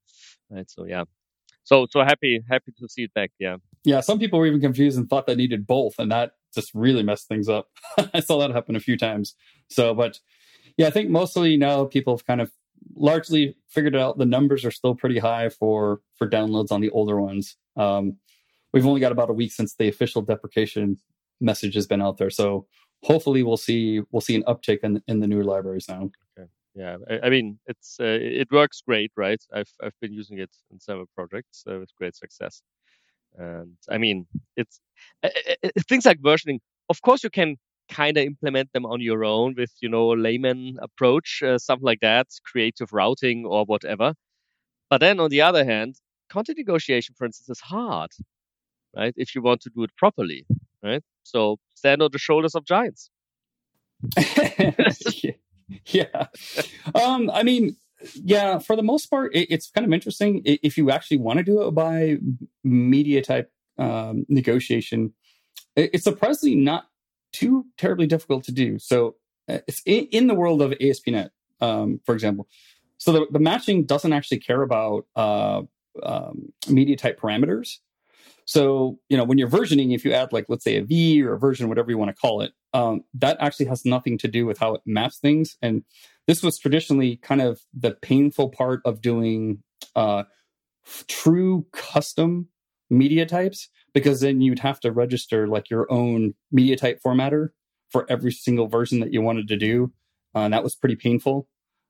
Right. 0.49 0.70
So 0.70 0.84
yeah. 0.84 1.03
So 1.64 1.88
so 1.90 2.05
happy 2.05 2.40
happy 2.49 2.70
to 2.78 2.88
see 2.88 3.03
it 3.03 3.14
back. 3.14 3.32
Yeah. 3.40 3.57
Yeah. 3.82 3.99
Some 3.99 4.20
people 4.20 4.38
were 4.38 4.46
even 4.46 4.61
confused 4.61 4.96
and 4.96 5.11
thought 5.11 5.26
they 5.26 5.34
needed 5.34 5.66
both, 5.66 5.94
and 5.99 6.12
that 6.12 6.34
just 6.55 6.72
really 6.72 7.03
messed 7.03 7.26
things 7.26 7.49
up. 7.49 7.66
I 8.14 8.20
saw 8.20 8.38
that 8.38 8.53
happen 8.53 8.76
a 8.76 8.80
few 8.88 8.96
times. 8.96 9.34
So, 9.68 9.92
but 9.92 10.20
yeah, 10.76 10.86
I 10.86 10.90
think 10.90 11.11
mostly 11.11 11.57
now 11.57 11.84
people 11.84 12.16
have 12.16 12.24
kind 12.24 12.40
of 12.40 12.53
largely 12.94 13.57
figured 13.68 13.96
out 13.96 14.18
the 14.18 14.24
numbers 14.24 14.64
are 14.64 14.70
still 14.70 14.94
pretty 14.94 15.18
high 15.18 15.49
for 15.49 16.01
for 16.14 16.30
downloads 16.30 16.70
on 16.70 16.80
the 16.80 16.90
older 16.90 17.20
ones. 17.20 17.57
Um, 17.76 18.18
we've 18.72 18.86
only 18.86 19.01
got 19.01 19.11
about 19.11 19.30
a 19.30 19.32
week 19.32 19.51
since 19.51 19.74
the 19.74 19.88
official 19.88 20.22
deprecation 20.22 20.99
message 21.41 21.74
has 21.74 21.86
been 21.86 22.03
out 22.03 22.18
there. 22.18 22.30
So 22.30 22.66
hopefully 23.05 23.43
we'll 23.43 23.57
see 23.57 24.03
we'll 24.11 24.20
see 24.20 24.36
an 24.36 24.45
uptick 24.45 24.80
in 24.82 25.03
in 25.09 25.20
the 25.20 25.26
newer 25.26 25.45
libraries 25.45 25.89
now. 25.89 26.11
Okay. 26.39 26.49
Yeah, 26.74 26.97
I, 27.11 27.26
I 27.26 27.30
mean 27.30 27.59
it's 27.66 27.99
uh, 28.01 28.18
it 28.20 28.51
works 28.53 28.82
great, 28.86 29.12
right? 29.16 29.43
I've 29.53 29.72
I've 29.82 29.99
been 30.01 30.12
using 30.12 30.39
it 30.39 30.51
in 30.70 30.80
several 30.80 31.07
projects 31.14 31.64
uh, 31.70 31.78
with 31.78 31.95
great 31.97 32.16
success. 32.16 32.62
And 33.36 33.76
I 33.89 33.99
mean, 33.99 34.26
it's 34.57 34.80
uh, 35.22 35.28
things 35.89 36.07
like 36.07 36.20
versioning. 36.20 36.59
Of 36.89 37.03
course, 37.03 37.22
you 37.22 37.30
can 37.30 37.57
kind 37.91 38.16
of 38.16 38.24
implement 38.24 38.72
them 38.72 38.84
on 38.84 39.01
your 39.01 39.24
own 39.24 39.55
with 39.57 39.72
you 39.80 39.89
know 39.89 40.09
layman 40.09 40.78
approach, 40.82 41.43
uh, 41.43 41.59
something 41.59 41.84
like 41.84 42.01
that, 42.01 42.26
creative 42.45 42.93
routing 42.93 43.45
or 43.47 43.64
whatever. 43.64 44.14
But 44.91 45.01
then 45.01 45.20
on 45.20 45.30
the 45.30 45.43
other 45.43 45.64
hand, 45.64 45.97
content 46.30 46.59
negotiation, 46.59 47.14
for 47.16 47.26
instance, 47.26 47.49
is 47.59 47.61
hard, 47.61 48.11
right? 48.97 49.14
If 49.16 49.34
you 49.34 49.43
want 49.43 49.61
to 49.62 49.70
do 49.70 49.84
it 49.84 49.91
properly, 49.97 50.47
right? 50.82 51.03
So 51.29 51.59
stand 51.74 52.01
on 52.03 52.11
the 52.11 52.18
shoulders 52.18 52.55
of 52.55 52.64
giants. 52.64 53.11
yeah. 55.87 56.26
Um, 56.95 57.31
I 57.31 57.43
mean, 57.43 57.76
yeah, 58.14 58.59
for 58.59 58.76
the 58.76 58.83
most 58.83 59.07
part, 59.07 59.35
it, 59.35 59.49
it's 59.51 59.70
kind 59.70 59.87
of 59.87 59.93
interesting. 59.93 60.43
If 60.45 60.79
you 60.79 60.91
actually 60.91 61.18
want 61.18 61.39
to 61.39 61.45
do 61.45 61.66
it 61.66 61.72
by 61.72 62.16
media 62.64 63.22
type 63.22 63.53
um, 63.76 64.24
negotiation, 64.29 65.12
it's 65.76 66.05
surprisingly 66.05 66.57
not 66.57 66.87
too 67.33 67.66
terribly 67.76 68.07
difficult 68.07 68.45
to 68.45 68.53
do. 68.53 68.79
So 68.79 69.16
uh, 69.49 69.59
it's 69.66 69.83
in, 69.85 70.07
in 70.07 70.26
the 70.29 70.35
world 70.35 70.62
of 70.62 70.72
ASP.NET, 70.81 71.31
um, 71.61 72.01
for 72.07 72.14
example. 72.14 72.49
So 72.97 73.12
the, 73.12 73.26
the 73.31 73.39
matching 73.39 73.85
doesn't 73.85 74.12
actually 74.12 74.41
care 74.41 74.62
about 74.62 75.07
uh, 75.14 75.62
um, 76.03 76.53
media 76.68 76.97
type 76.97 77.20
parameters. 77.20 77.79
So, 78.49 78.99
you 79.11 79.16
know, 79.18 79.24
when 79.24 79.36
you're 79.36 79.51
versioning, 79.51 79.94
if 79.94 80.07
you 80.07 80.14
add 80.14 80.32
like, 80.32 80.46
let's 80.49 80.64
say 80.64 80.76
a 80.76 80.82
V 80.82 81.22
or 81.22 81.34
a 81.34 81.38
version, 81.38 81.68
whatever 81.68 81.90
you 81.90 81.99
want 81.99 82.09
to 82.09 82.18
call 82.18 82.40
it, 82.40 82.53
um, 82.72 83.03
that 83.12 83.36
actually 83.40 83.66
has 83.66 83.84
nothing 83.84 84.16
to 84.16 84.26
do 84.26 84.46
with 84.46 84.57
how 84.59 84.72
it 84.72 84.80
maps 84.86 85.18
things. 85.18 85.59
And 85.61 85.82
this 86.26 86.42
was 86.42 86.59
traditionally 86.59 87.16
kind 87.16 87.42
of 87.42 87.61
the 87.74 87.90
painful 88.01 88.49
part 88.49 88.80
of 88.86 89.03
doing 89.03 89.62
uh, 89.94 90.22
true 91.09 91.66
custom 91.74 92.49
media 92.88 93.26
types, 93.26 93.68
because 93.92 94.22
then 94.22 94.40
you'd 94.40 94.61
have 94.61 94.80
to 94.80 94.92
register 94.92 95.46
like 95.46 95.68
your 95.68 95.86
own 95.92 96.32
media 96.51 96.76
type 96.78 97.01
formatter 97.05 97.49
for 97.90 98.07
every 98.09 98.32
single 98.32 98.66
version 98.66 99.01
that 99.01 99.12
you 99.12 99.20
wanted 99.20 99.46
to 99.49 99.59
do. 99.59 99.92
Uh, 100.34 100.38
and 100.38 100.55
that 100.55 100.64
was 100.64 100.74
pretty 100.74 100.96
painful 100.96 101.46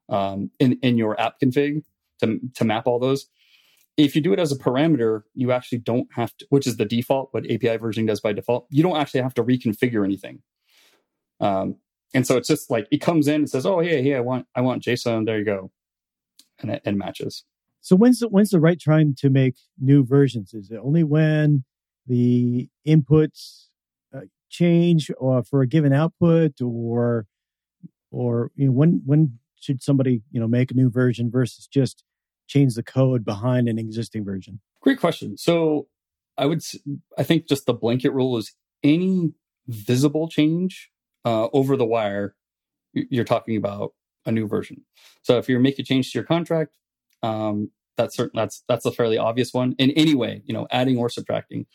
um, 0.09 0.51
in, 0.59 0.77
in 0.83 0.99
your 0.99 1.21
app 1.21 1.35
config 1.41 1.85
to, 2.21 2.41
to 2.57 2.65
map 2.65 2.89
all 2.89 2.99
those 2.99 3.29
if 3.99 4.15
you 4.15 4.23
do 4.23 4.33
it 4.33 4.39
as 4.39 4.53
a 4.53 4.57
parameter, 4.57 5.23
you 5.35 5.51
actually 5.51 5.79
don't 5.79 6.09
have 6.13 6.35
to, 6.37 6.47
which 6.51 6.69
is 6.69 6.77
the 6.77 6.85
default, 6.85 7.29
what 7.33 7.45
API 7.45 7.77
versioning 7.79 8.07
does 8.07 8.21
by 8.21 8.33
default. 8.33 8.67
You 8.71 8.85
don't 8.85 8.97
actually 8.97 9.23
have 9.23 9.35
to 9.35 9.45
reconfigure 9.45 10.05
anything. 10.05 10.41
Um, 11.41 11.77
and 12.15 12.25
so 12.27 12.37
it's 12.37 12.49
just 12.49 12.71
like 12.71 12.87
it 12.93 12.99
comes 12.99 13.27
in 13.27 13.35
and 13.35 13.51
says, 13.51 13.67
"Oh, 13.67 13.81
yeah, 13.81 13.97
yeah, 13.97 14.17
I 14.17 14.21
want, 14.21 14.47
I 14.55 14.61
want 14.61 14.85
JSON." 14.85 15.27
There 15.27 15.39
you 15.39 15.45
go, 15.45 15.71
and 16.61 16.71
it 16.71 16.95
matches. 16.95 17.45
So 17.81 17.97
when's 17.97 18.21
the 18.21 18.29
when's 18.29 18.51
the 18.51 18.61
right 18.61 18.81
time 18.83 19.15
to 19.19 19.31
make 19.31 19.57
new 19.79 20.05
versions? 20.05 20.55
Is 20.55 20.71
it 20.71 20.81
only 20.83 21.05
when 21.05 21.65
the 22.07 22.69
inputs 22.87 23.67
uh, 24.17 24.21
change, 24.49 25.11
or 25.19 25.43
for 25.43 25.61
a 25.61 25.67
given 25.67 25.93
output, 25.93 26.61
or 26.63 27.27
or 28.11 28.53
you 28.55 28.67
know 28.67 28.73
when 28.73 29.03
when 29.05 29.39
should 29.61 29.83
somebody 29.83 30.23
you 30.31 30.41
know 30.41 30.49
make 30.49 30.71
a 30.71 30.75
new 30.75 30.89
version 30.89 31.31
versus 31.31 31.67
just 31.67 32.05
change 32.49 32.75
the 32.75 32.83
code 32.83 33.25
behind 33.25 33.69
an 33.69 33.79
existing 33.79 34.25
version? 34.25 34.61
Great 34.81 34.99
question. 34.99 35.37
So 35.37 35.87
I 36.37 36.47
would, 36.47 36.63
I 37.17 37.23
think 37.23 37.49
just 37.49 37.67
the 37.67 37.75
blanket 37.75 38.13
rule 38.13 38.37
is 38.37 38.53
any 38.83 39.33
visible 39.67 40.29
change 40.29 40.91
uh, 41.25 41.49
over 41.53 41.77
the 41.77 41.85
wire, 41.85 42.35
you're 42.93 43.25
talking 43.25 43.57
about 43.57 43.93
a 44.25 44.33
new 44.33 44.47
version. 44.47 44.85
So 45.23 45.39
if 45.39 45.49
you're 45.49 45.61
making 45.61 45.83
a 45.83 45.87
change 45.87 46.13
to 46.13 46.19
your 46.19 46.25
contract, 46.25 46.77
um, 47.23 47.71
that's 47.97 48.17
certain, 48.17 48.39
that's 48.39 48.63
that's 48.69 48.87
a 48.87 48.93
fairly 48.93 49.19
obvious 49.19 49.53
one. 49.53 49.75
In 49.79 49.91
any 49.91 50.15
way, 50.15 50.43
you 50.45 50.55
know, 50.55 50.67
adding 50.71 50.97
or 50.97 51.09
subtracting. 51.09 51.67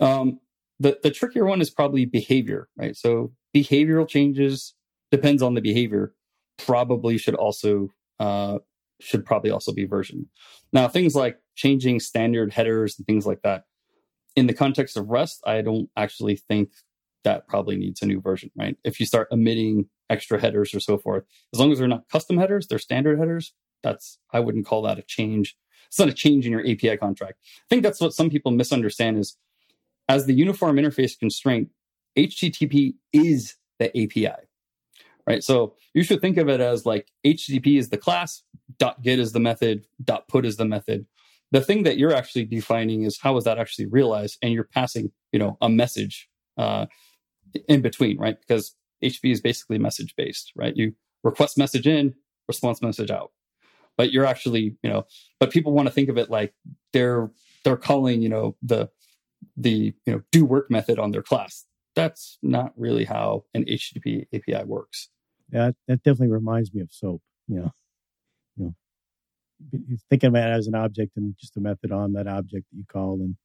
Um, 0.00 0.40
the 0.78 0.98
the 1.02 1.10
trickier 1.10 1.44
one 1.44 1.60
is 1.60 1.70
probably 1.70 2.06
behavior, 2.06 2.68
right? 2.76 2.96
So 2.96 3.32
behavioral 3.54 4.08
changes 4.08 4.74
depends 5.10 5.42
on 5.42 5.54
the 5.54 5.60
behavior. 5.60 6.14
Probably 6.56 7.18
should 7.18 7.34
also 7.34 7.90
uh, 8.18 8.58
should 9.00 9.24
probably 9.24 9.50
also 9.50 9.72
be 9.72 9.84
versioned. 9.84 10.26
Now, 10.72 10.88
things 10.88 11.14
like 11.14 11.38
changing 11.56 12.00
standard 12.00 12.52
headers 12.52 12.96
and 12.98 13.06
things 13.06 13.26
like 13.26 13.42
that, 13.42 13.64
in 14.36 14.46
the 14.46 14.54
context 14.54 14.96
of 14.96 15.10
REST, 15.10 15.42
I 15.44 15.62
don't 15.62 15.88
actually 15.96 16.36
think 16.36 16.70
that 17.24 17.46
probably 17.48 17.76
needs 17.76 18.00
a 18.02 18.06
new 18.06 18.20
version, 18.20 18.50
right? 18.56 18.76
If 18.84 19.00
you 19.00 19.06
start 19.06 19.28
omitting 19.32 19.86
extra 20.08 20.40
headers 20.40 20.74
or 20.74 20.80
so 20.80 20.98
forth, 20.98 21.24
as 21.52 21.60
long 21.60 21.72
as 21.72 21.78
they're 21.78 21.88
not 21.88 22.08
custom 22.08 22.38
headers, 22.38 22.66
they're 22.66 22.78
standard 22.78 23.18
headers, 23.18 23.52
that's, 23.82 24.18
I 24.32 24.40
wouldn't 24.40 24.66
call 24.66 24.82
that 24.82 24.98
a 24.98 25.02
change. 25.02 25.56
It's 25.88 25.98
not 25.98 26.08
a 26.08 26.14
change 26.14 26.46
in 26.46 26.52
your 26.52 26.62
API 26.62 26.96
contract. 26.96 27.38
I 27.42 27.66
think 27.68 27.82
that's 27.82 28.00
what 28.00 28.14
some 28.14 28.30
people 28.30 28.52
misunderstand 28.52 29.18
is 29.18 29.36
as 30.08 30.26
the 30.26 30.34
uniform 30.34 30.76
interface 30.76 31.18
constraint, 31.18 31.68
HTTP 32.16 32.94
is 33.12 33.56
the 33.78 33.88
API 33.88 34.46
right? 35.30 35.44
So 35.44 35.74
you 35.94 36.02
should 36.02 36.20
think 36.20 36.36
of 36.36 36.48
it 36.48 36.60
as 36.60 36.84
like 36.84 37.08
HTTP 37.24 37.78
is 37.78 37.90
the 37.90 37.96
class, 37.96 38.42
dot 38.78 39.02
get 39.02 39.18
is 39.18 39.32
the 39.32 39.40
method, 39.40 39.86
dot 40.02 40.28
put 40.28 40.44
is 40.44 40.56
the 40.56 40.64
method. 40.64 41.06
The 41.52 41.60
thing 41.60 41.82
that 41.84 41.98
you're 41.98 42.14
actually 42.14 42.44
defining 42.44 43.02
is 43.02 43.18
how 43.20 43.36
is 43.36 43.44
that 43.44 43.58
actually 43.58 43.86
realized, 43.86 44.38
and 44.42 44.52
you're 44.52 44.64
passing, 44.64 45.10
you 45.32 45.38
know, 45.38 45.56
a 45.60 45.68
message 45.68 46.28
uh, 46.56 46.86
in 47.68 47.80
between, 47.80 48.18
right? 48.18 48.36
Because 48.40 48.74
HTTP 49.02 49.32
is 49.32 49.40
basically 49.40 49.78
message 49.78 50.14
based, 50.16 50.52
right? 50.54 50.76
You 50.76 50.94
request 51.24 51.58
message 51.58 51.86
in, 51.86 52.14
response 52.48 52.82
message 52.82 53.10
out. 53.10 53.32
But 53.96 54.12
you're 54.12 54.26
actually, 54.26 54.76
you 54.82 54.90
know, 54.90 55.06
but 55.38 55.50
people 55.50 55.72
want 55.72 55.86
to 55.88 55.92
think 55.92 56.08
of 56.08 56.16
it 56.18 56.30
like 56.30 56.54
they're 56.92 57.30
they're 57.64 57.76
calling, 57.76 58.22
you 58.22 58.28
know, 58.28 58.56
the 58.62 58.88
the 59.56 59.94
you 60.06 60.12
know 60.12 60.22
do 60.32 60.44
work 60.44 60.70
method 60.70 60.98
on 60.98 61.10
their 61.10 61.22
class. 61.22 61.66
That's 61.96 62.38
not 62.42 62.72
really 62.76 63.04
how 63.04 63.44
an 63.52 63.64
HTTP 63.64 64.26
API 64.32 64.64
works. 64.64 65.08
Yeah, 65.52 65.72
that 65.88 66.02
definitely 66.02 66.28
reminds 66.28 66.72
me 66.72 66.80
of 66.80 66.92
SOAP. 66.92 67.20
You 67.48 67.56
know, 67.56 67.72
you 68.56 68.64
know, 68.66 68.74
thinking 70.08 70.28
about 70.28 70.50
it 70.50 70.54
as 70.54 70.66
an 70.66 70.74
object 70.74 71.16
and 71.16 71.34
just 71.38 71.56
a 71.56 71.60
method 71.60 71.92
on 71.92 72.12
that 72.12 72.26
object 72.26 72.66
that 72.70 72.76
you 72.76 72.84
call 72.90 73.14
and 73.14 73.36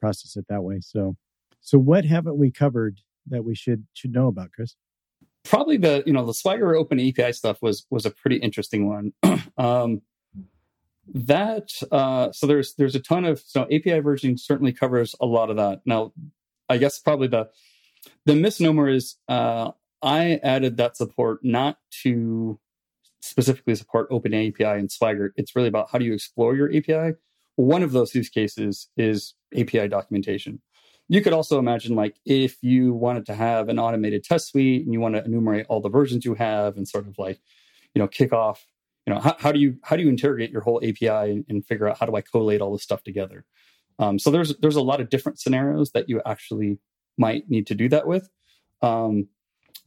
process 0.00 0.36
it 0.36 0.46
that 0.48 0.62
way. 0.62 0.80
So, 0.80 1.16
so 1.60 1.78
what 1.78 2.04
haven't 2.04 2.38
we 2.38 2.50
covered 2.50 3.00
that 3.28 3.44
we 3.44 3.54
should 3.54 3.86
should 3.92 4.12
know 4.12 4.28
about, 4.28 4.52
Chris? 4.52 4.76
Probably 5.44 5.76
the 5.76 6.02
you 6.06 6.12
know 6.12 6.26
the 6.26 6.34
Swagger 6.34 6.74
Open 6.74 7.00
API 7.00 7.32
stuff 7.32 7.58
was 7.62 7.86
was 7.90 8.06
a 8.06 8.10
pretty 8.10 8.36
interesting 8.36 8.88
one. 8.88 9.12
um, 9.58 10.02
that 11.12 11.70
uh, 11.90 12.30
so 12.32 12.46
there's 12.46 12.74
there's 12.74 12.94
a 12.94 13.00
ton 13.00 13.24
of 13.24 13.40
so 13.40 13.62
API 13.64 14.00
versioning 14.00 14.38
certainly 14.38 14.72
covers 14.72 15.14
a 15.20 15.26
lot 15.26 15.50
of 15.50 15.56
that. 15.56 15.80
Now, 15.84 16.12
I 16.68 16.78
guess 16.78 16.98
probably 16.98 17.28
the 17.28 17.48
the 18.26 18.34
misnomer 18.34 18.88
is 18.88 19.16
uh, 19.28 19.72
I 20.02 20.40
added 20.42 20.76
that 20.78 20.96
support 20.96 21.40
not 21.42 21.78
to 22.02 22.58
specifically 23.20 23.74
support 23.74 24.08
Open 24.10 24.32
API 24.32 24.64
and 24.64 24.90
Swagger. 24.90 25.32
It's 25.36 25.54
really 25.54 25.68
about 25.68 25.90
how 25.90 25.98
do 25.98 26.04
you 26.04 26.14
explore 26.14 26.56
your 26.56 26.74
API. 26.74 27.16
One 27.56 27.82
of 27.82 27.92
those 27.92 28.14
use 28.14 28.28
cases 28.28 28.88
is 28.96 29.34
API 29.56 29.88
documentation. 29.88 30.62
You 31.08 31.20
could 31.20 31.32
also 31.32 31.58
imagine 31.58 31.96
like 31.96 32.16
if 32.24 32.56
you 32.62 32.94
wanted 32.94 33.26
to 33.26 33.34
have 33.34 33.68
an 33.68 33.78
automated 33.78 34.24
test 34.24 34.48
suite 34.48 34.84
and 34.84 34.92
you 34.92 35.00
want 35.00 35.16
to 35.16 35.24
enumerate 35.24 35.66
all 35.68 35.80
the 35.80 35.88
versions 35.90 36.24
you 36.24 36.34
have 36.34 36.76
and 36.76 36.88
sort 36.88 37.08
of 37.08 37.18
like, 37.18 37.40
you 37.94 38.00
know, 38.00 38.06
kick 38.06 38.32
off, 38.32 38.66
you 39.06 39.12
know, 39.12 39.20
how, 39.20 39.36
how 39.38 39.52
do 39.52 39.58
you 39.58 39.76
how 39.82 39.96
do 39.96 40.02
you 40.02 40.08
interrogate 40.08 40.50
your 40.50 40.62
whole 40.62 40.80
API 40.84 41.08
and, 41.08 41.44
and, 41.48 41.66
figure 41.66 41.88
out 41.88 41.98
how 41.98 42.06
do 42.06 42.14
I 42.14 42.20
collate 42.20 42.60
all 42.60 42.72
this 42.72 42.84
stuff 42.84 43.02
together? 43.02 43.44
Um, 43.98 44.18
so 44.20 44.30
there's 44.30 44.56
there's 44.58 44.76
a 44.76 44.82
lot 44.82 45.00
of 45.00 45.10
different 45.10 45.40
scenarios 45.40 45.90
that 45.92 46.08
you 46.08 46.22
actually 46.24 46.78
might 47.18 47.50
need 47.50 47.66
to 47.66 47.74
do 47.74 47.88
that 47.88 48.06
with. 48.06 48.30
Um, 48.80 49.28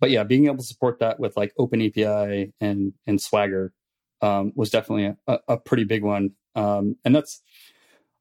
but 0.04 0.12
yeah, 0.12 0.26
being 0.26 0.48
able 0.48 0.58
to 0.58 0.64
support 0.64 1.00
that 1.00 1.18
with 1.18 1.38
like 1.38 1.54
Open 1.58 1.82
API 1.82 2.52
and 2.60 2.92
and 3.08 3.22
Swagger 3.22 3.72
um, 4.22 4.52
was 4.54 4.70
definitely 4.70 5.16
a, 5.28 5.40
a, 5.48 5.58
pretty 5.58 5.86
big 5.86 6.04
one. 6.04 6.32
Um, 6.56 6.98
and 7.06 7.16
that's 7.16 7.42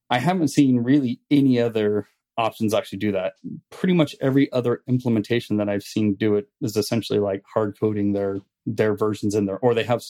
I 0.09 0.21
haven't 0.21 0.47
seen 0.47 0.85
really 0.85 1.19
any 1.29 1.59
other 1.59 2.07
options 2.39 2.73
actually 2.73 3.01
do 3.01 3.11
that. 3.11 3.33
Pretty 3.71 3.95
much 3.95 4.15
every 4.21 4.51
other 4.53 4.83
implementation 4.87 5.57
that 5.57 5.69
I've 5.69 5.83
seen 5.83 6.15
do 6.15 6.37
it 6.37 6.47
is 6.61 6.77
essentially 6.77 7.19
like 7.19 7.43
hard 7.53 7.77
coding 7.81 8.13
their 8.13 8.39
their 8.65 8.95
versions 8.95 9.35
in 9.35 9.47
there, 9.47 9.59
or 9.59 9.75
they 9.75 9.83
have 9.83 10.05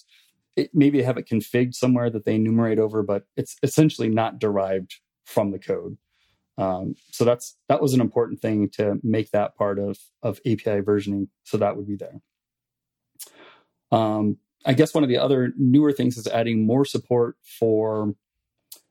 it, 0.57 0.69
maybe 0.75 0.99
they 0.99 1.05
have 1.05 1.17
it 1.17 1.27
configured 1.27 1.73
somewhere 1.73 2.11
that 2.11 2.27
they 2.27 2.35
enumerate 2.35 2.81
over, 2.81 3.03
but 3.03 3.25
it's 3.35 3.57
essentially 3.63 4.11
not 4.11 4.39
derived 4.39 4.97
from 5.25 5.53
the 5.53 5.59
code. 5.59 5.97
Um, 6.63 6.95
so 7.11 7.25
that's 7.25 7.57
that 7.69 7.83
was 7.83 7.93
an 7.93 8.01
important 8.01 8.41
thing 8.41 8.69
to 8.75 9.01
make 9.03 9.31
that 9.33 9.57
part 9.57 9.79
of 9.79 9.99
of 10.23 10.39
API 10.47 10.81
versioning. 10.81 11.29
So 11.45 11.57
that 11.59 11.77
would 11.77 11.87
be 11.87 11.97
there. 11.97 12.21
Um, 13.91 14.39
I 14.65 14.75
guess 14.75 14.95
one 14.95 15.03
of 15.03 15.09
the 15.09 15.19
other 15.19 15.53
newer 15.59 15.93
things 15.93 16.17
is 16.17 16.27
adding 16.29 16.65
more 16.65 16.85
support 16.85 17.37
for 17.43 18.15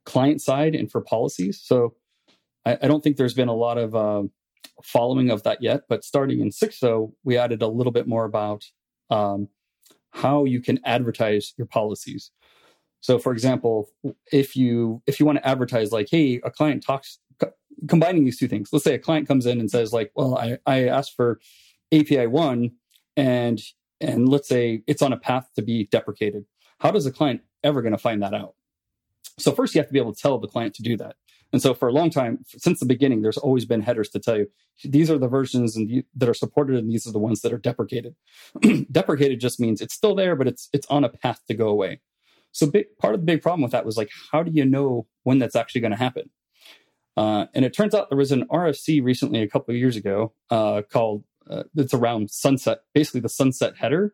client 0.06 0.42
side 0.42 0.76
and 0.76 0.92
for 0.92 1.02
policies. 1.02 1.62
So 1.64 1.96
I, 2.66 2.78
I 2.82 2.88
don't 2.88 3.02
think 3.04 3.18
there's 3.18 3.34
been 3.34 3.48
a 3.48 3.56
lot 3.56 3.78
of 3.78 3.96
uh, 3.96 4.24
following 4.84 5.30
of 5.30 5.44
that 5.44 5.64
yet, 5.64 5.84
but 5.88 6.04
starting 6.04 6.42
in 6.42 6.50
6.0, 6.50 7.14
we 7.24 7.38
added 7.38 7.62
a 7.62 7.68
little 7.68 7.94
bit 7.94 8.08
more 8.08 8.26
about 8.26 8.66
um, 9.10 9.48
how 10.12 10.44
you 10.44 10.62
can 10.62 10.80
advertise 10.84 11.54
your 11.58 11.68
policies. 11.68 12.32
So, 13.00 13.18
for 13.18 13.32
example, 13.32 13.90
if 14.32 14.56
you 14.56 15.02
if 15.08 15.20
you 15.20 15.26
want 15.26 15.40
to 15.40 15.48
advertise 15.48 15.92
like, 15.92 16.08
hey, 16.12 16.40
a 16.44 16.52
client 16.52 16.84
talks 16.86 17.18
combining 17.88 18.26
these 18.26 18.38
two 18.38 18.48
things. 18.48 18.70
Let's 18.72 18.86
say 18.86 18.96
a 18.96 19.00
client 19.00 19.28
comes 19.28 19.46
in 19.46 19.60
and 19.60 19.70
says 19.70 19.94
like, 19.94 20.12
well, 20.16 20.38
I, 20.38 20.58
I 20.66 20.88
asked 20.88 21.16
for 21.16 21.40
API 21.92 22.28
one 22.28 22.72
and 23.18 23.62
and 24.00 24.28
let's 24.28 24.48
say 24.48 24.82
it's 24.88 25.02
on 25.02 25.14
a 25.14 25.18
path 25.18 25.50
to 25.56 25.62
be 25.62 25.86
deprecated. 25.86 26.46
How 26.80 26.92
does 26.92 27.06
a 27.06 27.12
client 27.12 27.42
ever 27.64 27.82
going 27.82 27.92
to 27.92 27.98
find 27.98 28.24
that 28.24 28.34
out? 28.34 28.56
So 29.38 29.52
first 29.52 29.76
you 29.76 29.80
have 29.80 29.88
to 29.88 29.94
be 29.94 30.00
able 30.00 30.14
to 30.14 30.22
tell 30.22 30.40
the 30.40 30.48
client 30.48 30.74
to 30.76 30.84
do 30.84 30.98
that. 30.98 31.16
And 31.54 31.62
so 31.62 31.74
for 31.74 31.90
a 31.90 31.92
long 31.92 32.10
time, 32.10 32.40
since 32.46 32.80
the 32.80 32.86
beginning, 32.86 33.22
there's 33.22 33.38
always 33.38 33.66
been 33.66 33.82
headers 33.82 34.10
to 34.10 34.20
tell 34.20 34.38
you 34.38 34.48
these 34.84 35.12
are 35.12 35.18
the 35.18 35.28
versions 35.28 35.76
and 35.76 36.04
that 36.16 36.30
are 36.30 36.34
supported, 36.34 36.78
and 36.78 36.90
these 36.90 37.06
are 37.06 37.12
the 37.12 37.20
ones 37.20 37.42
that 37.42 37.52
are 37.52 37.58
deprecated. 37.58 38.16
deprecated 38.92 39.40
just 39.40 39.60
means 39.60 39.82
it's 39.82 39.94
still 39.94 40.16
there, 40.16 40.36
but 40.36 40.48
it's 40.48 40.70
it's 40.72 40.88
on 40.88 41.04
a 41.04 41.10
path 41.10 41.42
to 41.48 41.54
go 41.54 41.68
away. 41.68 42.00
So 42.54 42.68
big, 42.68 42.86
part 42.98 43.16
of 43.16 43.22
the 43.22 43.26
big 43.26 43.42
problem 43.42 43.62
with 43.62 43.72
that 43.74 43.86
was 43.86 43.98
like, 43.98 44.10
how 44.32 44.44
do 44.44 44.52
you 44.52 44.66
know 44.66 45.08
when 45.24 45.40
that's 45.40 45.56
actually 45.56 45.82
going 45.82 45.92
to 45.92 45.98
happen? 45.98 46.30
Uh, 47.18 47.46
and 47.54 47.66
it 47.66 47.74
turns 47.74 47.94
out 47.94 48.10
there 48.10 48.18
was 48.18 48.32
an 48.32 48.48
RFC 48.48 49.04
recently, 49.04 49.42
a 49.42 49.48
couple 49.48 49.74
of 49.74 49.80
years 49.80 49.96
ago, 49.96 50.34
uh, 50.50 50.82
called 50.90 51.24
uh, 51.50 51.64
it's 51.76 51.94
around 51.94 52.32
sunset, 52.32 52.80
basically 52.94 53.20
the 53.20 53.30
sunset 53.30 53.78
header. 53.78 54.14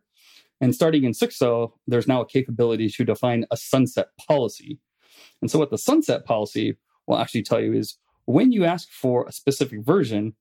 And 0.60 0.74
starting 0.74 1.04
in 1.04 1.12
6.0, 1.12 1.72
there's 1.86 2.08
now 2.08 2.22
a 2.22 2.28
capability 2.28 2.90
to 2.90 3.06
define 3.06 3.46
a 3.52 3.58
sunset 3.58 4.08
policy. 4.28 4.80
And 5.42 5.52
so, 5.52 5.60
what 5.60 5.70
the 5.70 5.78
sunset 5.78 6.26
policy 6.26 6.78
will 7.06 7.18
actually 7.18 7.44
tell 7.44 7.62
you 7.62 7.74
is 7.74 7.98
when 8.26 8.52
you 8.52 8.66
ask 8.66 8.90
for 8.90 9.26
a 9.28 9.32
specific 9.32 9.84
version, 9.84 10.36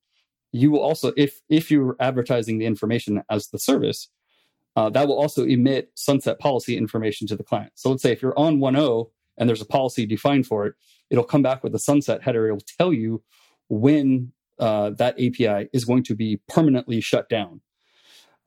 you 0.53 0.71
will 0.71 0.81
also, 0.81 1.13
if 1.17 1.43
if 1.49 1.71
you're 1.71 1.97
advertising 2.01 2.59
the 2.59 2.67
information 2.67 3.23
as 3.29 3.49
the 3.49 3.59
service, 3.59 4.09
uh, 4.75 4.89
that 4.91 5.07
will 5.07 5.19
also 5.19 5.45
emit 5.45 5.91
sunset 5.95 6.39
policy 6.39 6.77
information 6.77 7.27
to 7.27 7.37
the 7.37 7.45
client. 7.45 7.73
So 7.75 7.91
let's 7.91 8.03
say 8.03 8.13
if 8.13 8.23
you're 8.23 8.39
on 8.39 8.59
1.0 8.59 9.11
and 9.39 9.49
there's 9.49 9.63
a 9.63 9.67
policy 9.67 10.07
defined 10.07 10.47
for 10.47 10.67
it, 10.67 10.75
it'll 11.11 11.25
come 11.25 11.43
back 11.43 11.63
with 11.63 11.75
a 11.75 11.79
sunset 11.79 12.23
header. 12.23 12.47
It'll 12.47 12.61
tell 12.79 12.93
you 12.93 13.23
when 13.69 14.33
uh, 14.59 14.91
that 14.91 15.15
API 15.15 15.69
is 15.73 15.85
going 15.85 16.05
to 16.05 16.15
be 16.15 16.41
permanently 16.49 17.01
shut 17.01 17.29
down. 17.29 17.61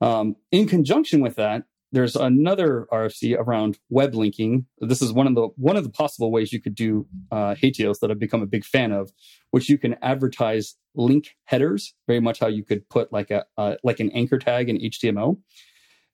Um, 0.00 0.36
in 0.50 0.66
conjunction 0.66 1.20
with 1.20 1.36
that, 1.36 1.64
there's 1.92 2.14
another 2.14 2.86
RFC 2.92 3.36
around 3.36 3.78
web 3.88 4.14
linking. 4.14 4.66
This 4.78 5.02
is 5.02 5.12
one 5.12 5.26
of 5.26 5.34
the 5.34 5.48
one 5.56 5.76
of 5.76 5.82
the 5.82 5.90
possible 5.90 6.30
ways 6.30 6.52
you 6.52 6.60
could 6.60 6.74
do 6.74 7.06
uh, 7.32 7.54
HATEOAS 7.54 7.98
that 8.00 8.10
I've 8.10 8.18
become 8.18 8.42
a 8.42 8.46
big 8.46 8.64
fan 8.64 8.92
of, 8.92 9.10
which 9.50 9.68
you 9.68 9.76
can 9.76 9.96
advertise 10.00 10.76
link 10.94 11.36
headers, 11.44 11.94
very 12.06 12.20
much 12.20 12.38
how 12.38 12.46
you 12.46 12.64
could 12.64 12.88
put 12.88 13.12
like 13.12 13.30
a 13.30 13.44
uh, 13.58 13.74
like 13.82 13.98
an 13.98 14.10
anchor 14.12 14.38
tag 14.38 14.68
in 14.68 14.78
HTML. 14.78 15.38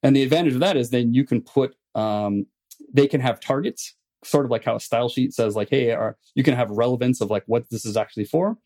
And 0.02 0.16
the 0.16 0.22
advantage 0.22 0.54
of 0.54 0.60
that 0.60 0.76
is 0.76 0.90
then 0.90 1.12
you 1.12 1.24
can 1.24 1.42
put 1.42 1.76
um, 1.94 2.46
they 2.92 3.06
can 3.06 3.20
have 3.20 3.38
targets 3.40 3.94
sort 4.26 4.44
of 4.44 4.50
like 4.50 4.64
how 4.64 4.76
a 4.76 4.80
style 4.80 5.08
sheet 5.08 5.32
says 5.32 5.56
like 5.56 5.70
hey 5.70 5.90
are, 5.90 6.16
you 6.34 6.42
can 6.42 6.54
have 6.54 6.70
relevance 6.70 7.20
of 7.20 7.30
like 7.30 7.44
what 7.46 7.68
this 7.70 7.84
is 7.84 7.96
actually 7.96 8.24
for. 8.24 8.56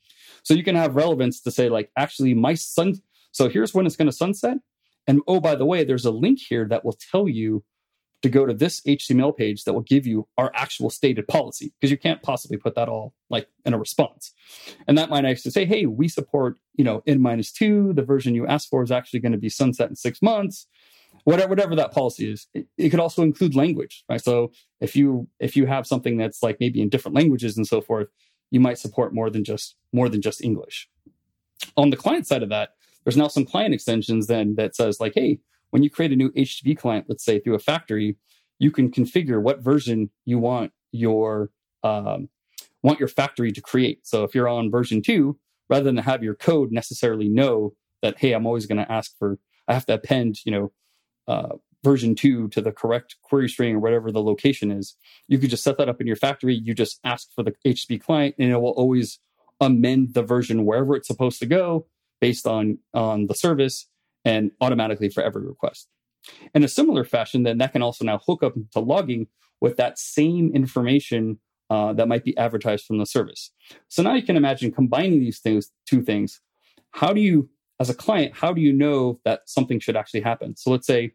So 0.42 0.54
you 0.54 0.64
can 0.64 0.76
have 0.76 0.96
relevance 0.96 1.40
to 1.42 1.50
say 1.50 1.68
like 1.68 1.90
actually 1.96 2.34
my 2.34 2.54
sun 2.54 2.94
so 3.32 3.48
here's 3.48 3.72
when 3.72 3.86
it's 3.86 3.96
going 3.96 4.06
to 4.06 4.12
sunset. 4.12 4.58
And 5.06 5.20
oh 5.26 5.40
by 5.40 5.54
the 5.54 5.66
way 5.66 5.84
there's 5.84 6.04
a 6.04 6.10
link 6.10 6.40
here 6.40 6.66
that 6.68 6.84
will 6.84 6.98
tell 7.10 7.28
you 7.28 7.64
to 8.22 8.28
go 8.28 8.44
to 8.44 8.52
this 8.52 8.82
html 8.82 9.34
page 9.34 9.64
that 9.64 9.72
will 9.72 9.80
give 9.80 10.06
you 10.06 10.28
our 10.36 10.52
actual 10.54 10.90
stated 10.90 11.26
policy 11.26 11.72
because 11.80 11.90
you 11.90 11.96
can't 11.96 12.22
possibly 12.22 12.58
put 12.58 12.74
that 12.74 12.86
all 12.86 13.14
like 13.30 13.48
in 13.64 13.72
a 13.72 13.78
response. 13.78 14.32
And 14.86 14.98
that 14.98 15.08
might 15.08 15.24
actually 15.24 15.52
say 15.52 15.64
hey 15.64 15.86
we 15.86 16.08
support 16.08 16.58
you 16.74 16.84
know 16.84 17.02
n 17.06 17.20
minus 17.20 17.52
two. 17.52 17.92
The 17.92 18.02
version 18.02 18.34
you 18.34 18.46
asked 18.46 18.68
for 18.68 18.82
is 18.82 18.90
actually 18.90 19.20
going 19.20 19.32
to 19.32 19.38
be 19.38 19.48
sunset 19.48 19.88
in 19.88 19.96
six 19.96 20.20
months 20.20 20.66
whatever 21.24 21.50
whatever 21.50 21.74
that 21.76 21.92
policy 21.92 22.30
is 22.30 22.46
it, 22.54 22.66
it, 22.76 22.90
could 22.90 23.00
also 23.00 23.22
include 23.22 23.54
language 23.54 24.04
right? 24.08 24.22
So 24.22 24.52
if 24.80 24.96
you 24.96 25.28
if 25.38 25.56
you 25.56 25.66
have 25.66 25.86
something 25.86 26.16
that's 26.16 26.42
like 26.42 26.58
maybe 26.60 26.80
in 26.80 26.88
different 26.88 27.16
languages 27.16 27.56
and 27.56 27.66
so 27.66 27.80
forth 27.80 28.08
you 28.50 28.60
might 28.60 28.78
support 28.78 29.14
more 29.14 29.30
than 29.30 29.44
just 29.44 29.76
more 29.92 30.08
than 30.08 30.22
just 30.22 30.42
english. 30.42 30.88
On 31.76 31.90
the 31.90 31.96
client 31.96 32.26
side 32.26 32.42
of 32.42 32.48
that 32.50 32.70
there's 33.04 33.16
now 33.16 33.28
some 33.28 33.44
client 33.44 33.74
extensions 33.74 34.26
then 34.26 34.54
that 34.56 34.74
says 34.74 35.00
like 35.00 35.12
hey 35.14 35.40
when 35.70 35.82
you 35.82 35.90
create 35.90 36.12
a 36.12 36.16
new 36.16 36.30
http 36.32 36.76
client 36.76 37.06
let's 37.08 37.24
say 37.24 37.38
through 37.38 37.54
a 37.54 37.58
factory 37.58 38.16
you 38.58 38.70
can 38.70 38.90
configure 38.90 39.40
what 39.40 39.60
version 39.60 40.10
you 40.24 40.38
want 40.38 40.72
your 40.92 41.50
um, 41.82 42.28
want 42.82 42.98
your 42.98 43.08
factory 43.08 43.52
to 43.52 43.60
create. 43.60 44.06
So 44.06 44.24
if 44.24 44.34
you're 44.34 44.48
on 44.48 44.70
version 44.70 45.02
2 45.02 45.38
rather 45.70 45.84
than 45.84 45.96
have 45.96 46.22
your 46.22 46.34
code 46.34 46.72
necessarily 46.72 47.28
know 47.28 47.72
that 48.02 48.18
hey 48.18 48.32
i'm 48.32 48.46
always 48.46 48.66
going 48.66 48.84
to 48.84 48.92
ask 48.92 49.16
for 49.18 49.38
i 49.68 49.72
have 49.72 49.86
to 49.86 49.94
append 49.94 50.36
you 50.44 50.52
know 50.52 50.72
uh, 51.28 51.56
version 51.82 52.14
two 52.14 52.48
to 52.48 52.60
the 52.60 52.72
correct 52.72 53.16
query 53.22 53.48
string 53.48 53.76
or 53.76 53.78
whatever 53.78 54.12
the 54.12 54.22
location 54.22 54.70
is. 54.70 54.96
You 55.28 55.38
could 55.38 55.50
just 55.50 55.64
set 55.64 55.78
that 55.78 55.88
up 55.88 56.00
in 56.00 56.06
your 56.06 56.16
factory. 56.16 56.54
You 56.54 56.74
just 56.74 57.00
ask 57.04 57.28
for 57.34 57.42
the 57.42 57.54
HTTP 57.66 58.02
client, 58.02 58.34
and 58.38 58.50
it 58.50 58.56
will 58.56 58.70
always 58.70 59.18
amend 59.60 60.14
the 60.14 60.22
version 60.22 60.64
wherever 60.64 60.96
it's 60.96 61.08
supposed 61.08 61.38
to 61.40 61.46
go 61.46 61.86
based 62.20 62.46
on 62.46 62.78
on 62.94 63.26
the 63.26 63.34
service 63.34 63.86
and 64.24 64.50
automatically 64.60 65.08
for 65.08 65.22
every 65.22 65.46
request. 65.46 65.88
In 66.54 66.62
a 66.62 66.68
similar 66.68 67.04
fashion, 67.04 67.44
then 67.44 67.58
that 67.58 67.72
can 67.72 67.82
also 67.82 68.04
now 68.04 68.18
hook 68.18 68.42
up 68.42 68.54
to 68.72 68.80
logging 68.80 69.26
with 69.60 69.76
that 69.76 69.98
same 69.98 70.52
information 70.54 71.38
uh, 71.70 71.92
that 71.92 72.08
might 72.08 72.24
be 72.24 72.36
advertised 72.36 72.84
from 72.84 72.98
the 72.98 73.06
service. 73.06 73.52
So 73.88 74.02
now 74.02 74.14
you 74.14 74.22
can 74.22 74.36
imagine 74.36 74.72
combining 74.72 75.20
these 75.20 75.38
things, 75.38 75.70
two 75.86 76.02
things. 76.02 76.40
How 76.92 77.12
do 77.12 77.20
you, 77.20 77.48
as 77.80 77.88
a 77.88 77.94
client, 77.94 78.34
how 78.36 78.52
do 78.52 78.60
you 78.60 78.72
know 78.74 79.18
that 79.24 79.40
something 79.46 79.80
should 79.80 79.96
actually 79.96 80.20
happen? 80.20 80.54
So 80.56 80.70
let's 80.70 80.86
say 80.86 81.12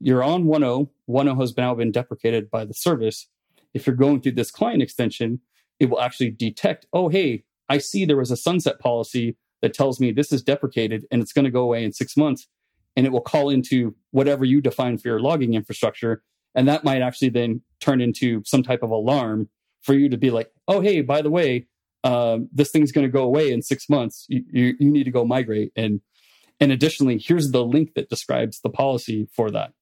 you're 0.00 0.24
on 0.24 0.44
1.0. 0.44 0.88
1.0 1.08 1.40
has 1.40 1.56
now 1.56 1.74
been 1.74 1.92
deprecated 1.92 2.50
by 2.50 2.64
the 2.64 2.72
service. 2.72 3.28
If 3.74 3.86
you're 3.86 3.94
going 3.94 4.22
through 4.22 4.32
this 4.32 4.50
client 4.50 4.82
extension, 4.82 5.40
it 5.78 5.90
will 5.90 6.00
actually 6.00 6.30
detect, 6.30 6.86
oh, 6.94 7.10
hey, 7.10 7.44
I 7.68 7.78
see 7.78 8.04
there 8.04 8.16
was 8.16 8.30
a 8.30 8.36
sunset 8.36 8.78
policy 8.80 9.36
that 9.60 9.74
tells 9.74 10.00
me 10.00 10.10
this 10.10 10.32
is 10.32 10.42
deprecated 10.42 11.04
and 11.10 11.20
it's 11.20 11.32
going 11.32 11.44
to 11.44 11.50
go 11.50 11.62
away 11.62 11.84
in 11.84 11.92
six 11.92 12.16
months. 12.16 12.48
And 12.96 13.04
it 13.04 13.12
will 13.12 13.20
call 13.20 13.50
into 13.50 13.94
whatever 14.12 14.44
you 14.44 14.60
define 14.60 14.98
for 14.98 15.08
your 15.08 15.20
logging 15.20 15.54
infrastructure. 15.54 16.22
And 16.54 16.66
that 16.66 16.84
might 16.84 17.02
actually 17.02 17.30
then 17.30 17.60
turn 17.80 18.00
into 18.00 18.42
some 18.46 18.62
type 18.62 18.82
of 18.82 18.90
alarm 18.90 19.48
for 19.82 19.94
you 19.94 20.08
to 20.08 20.16
be 20.16 20.30
like, 20.30 20.50
oh, 20.66 20.80
hey, 20.80 21.02
by 21.02 21.20
the 21.20 21.30
way, 21.30 21.66
um, 22.04 22.48
this 22.52 22.70
thing's 22.70 22.92
going 22.92 23.06
to 23.06 23.12
go 23.12 23.24
away 23.24 23.52
in 23.52 23.62
six 23.62 23.88
months. 23.88 24.26
You, 24.28 24.44
you, 24.50 24.74
you 24.78 24.90
need 24.90 25.04
to 25.04 25.10
go 25.10 25.24
migrate. 25.24 25.72
And, 25.74 26.00
and 26.60 26.70
additionally, 26.70 27.18
here's 27.18 27.50
the 27.50 27.64
link 27.64 27.94
that 27.94 28.08
describes 28.08 28.60
the 28.60 28.70
policy 28.70 29.28
for 29.32 29.50
that. 29.50 29.72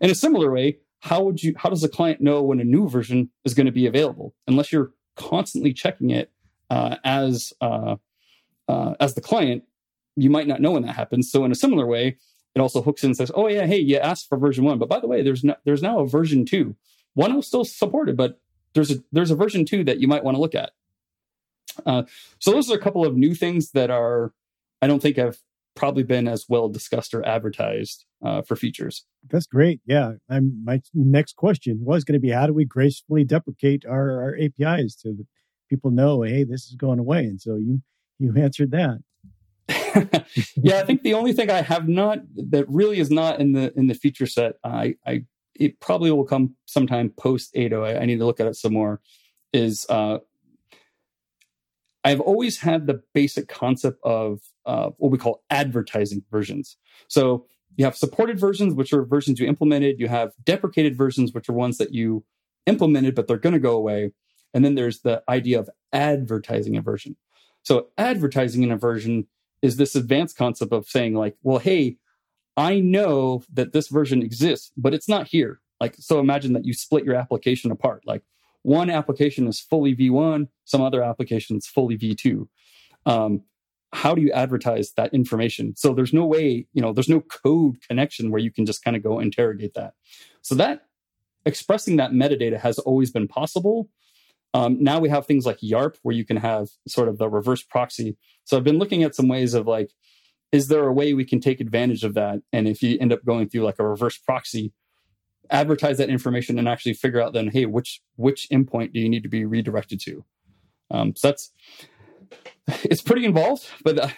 In 0.00 0.10
a 0.10 0.14
similar 0.14 0.50
way, 0.50 0.78
how 1.00 1.22
would 1.22 1.42
you 1.42 1.54
how 1.56 1.68
does 1.68 1.84
a 1.84 1.88
client 1.88 2.20
know 2.20 2.42
when 2.42 2.58
a 2.58 2.64
new 2.64 2.88
version 2.88 3.30
is 3.44 3.54
going 3.54 3.66
to 3.66 3.72
be 3.72 3.86
available 3.86 4.34
unless 4.48 4.72
you're 4.72 4.90
constantly 5.14 5.72
checking 5.72 6.10
it 6.10 6.32
uh, 6.70 6.96
as 7.04 7.52
uh, 7.60 7.94
uh, 8.66 8.94
as 8.98 9.14
the 9.14 9.20
client 9.20 9.62
you 10.16 10.28
might 10.28 10.48
not 10.48 10.60
know 10.60 10.72
when 10.72 10.82
that 10.82 10.96
happens 10.96 11.30
so 11.30 11.44
in 11.44 11.52
a 11.52 11.54
similar 11.54 11.86
way 11.86 12.16
it 12.58 12.60
also 12.60 12.82
hooks 12.82 13.04
in 13.04 13.10
and 13.10 13.16
says, 13.16 13.30
"Oh 13.34 13.46
yeah, 13.48 13.66
hey, 13.66 13.78
you 13.78 13.96
asked 13.98 14.28
for 14.28 14.36
version 14.36 14.64
one, 14.64 14.78
but 14.78 14.88
by 14.88 15.00
the 15.00 15.06
way, 15.06 15.22
there's 15.22 15.44
no, 15.44 15.54
there's 15.64 15.82
now 15.82 16.00
a 16.00 16.08
version 16.08 16.44
two. 16.44 16.74
One 17.14 17.34
will 17.34 17.42
still 17.42 17.64
support 17.64 18.08
it, 18.08 18.16
but 18.16 18.40
there's 18.74 18.90
a 18.90 18.96
there's 19.12 19.30
a 19.30 19.36
version 19.36 19.64
two 19.64 19.84
that 19.84 20.00
you 20.00 20.08
might 20.08 20.24
want 20.24 20.36
to 20.36 20.40
look 20.40 20.54
at." 20.54 20.72
Uh, 21.86 22.02
so 22.38 22.50
those 22.52 22.70
are 22.70 22.76
a 22.76 22.80
couple 22.80 23.04
of 23.04 23.16
new 23.16 23.34
things 23.34 23.70
that 23.72 23.90
are 23.90 24.32
I 24.80 24.86
don't 24.86 25.00
think 25.00 25.16
have 25.16 25.38
probably 25.74 26.02
been 26.02 26.26
as 26.26 26.46
well 26.48 26.68
discussed 26.68 27.14
or 27.14 27.24
advertised 27.26 28.04
uh, 28.24 28.42
for 28.42 28.56
features. 28.56 29.04
That's 29.30 29.46
great. 29.46 29.80
Yeah, 29.86 30.14
I'm, 30.28 30.64
my 30.64 30.82
next 30.92 31.36
question 31.36 31.78
was 31.82 32.04
going 32.04 32.14
to 32.14 32.20
be 32.20 32.30
how 32.30 32.48
do 32.48 32.52
we 32.52 32.64
gracefully 32.64 33.24
deprecate 33.24 33.84
our, 33.86 34.22
our 34.22 34.36
APIs 34.40 34.96
to 35.02 35.12
the 35.12 35.26
people 35.68 35.90
know, 35.90 36.22
hey, 36.22 36.44
this 36.44 36.66
is 36.66 36.74
going 36.74 36.98
away, 36.98 37.24
and 37.24 37.40
so 37.40 37.56
you 37.56 37.82
you 38.18 38.34
answered 38.36 38.72
that. 38.72 38.98
yeah, 40.56 40.80
I 40.80 40.84
think 40.84 41.02
the 41.02 41.14
only 41.14 41.32
thing 41.32 41.50
I 41.50 41.62
have 41.62 41.88
not 41.88 42.20
that 42.50 42.68
really 42.68 42.98
is 42.98 43.10
not 43.10 43.38
in 43.38 43.52
the 43.52 43.72
in 43.78 43.86
the 43.86 43.94
feature 43.94 44.26
set, 44.26 44.54
I, 44.64 44.96
I 45.06 45.24
it 45.54 45.78
probably 45.80 46.10
will 46.10 46.24
come 46.24 46.54
sometime 46.66 47.10
post 47.10 47.54
8.0. 47.54 47.84
I, 47.84 48.00
I 48.00 48.06
need 48.06 48.18
to 48.18 48.26
look 48.26 48.40
at 48.40 48.46
it 48.46 48.56
some 48.56 48.72
more. 48.72 49.00
Is 49.52 49.86
uh, 49.88 50.18
I've 52.08 52.20
always 52.20 52.58
had 52.58 52.86
the 52.86 53.02
basic 53.12 53.48
concept 53.48 53.98
of 54.02 54.40
uh, 54.64 54.90
what 54.96 55.12
we 55.12 55.18
call 55.18 55.42
advertising 55.50 56.24
versions. 56.30 56.78
So 57.06 57.44
you 57.76 57.84
have 57.84 57.98
supported 57.98 58.40
versions, 58.40 58.72
which 58.72 58.94
are 58.94 59.04
versions 59.04 59.38
you 59.38 59.46
implemented. 59.46 60.00
You 60.00 60.08
have 60.08 60.32
deprecated 60.42 60.96
versions, 60.96 61.34
which 61.34 61.50
are 61.50 61.52
ones 61.52 61.76
that 61.76 61.92
you 61.92 62.24
implemented, 62.64 63.14
but 63.14 63.28
they're 63.28 63.36
going 63.36 63.52
to 63.52 63.58
go 63.58 63.76
away. 63.76 64.12
And 64.54 64.64
then 64.64 64.74
there's 64.74 65.02
the 65.02 65.22
idea 65.28 65.60
of 65.60 65.68
advertising 65.92 66.78
a 66.78 66.80
version. 66.80 67.14
So 67.62 67.88
advertising 67.98 68.62
in 68.62 68.72
a 68.72 68.78
version 68.78 69.26
is 69.60 69.76
this 69.76 69.94
advanced 69.94 70.38
concept 70.38 70.72
of 70.72 70.88
saying 70.88 71.14
like, 71.14 71.36
well, 71.42 71.58
hey, 71.58 71.98
I 72.56 72.80
know 72.80 73.42
that 73.52 73.74
this 73.74 73.88
version 73.88 74.22
exists, 74.22 74.72
but 74.78 74.94
it's 74.94 75.10
not 75.10 75.28
here. 75.28 75.60
Like, 75.78 75.94
so 75.98 76.20
imagine 76.20 76.54
that 76.54 76.64
you 76.64 76.72
split 76.72 77.04
your 77.04 77.16
application 77.16 77.70
apart. 77.70 78.04
Like 78.06 78.22
one 78.68 78.90
application 78.90 79.48
is 79.48 79.58
fully 79.58 79.96
V1, 79.96 80.46
some 80.66 80.82
other 80.82 81.02
applications 81.02 81.66
fully 81.66 81.96
V2. 81.96 82.46
Um, 83.06 83.40
how 83.94 84.14
do 84.14 84.20
you 84.20 84.30
advertise 84.32 84.92
that 84.98 85.14
information? 85.14 85.74
So 85.74 85.94
there's 85.94 86.12
no 86.12 86.26
way, 86.26 86.66
you 86.74 86.82
know, 86.82 86.92
there's 86.92 87.08
no 87.08 87.22
code 87.22 87.76
connection 87.88 88.30
where 88.30 88.42
you 88.42 88.52
can 88.52 88.66
just 88.66 88.84
kind 88.84 88.94
of 88.94 89.02
go 89.02 89.20
interrogate 89.20 89.72
that. 89.72 89.94
So 90.42 90.54
that 90.56 90.82
expressing 91.46 91.96
that 91.96 92.10
metadata 92.10 92.60
has 92.60 92.78
always 92.78 93.10
been 93.10 93.26
possible. 93.26 93.88
Um, 94.52 94.76
now 94.82 94.98
we 95.00 95.08
have 95.08 95.24
things 95.24 95.46
like 95.46 95.60
YARP 95.60 95.96
where 96.02 96.14
you 96.14 96.26
can 96.26 96.36
have 96.36 96.68
sort 96.86 97.08
of 97.08 97.16
the 97.16 97.30
reverse 97.30 97.62
proxy. 97.62 98.18
So 98.44 98.58
I've 98.58 98.64
been 98.64 98.78
looking 98.78 99.02
at 99.02 99.14
some 99.14 99.28
ways 99.28 99.54
of 99.54 99.66
like, 99.66 99.92
is 100.52 100.68
there 100.68 100.86
a 100.86 100.92
way 100.92 101.14
we 101.14 101.24
can 101.24 101.40
take 101.40 101.62
advantage 101.62 102.04
of 102.04 102.12
that? 102.14 102.40
And 102.52 102.68
if 102.68 102.82
you 102.82 102.98
end 103.00 103.14
up 103.14 103.24
going 103.24 103.48
through 103.48 103.62
like 103.62 103.78
a 103.78 103.88
reverse 103.88 104.18
proxy, 104.18 104.74
advertise 105.50 105.98
that 105.98 106.10
information 106.10 106.58
and 106.58 106.68
actually 106.68 106.94
figure 106.94 107.20
out 107.20 107.32
then, 107.32 107.48
hey, 107.48 107.66
which 107.66 108.00
which 108.16 108.48
endpoint 108.52 108.92
do 108.92 109.00
you 109.00 109.08
need 109.08 109.22
to 109.22 109.28
be 109.28 109.44
redirected 109.44 110.00
to? 110.00 110.24
Um, 110.90 111.14
so 111.16 111.28
that's 111.28 111.52
it's 112.84 113.02
pretty 113.02 113.24
involved, 113.24 113.66
but 113.84 114.14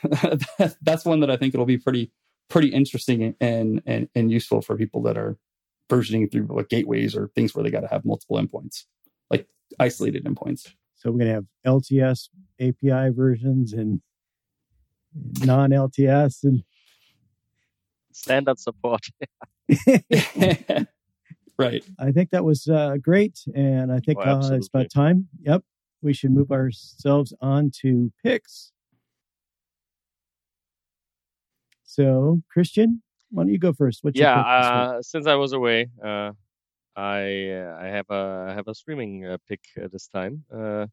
that's 0.83 1.05
one 1.05 1.21
that 1.21 1.31
I 1.31 1.37
think 1.37 1.55
it'll 1.55 1.67
be 1.67 1.79
pretty 1.79 2.13
pretty 2.49 2.69
interesting 2.69 3.35
and 3.41 3.83
and 3.87 4.09
and 4.15 4.31
useful 4.31 4.61
for 4.61 4.77
people 4.77 5.03
that 5.03 5.17
are 5.17 5.39
versioning 5.89 6.31
through 6.31 6.47
like 6.51 6.69
gateways 6.69 7.17
or 7.17 7.29
things 7.35 7.55
where 7.55 7.65
they 7.65 7.71
got 7.71 7.81
to 7.81 7.89
have 7.89 8.05
multiple 8.05 8.39
endpoints 8.39 8.85
like 9.31 9.47
isolated 9.79 10.25
endpoints. 10.25 10.73
So 10.97 11.11
we're 11.11 11.19
going 11.19 11.29
to 11.29 11.35
have 11.35 11.47
LTS 11.67 12.29
API 12.61 13.15
versions 13.15 13.73
and 13.73 14.01
non 15.41 15.71
LTS 15.71 16.45
and 16.45 16.63
standard 18.13 18.59
support. 18.59 19.07
right. 21.61 21.85
I 21.99 22.13
think 22.13 22.31
that 22.31 22.45
was 22.45 22.69
uh, 22.69 22.97
great. 23.01 23.45
And 23.55 23.93
I 23.93 24.01
think 24.01 24.19
oh, 24.21 24.31
uh, 24.31 24.51
it's 24.55 24.69
about 24.69 24.91
time. 24.91 25.29
Yep. 25.43 25.63
We 26.03 26.13
should 26.15 26.31
move 26.31 26.51
ourselves 26.51 27.35
on 27.41 27.71
to 27.83 28.11
picks. 28.23 28.73
So, 31.85 32.41
Christian, 32.51 33.03
why 33.31 33.43
don't 33.43 33.53
you 33.53 33.59
go 33.59 33.73
first? 33.73 34.03
What's 34.03 34.19
yeah, 34.19 34.41
uh, 34.41 35.03
since 35.03 35.27
I 35.27 35.35
was 35.35 35.53
away, 35.53 35.89
uh, 36.03 36.33
I 36.97 37.51
uh, 37.51 37.79
I 37.81 37.87
have 37.87 38.07
a 38.11 38.47
I 38.51 38.55
have 38.55 38.69
a 38.69 38.75
streaming 38.75 39.27
uh, 39.27 39.39
pick 39.49 39.61
uh, 39.77 39.89
this 39.93 40.07
time 40.09 40.45
uh, 40.53 40.87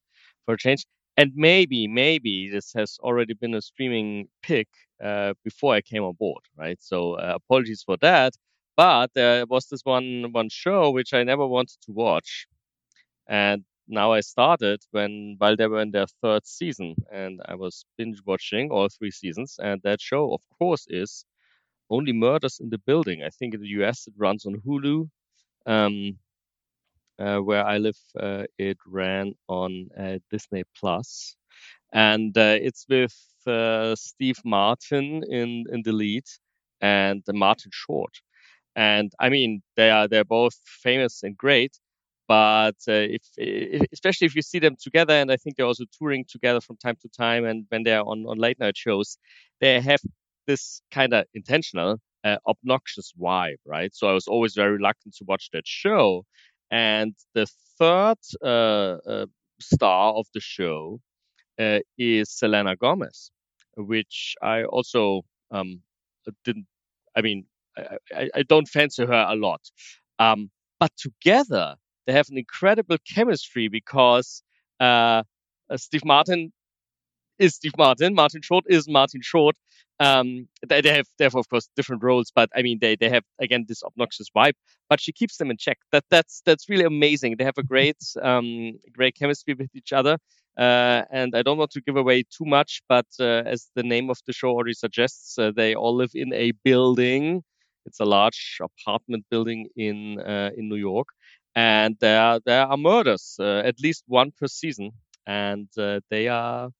for 0.46 0.56
a 0.56 0.58
change, 0.58 0.86
and 1.16 1.32
maybe 1.36 1.88
maybe 1.88 2.50
this 2.50 2.74
has 2.74 2.98
already 3.02 3.34
been 3.34 3.54
a 3.54 3.62
streaming 3.62 4.28
pick 4.42 4.68
uh, 5.04 5.34
before 5.44 5.74
I 5.74 5.82
came 5.82 6.04
on 6.04 6.14
board, 6.14 6.44
right? 6.56 6.78
So 6.82 7.14
uh, 7.14 7.34
apologies 7.36 7.84
for 7.84 7.98
that. 8.02 8.34
But 8.78 9.14
there 9.14 9.46
was 9.46 9.68
this 9.68 9.82
one 9.84 10.32
one 10.32 10.50
show 10.50 10.92
which 10.92 11.14
I 11.14 11.24
never 11.24 11.46
wanted 11.48 11.82
to 11.84 11.92
watch, 11.92 12.48
and 13.28 13.66
now 13.88 14.14
I 14.14 14.22
started 14.22 14.82
when 14.92 15.36
while 15.40 15.56
they 15.58 15.68
were 15.68 15.82
in 15.82 15.92
their 15.92 16.08
third 16.22 16.46
season, 16.48 16.96
and 17.12 17.42
I 17.46 17.56
was 17.56 17.86
binge 17.98 18.22
watching 18.26 18.72
all 18.72 18.90
three 18.90 19.12
seasons. 19.12 19.60
And 19.62 19.82
that 19.84 20.02
show, 20.02 20.34
of 20.34 20.42
course, 20.60 20.88
is 20.90 21.26
Only 21.90 22.14
Murders 22.14 22.60
in 22.60 22.70
the 22.70 22.80
Building. 22.80 23.24
I 23.24 23.30
think 23.32 23.54
in 23.56 23.62
the 23.62 23.70
US 23.80 24.08
it 24.08 24.14
runs 24.18 24.46
on 24.46 24.56
Hulu 24.66 25.10
um, 25.68 26.20
uh, 27.20 27.38
where 27.40 27.66
I 27.66 27.78
live, 27.78 27.98
uh, 28.20 28.44
it 28.58 28.78
ran 28.86 29.34
on 29.48 29.90
uh, 29.98 30.20
Disney 30.32 30.64
Plus, 30.76 31.36
and 31.94 32.38
uh, 32.38 32.58
it's 32.62 32.86
with 32.90 33.16
uh, 33.48 33.96
Steve 33.96 34.40
Martin 34.46 35.24
in 35.30 35.66
in 35.72 35.84
the 35.84 35.94
lead 35.94 36.26
and 36.82 37.24
Martin 37.34 37.72
Short. 37.74 38.14
And 38.78 39.14
I 39.20 39.30
mean, 39.30 39.64
they 39.78 39.92
are 39.92 40.08
they're 40.10 40.26
both 40.26 40.56
famous 40.66 41.24
and 41.24 41.38
great, 41.38 41.78
but 42.28 42.78
uh, 42.90 42.94
if, 43.18 43.24
if, 43.38 43.84
especially 43.94 44.28
if 44.28 44.36
you 44.36 44.44
see 44.44 44.60
them 44.60 44.78
together, 44.82 45.16
and 45.16 45.32
I 45.32 45.38
think 45.38 45.58
they're 45.58 45.68
also 45.68 45.86
touring 46.00 46.26
together 46.30 46.62
from 46.62 46.78
time 46.78 46.98
to 47.04 47.10
time, 47.10 47.46
and 47.46 47.66
when 47.70 47.84
they're 47.84 48.04
on 48.04 48.26
on 48.28 48.40
late 48.40 48.60
night 48.60 48.78
shows, 48.78 49.18
they 49.62 49.82
have 49.82 50.02
this 50.48 50.82
kind 50.92 51.14
of 51.14 51.26
intentional 51.34 52.00
uh, 52.26 52.38
obnoxious 52.48 53.14
vibe, 53.20 53.58
right? 53.66 53.94
So 53.96 54.08
I 54.10 54.14
was 54.14 54.28
always 54.28 54.56
very 54.56 54.74
reluctant 54.74 55.16
to 55.18 55.26
watch 55.28 55.50
that 55.54 55.68
show. 55.68 56.26
And 56.72 57.16
the 57.36 57.48
third 57.80 58.18
uh, 58.44 58.98
uh, 59.10 59.26
star 59.62 60.14
of 60.14 60.28
the 60.34 60.42
show 60.42 61.00
uh, 61.60 61.80
is 61.98 62.32
Selena 62.32 62.76
Gomez, 62.76 63.32
which 63.78 64.36
I 64.42 64.64
also 64.66 65.24
um, 65.52 65.82
didn't. 66.46 66.68
I 67.16 67.22
mean, 67.22 67.46
I, 68.16 68.30
I, 68.36 68.44
don't 68.44 68.68
fancy 68.68 69.06
her 69.06 69.26
a 69.30 69.36
lot, 69.36 69.62
um, 70.20 70.50
but 70.80 70.92
together 70.98 71.76
they 72.06 72.14
have 72.14 72.30
an 72.30 72.38
incredible 72.38 72.98
chemistry 73.14 73.68
because 73.68 74.44
uh, 74.80 75.24
uh, 75.70 75.78
Steve 75.78 76.06
Martin 76.06 76.52
is 77.40 77.56
Steve 77.56 77.78
Martin, 77.78 78.14
Martin 78.16 78.42
Short 78.42 78.66
is 78.68 78.88
Martin 78.88 79.22
Short, 79.22 79.56
um, 80.00 80.48
they, 80.68 80.82
they, 80.82 80.94
have 80.96 81.08
they 81.18 81.26
have 81.26 81.36
of 81.36 81.50
course 81.50 81.70
different 81.76 82.04
roles, 82.04 82.32
but 82.34 82.50
I 82.56 82.62
mean 82.62 82.78
they 82.80 82.96
they 82.96 83.10
have 83.10 83.24
again 83.40 83.66
this 83.68 83.84
obnoxious 83.84 84.30
vibe, 84.36 84.54
but 84.90 85.02
she 85.02 85.12
keeps 85.12 85.38
them 85.38 85.50
in 85.50 85.58
check. 85.58 85.80
That 85.92 86.04
that's 86.10 86.42
that's 86.46 86.70
really 86.70 86.86
amazing. 86.86 87.36
They 87.38 87.44
have 87.44 87.58
a 87.58 87.64
great 87.64 87.98
um, 88.22 88.74
great 88.94 89.16
chemistry 89.16 89.56
with 89.56 89.70
each 89.74 89.94
other. 89.94 90.18
Uh, 90.58 91.04
and 91.12 91.36
I 91.36 91.44
don't 91.44 91.58
want 91.58 91.72
to 91.72 91.82
give 91.82 91.98
away 91.98 92.24
too 92.24 92.46
much, 92.46 92.82
but 92.90 93.06
uh, 93.20 93.44
as 93.46 93.70
the 93.76 93.84
name 93.84 94.10
of 94.10 94.18
the 94.26 94.34
show 94.34 94.50
already 94.50 94.74
suggests, 94.74 95.38
uh, 95.38 95.52
they 95.56 95.76
all 95.76 95.96
live 95.96 96.12
in 96.16 96.34
a 96.34 96.52
building. 96.64 97.44
It's 97.88 98.02
a 98.02 98.06
large 98.06 98.60
apartment 98.62 99.26
building 99.32 99.70
in 99.78 100.20
uh, 100.22 100.52
in 100.58 100.70
New 100.70 100.78
York, 100.78 101.10
and 101.56 101.98
there 102.02 102.40
there 102.46 102.66
are 102.68 102.78
murders, 102.78 103.38
uh, 103.40 103.60
at 103.66 103.80
least 103.82 104.04
one 104.08 104.32
per 104.40 104.48
season, 104.48 104.92
and 105.28 105.70
uh, 105.78 106.02
they 106.12 106.28
are 106.30 106.72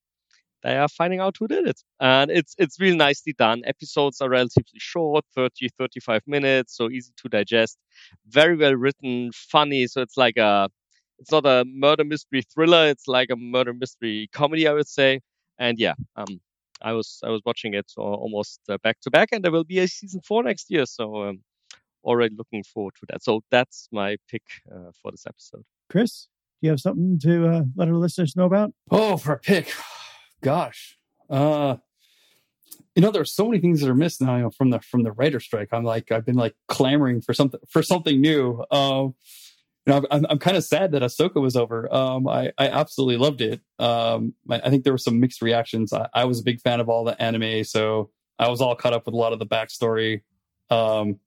they 0.62 0.76
are 0.76 0.88
finding 0.88 1.20
out 1.20 1.36
who 1.38 1.48
did 1.48 1.66
it. 1.68 1.80
And 2.00 2.30
it's 2.30 2.54
it's 2.58 2.80
really 2.80 2.96
nicely 2.96 3.34
done. 3.38 3.62
Episodes 3.66 4.20
are 4.20 4.28
relatively 4.30 4.78
short, 4.78 5.24
30, 5.34 5.68
35 5.78 6.22
minutes, 6.26 6.76
so 6.76 6.90
easy 6.90 7.12
to 7.18 7.28
digest. 7.28 7.78
Very 8.28 8.56
well 8.56 8.74
written, 8.74 9.30
funny. 9.32 9.86
So 9.86 10.02
it's 10.02 10.16
like 10.16 10.36
a 10.36 10.68
it's 11.18 11.32
not 11.32 11.46
a 11.46 11.64
murder 11.66 12.04
mystery 12.04 12.42
thriller, 12.54 12.88
it's 12.88 13.08
like 13.08 13.30
a 13.30 13.36
murder 13.36 13.74
mystery 13.74 14.28
comedy, 14.32 14.68
I 14.68 14.72
would 14.72 14.88
say. 14.88 15.20
And 15.58 15.78
yeah, 15.78 15.94
um 16.16 16.40
I 16.82 16.92
was 16.92 17.20
I 17.24 17.30
was 17.30 17.42
watching 17.44 17.74
it 17.74 17.92
almost 17.96 18.60
uh, 18.68 18.78
back 18.82 19.00
to 19.02 19.10
back, 19.10 19.30
and 19.32 19.44
there 19.44 19.52
will 19.52 19.64
be 19.64 19.78
a 19.78 19.88
season 19.88 20.20
four 20.20 20.42
next 20.42 20.70
year. 20.70 20.86
So 20.86 21.24
um, 21.24 21.42
already 22.04 22.34
looking 22.36 22.62
forward 22.62 22.94
to 23.00 23.06
that. 23.10 23.22
So 23.22 23.40
that's 23.50 23.88
my 23.92 24.16
pick 24.30 24.42
uh, 24.70 24.90
for 25.00 25.10
this 25.10 25.26
episode. 25.26 25.64
Chris, 25.90 26.28
do 26.60 26.66
you 26.66 26.70
have 26.70 26.80
something 26.80 27.18
to 27.20 27.48
uh, 27.48 27.62
let 27.76 27.88
our 27.88 27.94
listeners 27.94 28.36
know 28.36 28.46
about? 28.46 28.72
Oh, 28.90 29.16
for 29.16 29.32
a 29.34 29.38
pick 29.38 29.72
gosh, 30.40 30.98
uh, 31.30 31.76
you 32.94 33.02
know, 33.02 33.10
there's 33.10 33.32
so 33.32 33.46
many 33.46 33.60
things 33.60 33.80
that 33.80 33.88
are 33.88 33.94
missed 33.94 34.20
now 34.20 34.36
you 34.36 34.42
know, 34.42 34.50
from 34.50 34.70
the 34.70 34.80
from 34.80 35.02
the 35.02 35.12
writer 35.12 35.40
strike. 35.40 35.68
I'm 35.72 35.84
like, 35.84 36.10
I've 36.10 36.26
been 36.26 36.36
like 36.36 36.54
clamoring 36.66 37.20
for 37.20 37.32
something 37.32 37.60
for 37.68 37.82
something 37.82 38.20
new. 38.20 38.64
Um, 38.70 39.14
you 39.14 39.47
know, 39.88 40.04
I'm, 40.10 40.26
I'm 40.28 40.38
kind 40.38 40.56
of 40.56 40.64
sad 40.64 40.92
that 40.92 41.02
Ahsoka 41.02 41.40
was 41.40 41.56
over. 41.56 41.92
Um, 41.92 42.28
I, 42.28 42.52
I 42.58 42.68
absolutely 42.68 43.16
loved 43.16 43.40
it. 43.40 43.60
Um, 43.78 44.34
I, 44.50 44.60
I 44.60 44.70
think 44.70 44.84
there 44.84 44.92
were 44.92 44.98
some 44.98 45.20
mixed 45.20 45.42
reactions. 45.42 45.92
I, 45.92 46.08
I 46.14 46.24
was 46.24 46.40
a 46.40 46.42
big 46.42 46.60
fan 46.60 46.80
of 46.80 46.88
all 46.88 47.04
the 47.04 47.20
anime, 47.20 47.64
so 47.64 48.10
I 48.38 48.48
was 48.48 48.60
all 48.60 48.74
caught 48.74 48.92
up 48.92 49.06
with 49.06 49.14
a 49.14 49.18
lot 49.18 49.32
of 49.32 49.38
the 49.38 49.46
backstory. 49.46 50.22
Um, 50.70 51.18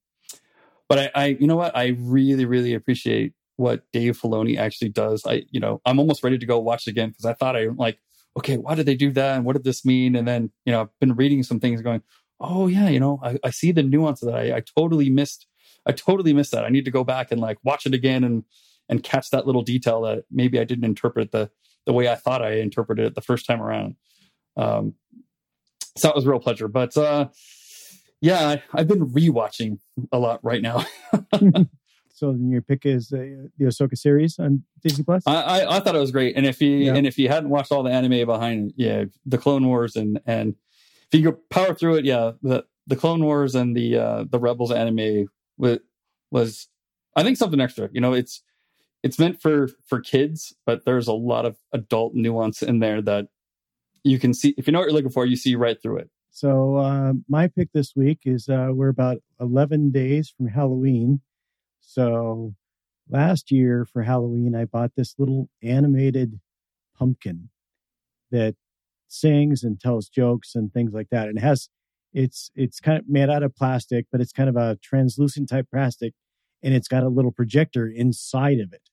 but 0.88 1.00
I, 1.00 1.12
I, 1.16 1.26
you 1.40 1.48
know 1.48 1.56
what? 1.56 1.76
I 1.76 1.96
really, 2.00 2.46
really 2.46 2.74
appreciate 2.74 3.34
what 3.56 3.84
Dave 3.94 4.20
Filoni 4.20 4.58
actually 4.58 4.90
does. 4.90 5.24
I, 5.26 5.44
you 5.52 5.60
know, 5.60 5.82
I'm 5.86 6.00
almost 6.00 6.24
ready 6.24 6.38
to 6.38 6.46
go 6.46 6.60
watch 6.60 6.88
again 6.88 7.10
because 7.10 7.26
I 7.26 7.34
thought 7.34 7.56
I 7.56 7.68
like, 7.68 8.00
okay, 8.38 8.58
why 8.58 8.76
did 8.76 8.86
they 8.86 8.96
do 8.96 9.12
that? 9.12 9.38
And 9.38 9.46
what 9.46 9.54
did 9.54 9.64
this 9.64 9.86
mean? 9.86 10.16
And 10.16 10.28
then, 10.28 10.52
you 10.66 10.72
know, 10.72 10.82
I've 10.82 11.00
been 11.00 11.16
reading 11.16 11.44
some 11.44 11.60
things 11.60 11.82
going, 11.82 12.02
oh 12.40 12.68
yeah, 12.68 12.90
you 12.90 13.00
know, 13.00 13.20
I, 13.24 13.38
I 13.44 13.50
see 13.52 13.72
the 13.72 13.84
nuance 13.84 14.22
that 14.22 14.34
I, 14.34 14.58
I 14.58 14.64
totally 14.76 15.10
missed. 15.10 15.48
I 15.86 15.92
totally 15.92 16.34
missed 16.34 16.52
that. 16.52 16.66
I 16.66 16.70
need 16.70 16.86
to 16.86 16.92
go 16.92 17.04
back 17.04 17.32
and 17.32 17.42
like 17.42 17.58
watch 17.64 17.86
it 17.86 17.94
again 17.94 18.24
and 18.24 18.44
and 18.90 19.04
catch 19.04 19.30
that 19.30 19.48
little 19.48 19.62
detail 19.62 20.02
that 20.02 20.26
maybe 20.30 20.60
I 20.60 20.64
didn't 20.64 20.86
interpret 20.86 21.32
the 21.32 21.50
the 21.86 21.94
way 21.94 22.08
I 22.08 22.16
thought 22.16 22.44
I 22.44 22.58
interpreted 22.58 23.06
it 23.06 23.16
the 23.16 23.22
first 23.22 23.46
time 23.46 23.62
around. 23.62 23.96
Um, 24.58 24.96
so 25.98 26.08
that 26.08 26.16
was 26.16 26.26
a 26.26 26.30
real 26.30 26.40
pleasure. 26.40 26.68
But 26.68 26.96
uh, 26.96 27.30
yeah, 28.22 28.58
I, 28.74 28.78
have 28.78 28.88
been 28.88 29.10
rewatching 29.10 29.80
a 30.12 30.20
lot 30.20 30.40
right 30.44 30.62
now. 30.62 30.86
so 32.14 32.38
your 32.40 32.62
pick 32.62 32.86
is 32.86 33.12
uh, 33.12 33.48
the 33.58 33.66
Ahsoka 33.66 33.98
series 33.98 34.38
on 34.38 34.64
Disney 34.84 35.04
Plus. 35.04 35.24
I, 35.26 35.42
I, 35.42 35.78
I 35.78 35.80
thought 35.80 35.96
it 35.96 36.00
was 36.00 36.12
great, 36.12 36.36
and 36.38 36.46
if 36.46 36.62
you 36.62 36.70
yeah. 36.70 36.94
and 36.94 37.08
if 37.08 37.18
you 37.18 37.30
hadn't 37.30 37.50
watched 37.50 37.72
all 37.72 37.84
the 37.84 37.92
anime 37.92 38.26
behind, 38.28 38.74
yeah, 38.76 39.06
the 39.26 39.38
Clone 39.38 39.66
Wars 39.68 39.96
and 39.96 40.20
and 40.26 40.56
if 41.12 41.20
you 41.20 41.32
go 41.32 41.38
power 41.50 41.74
through 41.74 41.96
it, 41.96 42.06
yeah, 42.06 42.32
the 42.42 42.66
the 42.88 42.96
Clone 42.96 43.24
Wars 43.24 43.56
and 43.56 43.76
the 43.76 43.98
uh, 43.98 44.26
the 44.30 44.40
Rebels 44.40 44.72
anime 44.72 45.28
was 45.62 45.80
was 46.32 46.68
I 47.16 47.24
think 47.24 47.38
something 47.38 47.62
extra. 47.62 47.90
You 47.94 48.02
know, 48.02 48.14
it's 48.14 48.42
it's 49.04 49.20
meant 49.20 49.42
for 49.42 49.70
for 49.86 50.02
kids, 50.02 50.54
but 50.66 50.84
there's 50.86 51.08
a 51.08 51.14
lot 51.14 51.46
of 51.46 51.58
adult 51.72 52.14
nuance 52.14 52.62
in 52.62 52.80
there 52.80 53.02
that 53.04 53.28
you 54.04 54.20
can 54.20 54.34
see. 54.34 54.54
If 54.58 54.68
you 54.68 54.74
know 54.74 54.80
what 54.80 54.86
you're 54.86 54.94
looking 54.94 55.12
for, 55.12 55.26
you 55.26 55.36
see 55.36 55.56
right 55.56 55.82
through 55.82 56.00
it. 56.00 56.10
So 56.32 56.78
uh, 56.78 57.14
my 57.28 57.48
pick 57.48 57.70
this 57.74 57.94
week 57.96 58.20
is 58.26 58.48
uh, 58.48 58.70
we're 58.72 58.90
about 58.90 59.18
11 59.40 59.92
days 59.92 60.34
from 60.36 60.48
Halloween. 60.48 61.20
So 61.82 62.56
last 63.10 63.52
year 63.52 63.86
for 63.92 64.04
Halloween, 64.04 64.56
I 64.56 64.64
bought 64.64 64.92
this 64.96 65.16
little 65.18 65.50
animated 65.62 66.40
pumpkin 66.98 67.50
that 68.32 68.56
sings 69.10 69.62
and 69.62 69.78
tells 69.78 70.08
jokes 70.08 70.56
and 70.56 70.72
things 70.72 70.94
like 70.94 71.10
that. 71.12 71.28
And 71.28 71.38
has 71.38 71.68
it's 72.14 72.52
it's 72.56 72.80
kind 72.80 72.98
of 72.98 73.08
made 73.08 73.30
out 73.30 73.44
of 73.44 73.56
plastic, 73.56 74.06
but 74.12 74.22
it's 74.22 74.34
kind 74.34 74.50
of 74.50 74.56
a 74.56 74.78
translucent 74.84 75.50
type 75.50 75.68
plastic, 75.72 76.14
and 76.64 76.74
it's 76.74 76.88
got 76.88 77.04
a 77.04 77.10
little 77.10 77.32
projector 77.32 77.88
inside 77.88 78.60
of 78.60 78.74
it. 78.74 78.90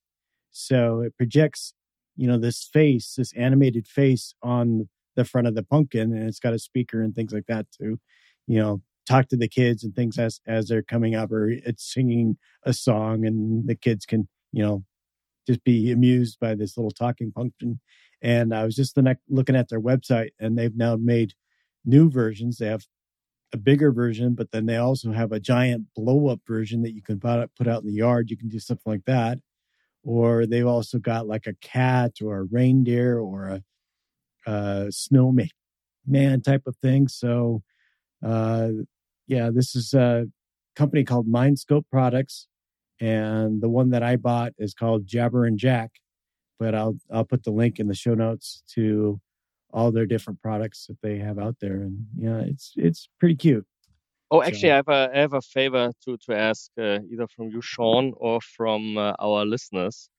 So 0.50 1.02
it 1.02 1.16
projects, 1.16 1.74
you 2.16 2.26
know, 2.26 2.38
this 2.38 2.68
face, 2.72 3.14
this 3.16 3.32
animated 3.34 3.86
face 3.86 4.34
on 4.42 4.88
the 5.16 5.24
front 5.24 5.46
of 5.46 5.54
the 5.54 5.64
pumpkin, 5.64 6.12
and 6.12 6.28
it's 6.28 6.40
got 6.40 6.54
a 6.54 6.58
speaker 6.58 7.02
and 7.02 7.14
things 7.14 7.32
like 7.32 7.46
that 7.48 7.66
to, 7.80 7.98
you 8.46 8.58
know, 8.58 8.82
talk 9.06 9.28
to 9.28 9.36
the 9.36 9.48
kids 9.48 9.82
and 9.82 9.94
things 9.94 10.18
as 10.18 10.40
as 10.46 10.68
they're 10.68 10.82
coming 10.82 11.14
up, 11.14 11.32
or 11.32 11.48
it's 11.50 11.92
singing 11.92 12.36
a 12.64 12.72
song, 12.72 13.24
and 13.24 13.66
the 13.68 13.74
kids 13.74 14.06
can, 14.06 14.28
you 14.52 14.62
know, 14.62 14.84
just 15.46 15.64
be 15.64 15.90
amused 15.90 16.38
by 16.40 16.54
this 16.54 16.76
little 16.76 16.90
talking 16.90 17.32
pumpkin. 17.32 17.80
And 18.20 18.52
I 18.54 18.64
was 18.64 18.74
just 18.74 18.94
the 18.94 19.02
next, 19.02 19.22
looking 19.28 19.56
at 19.56 19.68
their 19.68 19.80
website, 19.80 20.30
and 20.38 20.58
they've 20.58 20.76
now 20.76 20.96
made 20.96 21.34
new 21.84 22.10
versions. 22.10 22.58
They 22.58 22.66
have 22.66 22.84
a 23.52 23.56
bigger 23.56 23.92
version, 23.92 24.34
but 24.34 24.50
then 24.50 24.66
they 24.66 24.76
also 24.76 25.12
have 25.12 25.32
a 25.32 25.40
giant 25.40 25.86
blow 25.94 26.28
up 26.28 26.40
version 26.46 26.82
that 26.82 26.94
you 26.94 27.02
can 27.02 27.18
put 27.18 27.68
out 27.68 27.82
in 27.82 27.86
the 27.86 27.94
yard. 27.94 28.30
You 28.30 28.36
can 28.36 28.48
do 28.48 28.58
something 28.58 28.92
like 28.92 29.04
that 29.06 29.38
or 30.08 30.46
they've 30.46 30.66
also 30.66 30.98
got 30.98 31.26
like 31.26 31.46
a 31.46 31.54
cat 31.60 32.12
or 32.22 32.38
a 32.38 32.44
reindeer 32.44 33.18
or 33.18 33.48
a, 33.48 34.50
a 34.50 34.86
snowman 34.90 35.50
man 36.06 36.40
type 36.40 36.62
of 36.66 36.76
thing. 36.76 37.08
So, 37.08 37.62
uh, 38.24 38.70
yeah, 39.26 39.50
this 39.52 39.76
is 39.76 39.92
a 39.92 40.26
company 40.76 41.04
called 41.04 41.28
Mindscope 41.28 41.84
Products, 41.90 42.48
and 43.00 43.60
the 43.60 43.68
one 43.68 43.90
that 43.90 44.02
I 44.02 44.16
bought 44.16 44.52
is 44.58 44.72
called 44.72 45.06
Jabberin' 45.06 45.56
Jack. 45.56 45.90
But 46.58 46.74
I'll 46.74 46.96
I'll 47.12 47.24
put 47.24 47.44
the 47.44 47.50
link 47.50 47.78
in 47.78 47.88
the 47.88 47.94
show 47.94 48.14
notes 48.14 48.62
to 48.74 49.20
all 49.70 49.92
their 49.92 50.06
different 50.06 50.40
products 50.40 50.86
that 50.86 51.00
they 51.02 51.18
have 51.18 51.38
out 51.38 51.56
there, 51.60 51.76
and 51.82 52.06
yeah, 52.16 52.40
it's 52.40 52.72
it's 52.76 53.08
pretty 53.18 53.36
cute. 53.36 53.66
Oh, 54.30 54.42
actually, 54.42 54.68
so. 54.68 54.72
I 54.72 54.76
have 54.76 54.88
a 54.88 55.10
I 55.14 55.18
have 55.20 55.34
a 55.34 55.40
favor 55.40 55.92
to 56.04 56.16
to 56.16 56.36
ask 56.36 56.70
uh, 56.78 56.98
either 57.10 57.26
from 57.28 57.48
you, 57.50 57.60
Shawn, 57.62 58.12
or 58.16 58.40
from 58.40 58.98
uh, 58.98 59.14
our 59.18 59.44
listeners. 59.44 60.10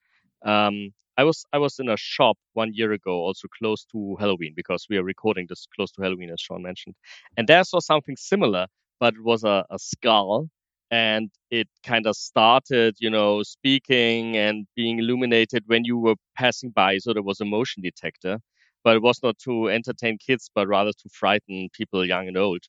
Um, 0.46 0.92
I 1.18 1.24
was 1.24 1.46
I 1.52 1.58
was 1.58 1.80
in 1.80 1.90
a 1.90 1.98
shop 1.98 2.38
one 2.54 2.72
year 2.74 2.92
ago, 2.94 3.12
also 3.12 3.48
close 3.60 3.86
to 3.92 4.16
Halloween, 4.20 4.54
because 4.56 4.86
we 4.90 4.98
are 4.98 5.04
recording 5.04 5.48
this 5.50 5.68
close 5.76 5.92
to 5.94 6.02
Halloween, 6.02 6.30
as 6.30 6.40
Shawn 6.40 6.64
mentioned, 6.64 6.96
and 7.38 7.48
there 7.48 7.60
I 7.60 7.64
saw 7.64 7.80
something 7.80 8.16
similar, 8.18 8.68
but 9.00 9.14
it 9.16 9.24
was 9.24 9.44
a, 9.44 9.66
a 9.70 9.78
skull, 9.78 10.50
and 10.92 11.30
it 11.52 11.68
kind 11.84 12.08
of 12.08 12.16
started, 12.16 12.96
you 13.00 13.10
know, 13.10 13.44
speaking 13.44 14.38
and 14.38 14.66
being 14.76 15.00
illuminated 15.00 15.64
when 15.68 15.84
you 15.86 15.98
were 15.98 16.16
passing 16.36 16.72
by. 16.72 16.98
So 17.00 17.14
there 17.14 17.22
was 17.24 17.42
a 17.42 17.46
motion 17.46 17.84
detector, 17.84 18.40
but 18.84 18.96
it 18.96 19.02
was 19.02 19.22
not 19.22 19.38
to 19.40 19.70
entertain 19.70 20.18
kids, 20.18 20.50
but 20.54 20.68
rather 20.68 20.92
to 20.92 21.10
frighten 21.10 21.70
people 21.74 22.06
young 22.06 22.28
and 22.28 22.38
old 22.38 22.64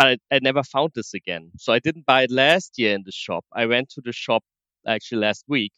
but 0.00 0.18
I, 0.30 0.36
I, 0.36 0.38
never 0.40 0.62
found 0.62 0.92
this 0.94 1.12
again. 1.12 1.50
So 1.58 1.74
I 1.74 1.78
didn't 1.78 2.06
buy 2.06 2.22
it 2.22 2.30
last 2.30 2.78
year 2.78 2.94
in 2.94 3.02
the 3.04 3.12
shop. 3.12 3.44
I 3.52 3.66
went 3.66 3.90
to 3.90 4.00
the 4.02 4.12
shop 4.12 4.42
actually 4.86 5.18
last 5.18 5.44
week, 5.46 5.72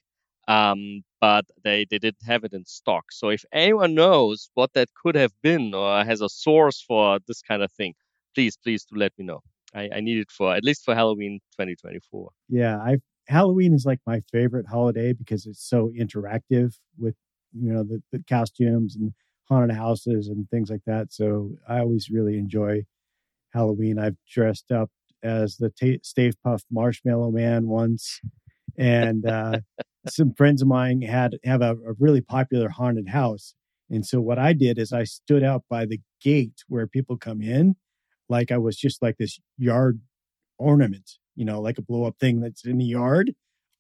um, 0.47 1.03
but 1.21 1.45
they, 1.65 1.87
they 1.91 1.99
didn't 1.99 2.23
have 2.25 2.45
it 2.45 2.53
in 2.53 2.65
stock. 2.65 3.07
So 3.11 3.31
if 3.31 3.45
anyone 3.53 3.95
knows 3.97 4.49
what 4.55 4.75
that 4.75 4.91
could 5.03 5.17
have 5.17 5.33
been 5.43 5.75
or 5.75 6.05
has 6.05 6.21
a 6.21 6.29
source 6.29 6.81
for 6.87 7.19
this 7.27 7.43
kind 7.43 7.63
of 7.65 7.73
thing, 7.73 7.95
please, 8.35 8.57
please 8.57 8.85
do 8.85 8.97
let 8.97 9.13
me 9.19 9.25
know. 9.25 9.41
I, 9.75 9.89
I 9.97 10.01
need 10.01 10.19
it 10.19 10.31
for 10.31 10.55
at 10.55 10.63
least 10.63 10.85
for 10.85 10.95
Halloween 10.95 11.41
2024. 11.53 12.31
Yeah, 12.49 12.77
I 12.79 12.99
Halloween 13.29 13.73
is 13.73 13.87
like 13.87 14.01
my 14.07 14.21
favorite 14.31 14.67
holiday 14.67 15.13
because 15.13 15.47
it's 15.47 15.69
so 15.69 15.91
interactive 15.99 16.75
with 16.99 17.15
you 17.55 17.73
know 17.73 17.83
the, 17.83 18.03
the 18.13 18.23
costumes 18.29 18.97
and 18.97 19.13
haunted 19.49 19.77
houses 19.77 20.29
and 20.29 20.49
things 20.51 20.71
like 20.71 20.85
that. 20.87 21.13
So 21.13 21.51
I 21.69 21.81
always 21.81 22.09
really 22.11 22.39
enjoy 22.39 22.85
Halloween. 23.53 23.99
I've 23.99 24.17
dressed 24.31 24.71
up 24.73 24.91
as 25.23 25.57
the 25.57 25.71
t- 25.71 26.01
Stay 26.03 26.33
Puft 26.45 26.65
Marshmallow 26.71 27.31
Man 27.31 27.69
once, 27.69 28.21
and 28.77 29.27
uh, 29.27 29.61
some 30.09 30.33
friends 30.35 30.63
of 30.63 30.69
mine 30.69 31.03
had 31.03 31.39
have 31.45 31.63
a, 31.63 31.73
a, 31.73 31.93
really 31.99 32.21
popular 32.21 32.69
haunted 32.69 33.09
house. 33.09 33.55
And 33.91 34.07
so 34.07 34.21
what 34.21 34.39
I 34.39 34.53
did 34.53 34.79
is 34.79 34.93
I 34.93 35.05
stood 35.05 35.45
out 35.45 35.65
by 35.69 35.85
the 35.85 36.01
gate 36.21 36.65
where 36.69 36.87
people 36.87 37.19
come 37.19 37.43
in, 37.43 37.77
like 38.29 38.51
I 38.51 38.59
was 38.59 38.77
just 38.77 39.03
like 39.03 39.19
this 39.19 39.39
yard 39.59 40.01
ornament, 40.59 41.19
you 41.37 41.45
know, 41.45 41.61
like 41.61 41.79
a 41.79 41.83
blow 41.83 42.05
up 42.05 42.17
thing 42.19 42.41
that's 42.41 42.65
in 42.65 42.79
the 42.79 42.85
yard. 42.85 43.33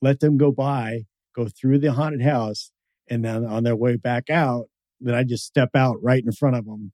Let 0.02 0.20
them 0.20 0.36
go 0.36 0.52
by, 0.52 1.04
go 1.34 1.48
through 1.48 1.78
the 1.78 1.92
haunted 1.92 2.22
house, 2.22 2.70
and 3.12 3.22
then 3.22 3.44
on 3.44 3.62
their 3.62 3.76
way 3.76 3.96
back 3.96 4.30
out, 4.30 4.68
then 5.00 5.14
I 5.14 5.22
just 5.22 5.44
step 5.44 5.68
out 5.74 6.02
right 6.02 6.24
in 6.24 6.32
front 6.32 6.56
of 6.56 6.64
them 6.64 6.92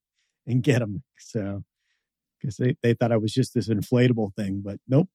and 0.49 0.65
get 0.65 0.81
them. 0.81 1.05
So 1.19 1.63
because 2.41 2.57
they, 2.57 2.77
they 2.83 2.95
thought 2.95 3.13
I 3.13 3.17
was 3.17 3.33
just 3.33 3.55
this 3.55 3.69
inflatable 3.69 4.35
thing, 4.35 4.61
but 4.65 4.81
nope, 4.89 5.09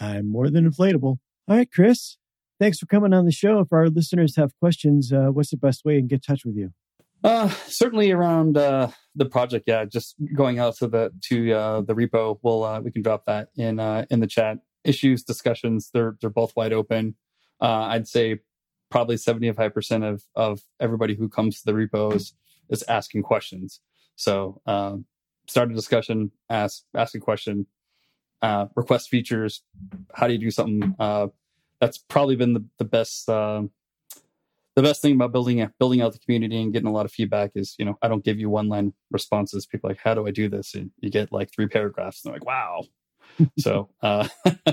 I'm 0.00 0.30
more 0.30 0.48
than 0.48 0.70
inflatable. 0.70 1.18
All 1.48 1.56
right, 1.56 1.70
Chris, 1.70 2.16
thanks 2.58 2.78
for 2.78 2.86
coming 2.86 3.12
on 3.12 3.26
the 3.26 3.32
show. 3.32 3.60
If 3.60 3.72
our 3.72 3.88
listeners 3.88 4.36
have 4.36 4.58
questions, 4.58 5.12
uh, 5.12 5.26
what's 5.26 5.50
the 5.50 5.58
best 5.58 5.84
way 5.84 5.96
to 5.96 6.02
get 6.02 6.16
in 6.16 6.20
touch 6.20 6.44
with 6.46 6.56
you? 6.56 6.72
Uh, 7.22 7.48
certainly 7.66 8.10
around 8.10 8.56
uh, 8.56 8.88
the 9.14 9.26
project. 9.26 9.64
Yeah, 9.66 9.84
just 9.84 10.14
going 10.34 10.58
out 10.58 10.76
to 10.76 10.88
the 10.88 11.10
to 11.24 11.52
uh, 11.52 11.80
the 11.82 11.94
repo. 11.94 12.38
We'll 12.42 12.64
uh, 12.64 12.80
we 12.80 12.90
can 12.90 13.02
drop 13.02 13.24
that 13.26 13.48
in 13.56 13.80
uh, 13.80 14.06
in 14.10 14.20
the 14.20 14.26
chat. 14.26 14.58
Issues, 14.84 15.24
discussions, 15.24 15.90
they're 15.92 16.16
they're 16.20 16.30
both 16.30 16.54
wide 16.56 16.72
open. 16.72 17.16
Uh, 17.60 17.88
I'd 17.90 18.06
say 18.06 18.38
probably 18.90 19.16
seventy 19.16 19.50
five 19.52 19.74
percent 19.74 20.04
of 20.04 20.22
of 20.34 20.60
everybody 20.80 21.14
who 21.14 21.28
comes 21.28 21.60
to 21.60 21.66
the 21.66 21.72
repo 21.72 22.14
is, 22.14 22.34
is 22.68 22.82
asking 22.84 23.22
questions. 23.22 23.80
So 24.16 24.60
um, 24.66 25.06
start 25.46 25.70
a 25.70 25.74
discussion, 25.74 26.32
ask 26.50 26.84
ask 26.94 27.14
a 27.14 27.20
question, 27.20 27.66
uh, 28.42 28.66
request 28.74 29.08
features. 29.08 29.62
How 30.14 30.26
do 30.26 30.32
you 30.32 30.38
do 30.38 30.50
something? 30.50 30.94
Uh, 30.98 31.28
that's 31.80 31.98
probably 31.98 32.36
been 32.36 32.54
the, 32.54 32.64
the 32.78 32.84
best 32.84 33.28
uh, 33.28 33.62
the 34.74 34.82
best 34.82 35.02
thing 35.02 35.14
about 35.14 35.32
building 35.32 35.68
building 35.78 36.00
out 36.00 36.12
the 36.12 36.18
community 36.20 36.60
and 36.60 36.72
getting 36.72 36.88
a 36.88 36.92
lot 36.92 37.04
of 37.04 37.12
feedback 37.12 37.52
is 37.54 37.74
you 37.78 37.84
know 37.84 37.98
I 38.02 38.08
don't 38.08 38.24
give 38.24 38.38
you 38.38 38.48
one 38.48 38.68
line 38.68 38.92
responses. 39.10 39.66
People 39.66 39.90
like 39.90 39.98
how 40.02 40.14
do 40.14 40.26
I 40.26 40.30
do 40.30 40.48
this? 40.48 40.74
And 40.74 40.90
you 41.00 41.10
get 41.10 41.32
like 41.32 41.52
three 41.52 41.66
paragraphs. 41.66 42.24
And 42.24 42.30
they're 42.32 42.38
like 42.38 42.46
wow. 42.46 42.84
So 43.58 43.88
uh, 44.02 44.28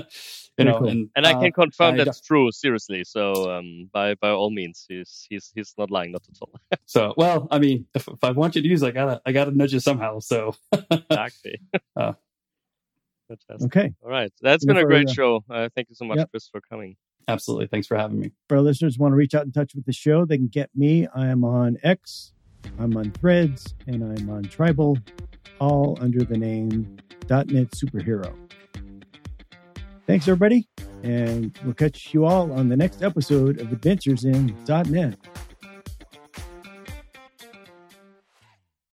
you 0.58 0.64
know, 0.64 0.78
cool. 0.78 0.88
and, 0.88 1.10
and 1.14 1.26
I 1.26 1.34
can 1.34 1.48
uh, 1.48 1.50
confirm 1.50 1.96
that's 1.96 2.20
true. 2.20 2.50
Seriously, 2.50 3.04
so 3.04 3.50
um, 3.50 3.90
by 3.92 4.14
by 4.14 4.30
all 4.30 4.50
means, 4.50 4.86
he's 4.88 5.26
he's 5.28 5.52
he's 5.54 5.74
not 5.76 5.90
lying, 5.90 6.12
not 6.12 6.22
at 6.28 6.38
all. 6.40 6.60
so, 6.86 7.14
well, 7.16 7.48
I 7.50 7.58
mean, 7.58 7.86
if, 7.94 8.08
if 8.08 8.22
I 8.22 8.30
want 8.30 8.56
you 8.56 8.62
to 8.62 8.68
use, 8.68 8.82
I 8.82 8.90
gotta 8.90 9.20
I 9.26 9.32
gotta 9.32 9.50
nudge 9.50 9.72
you 9.72 9.80
somehow. 9.80 10.20
So 10.20 10.54
exactly. 10.90 11.60
Uh, 11.96 12.12
Okay. 13.62 13.92
All 14.04 14.10
right. 14.10 14.32
That's 14.40 14.64
been 14.64 14.76
a 14.76 14.84
great 14.84 15.10
show. 15.10 15.42
Uh, 15.50 15.68
thank 15.74 15.88
you 15.88 15.96
so 15.96 16.04
much, 16.04 16.18
yep. 16.18 16.30
Chris, 16.30 16.48
for 16.48 16.60
coming. 16.60 16.96
Absolutely. 17.28 17.66
Thanks 17.66 17.86
for 17.86 17.96
having 17.96 18.20
me. 18.20 18.30
For 18.48 18.56
our 18.56 18.62
listeners 18.62 18.98
want 18.98 19.12
to 19.12 19.16
reach 19.16 19.34
out 19.34 19.44
in 19.44 19.52
touch 19.52 19.74
with 19.74 19.84
the 19.84 19.92
show, 19.92 20.24
they 20.24 20.36
can 20.36 20.46
get 20.46 20.70
me. 20.76 21.08
I 21.12 21.26
am 21.26 21.42
on 21.42 21.76
X, 21.82 22.32
I'm 22.78 22.96
on 22.96 23.10
Threads, 23.10 23.74
and 23.88 24.04
I'm 24.04 24.30
on 24.30 24.44
Tribal, 24.44 24.98
all 25.58 25.98
under 26.00 26.22
the 26.22 26.36
name 26.36 26.98
.NET 27.28 27.70
Superhero. 27.72 28.45
Thanks, 30.06 30.28
everybody. 30.28 30.68
And 31.02 31.58
we'll 31.64 31.74
catch 31.74 32.14
you 32.14 32.24
all 32.26 32.52
on 32.52 32.68
the 32.68 32.76
next 32.76 33.02
episode 33.02 33.60
of 33.60 33.72
Adventures 33.72 34.24
in 34.24 34.54
.NET. 34.68 35.18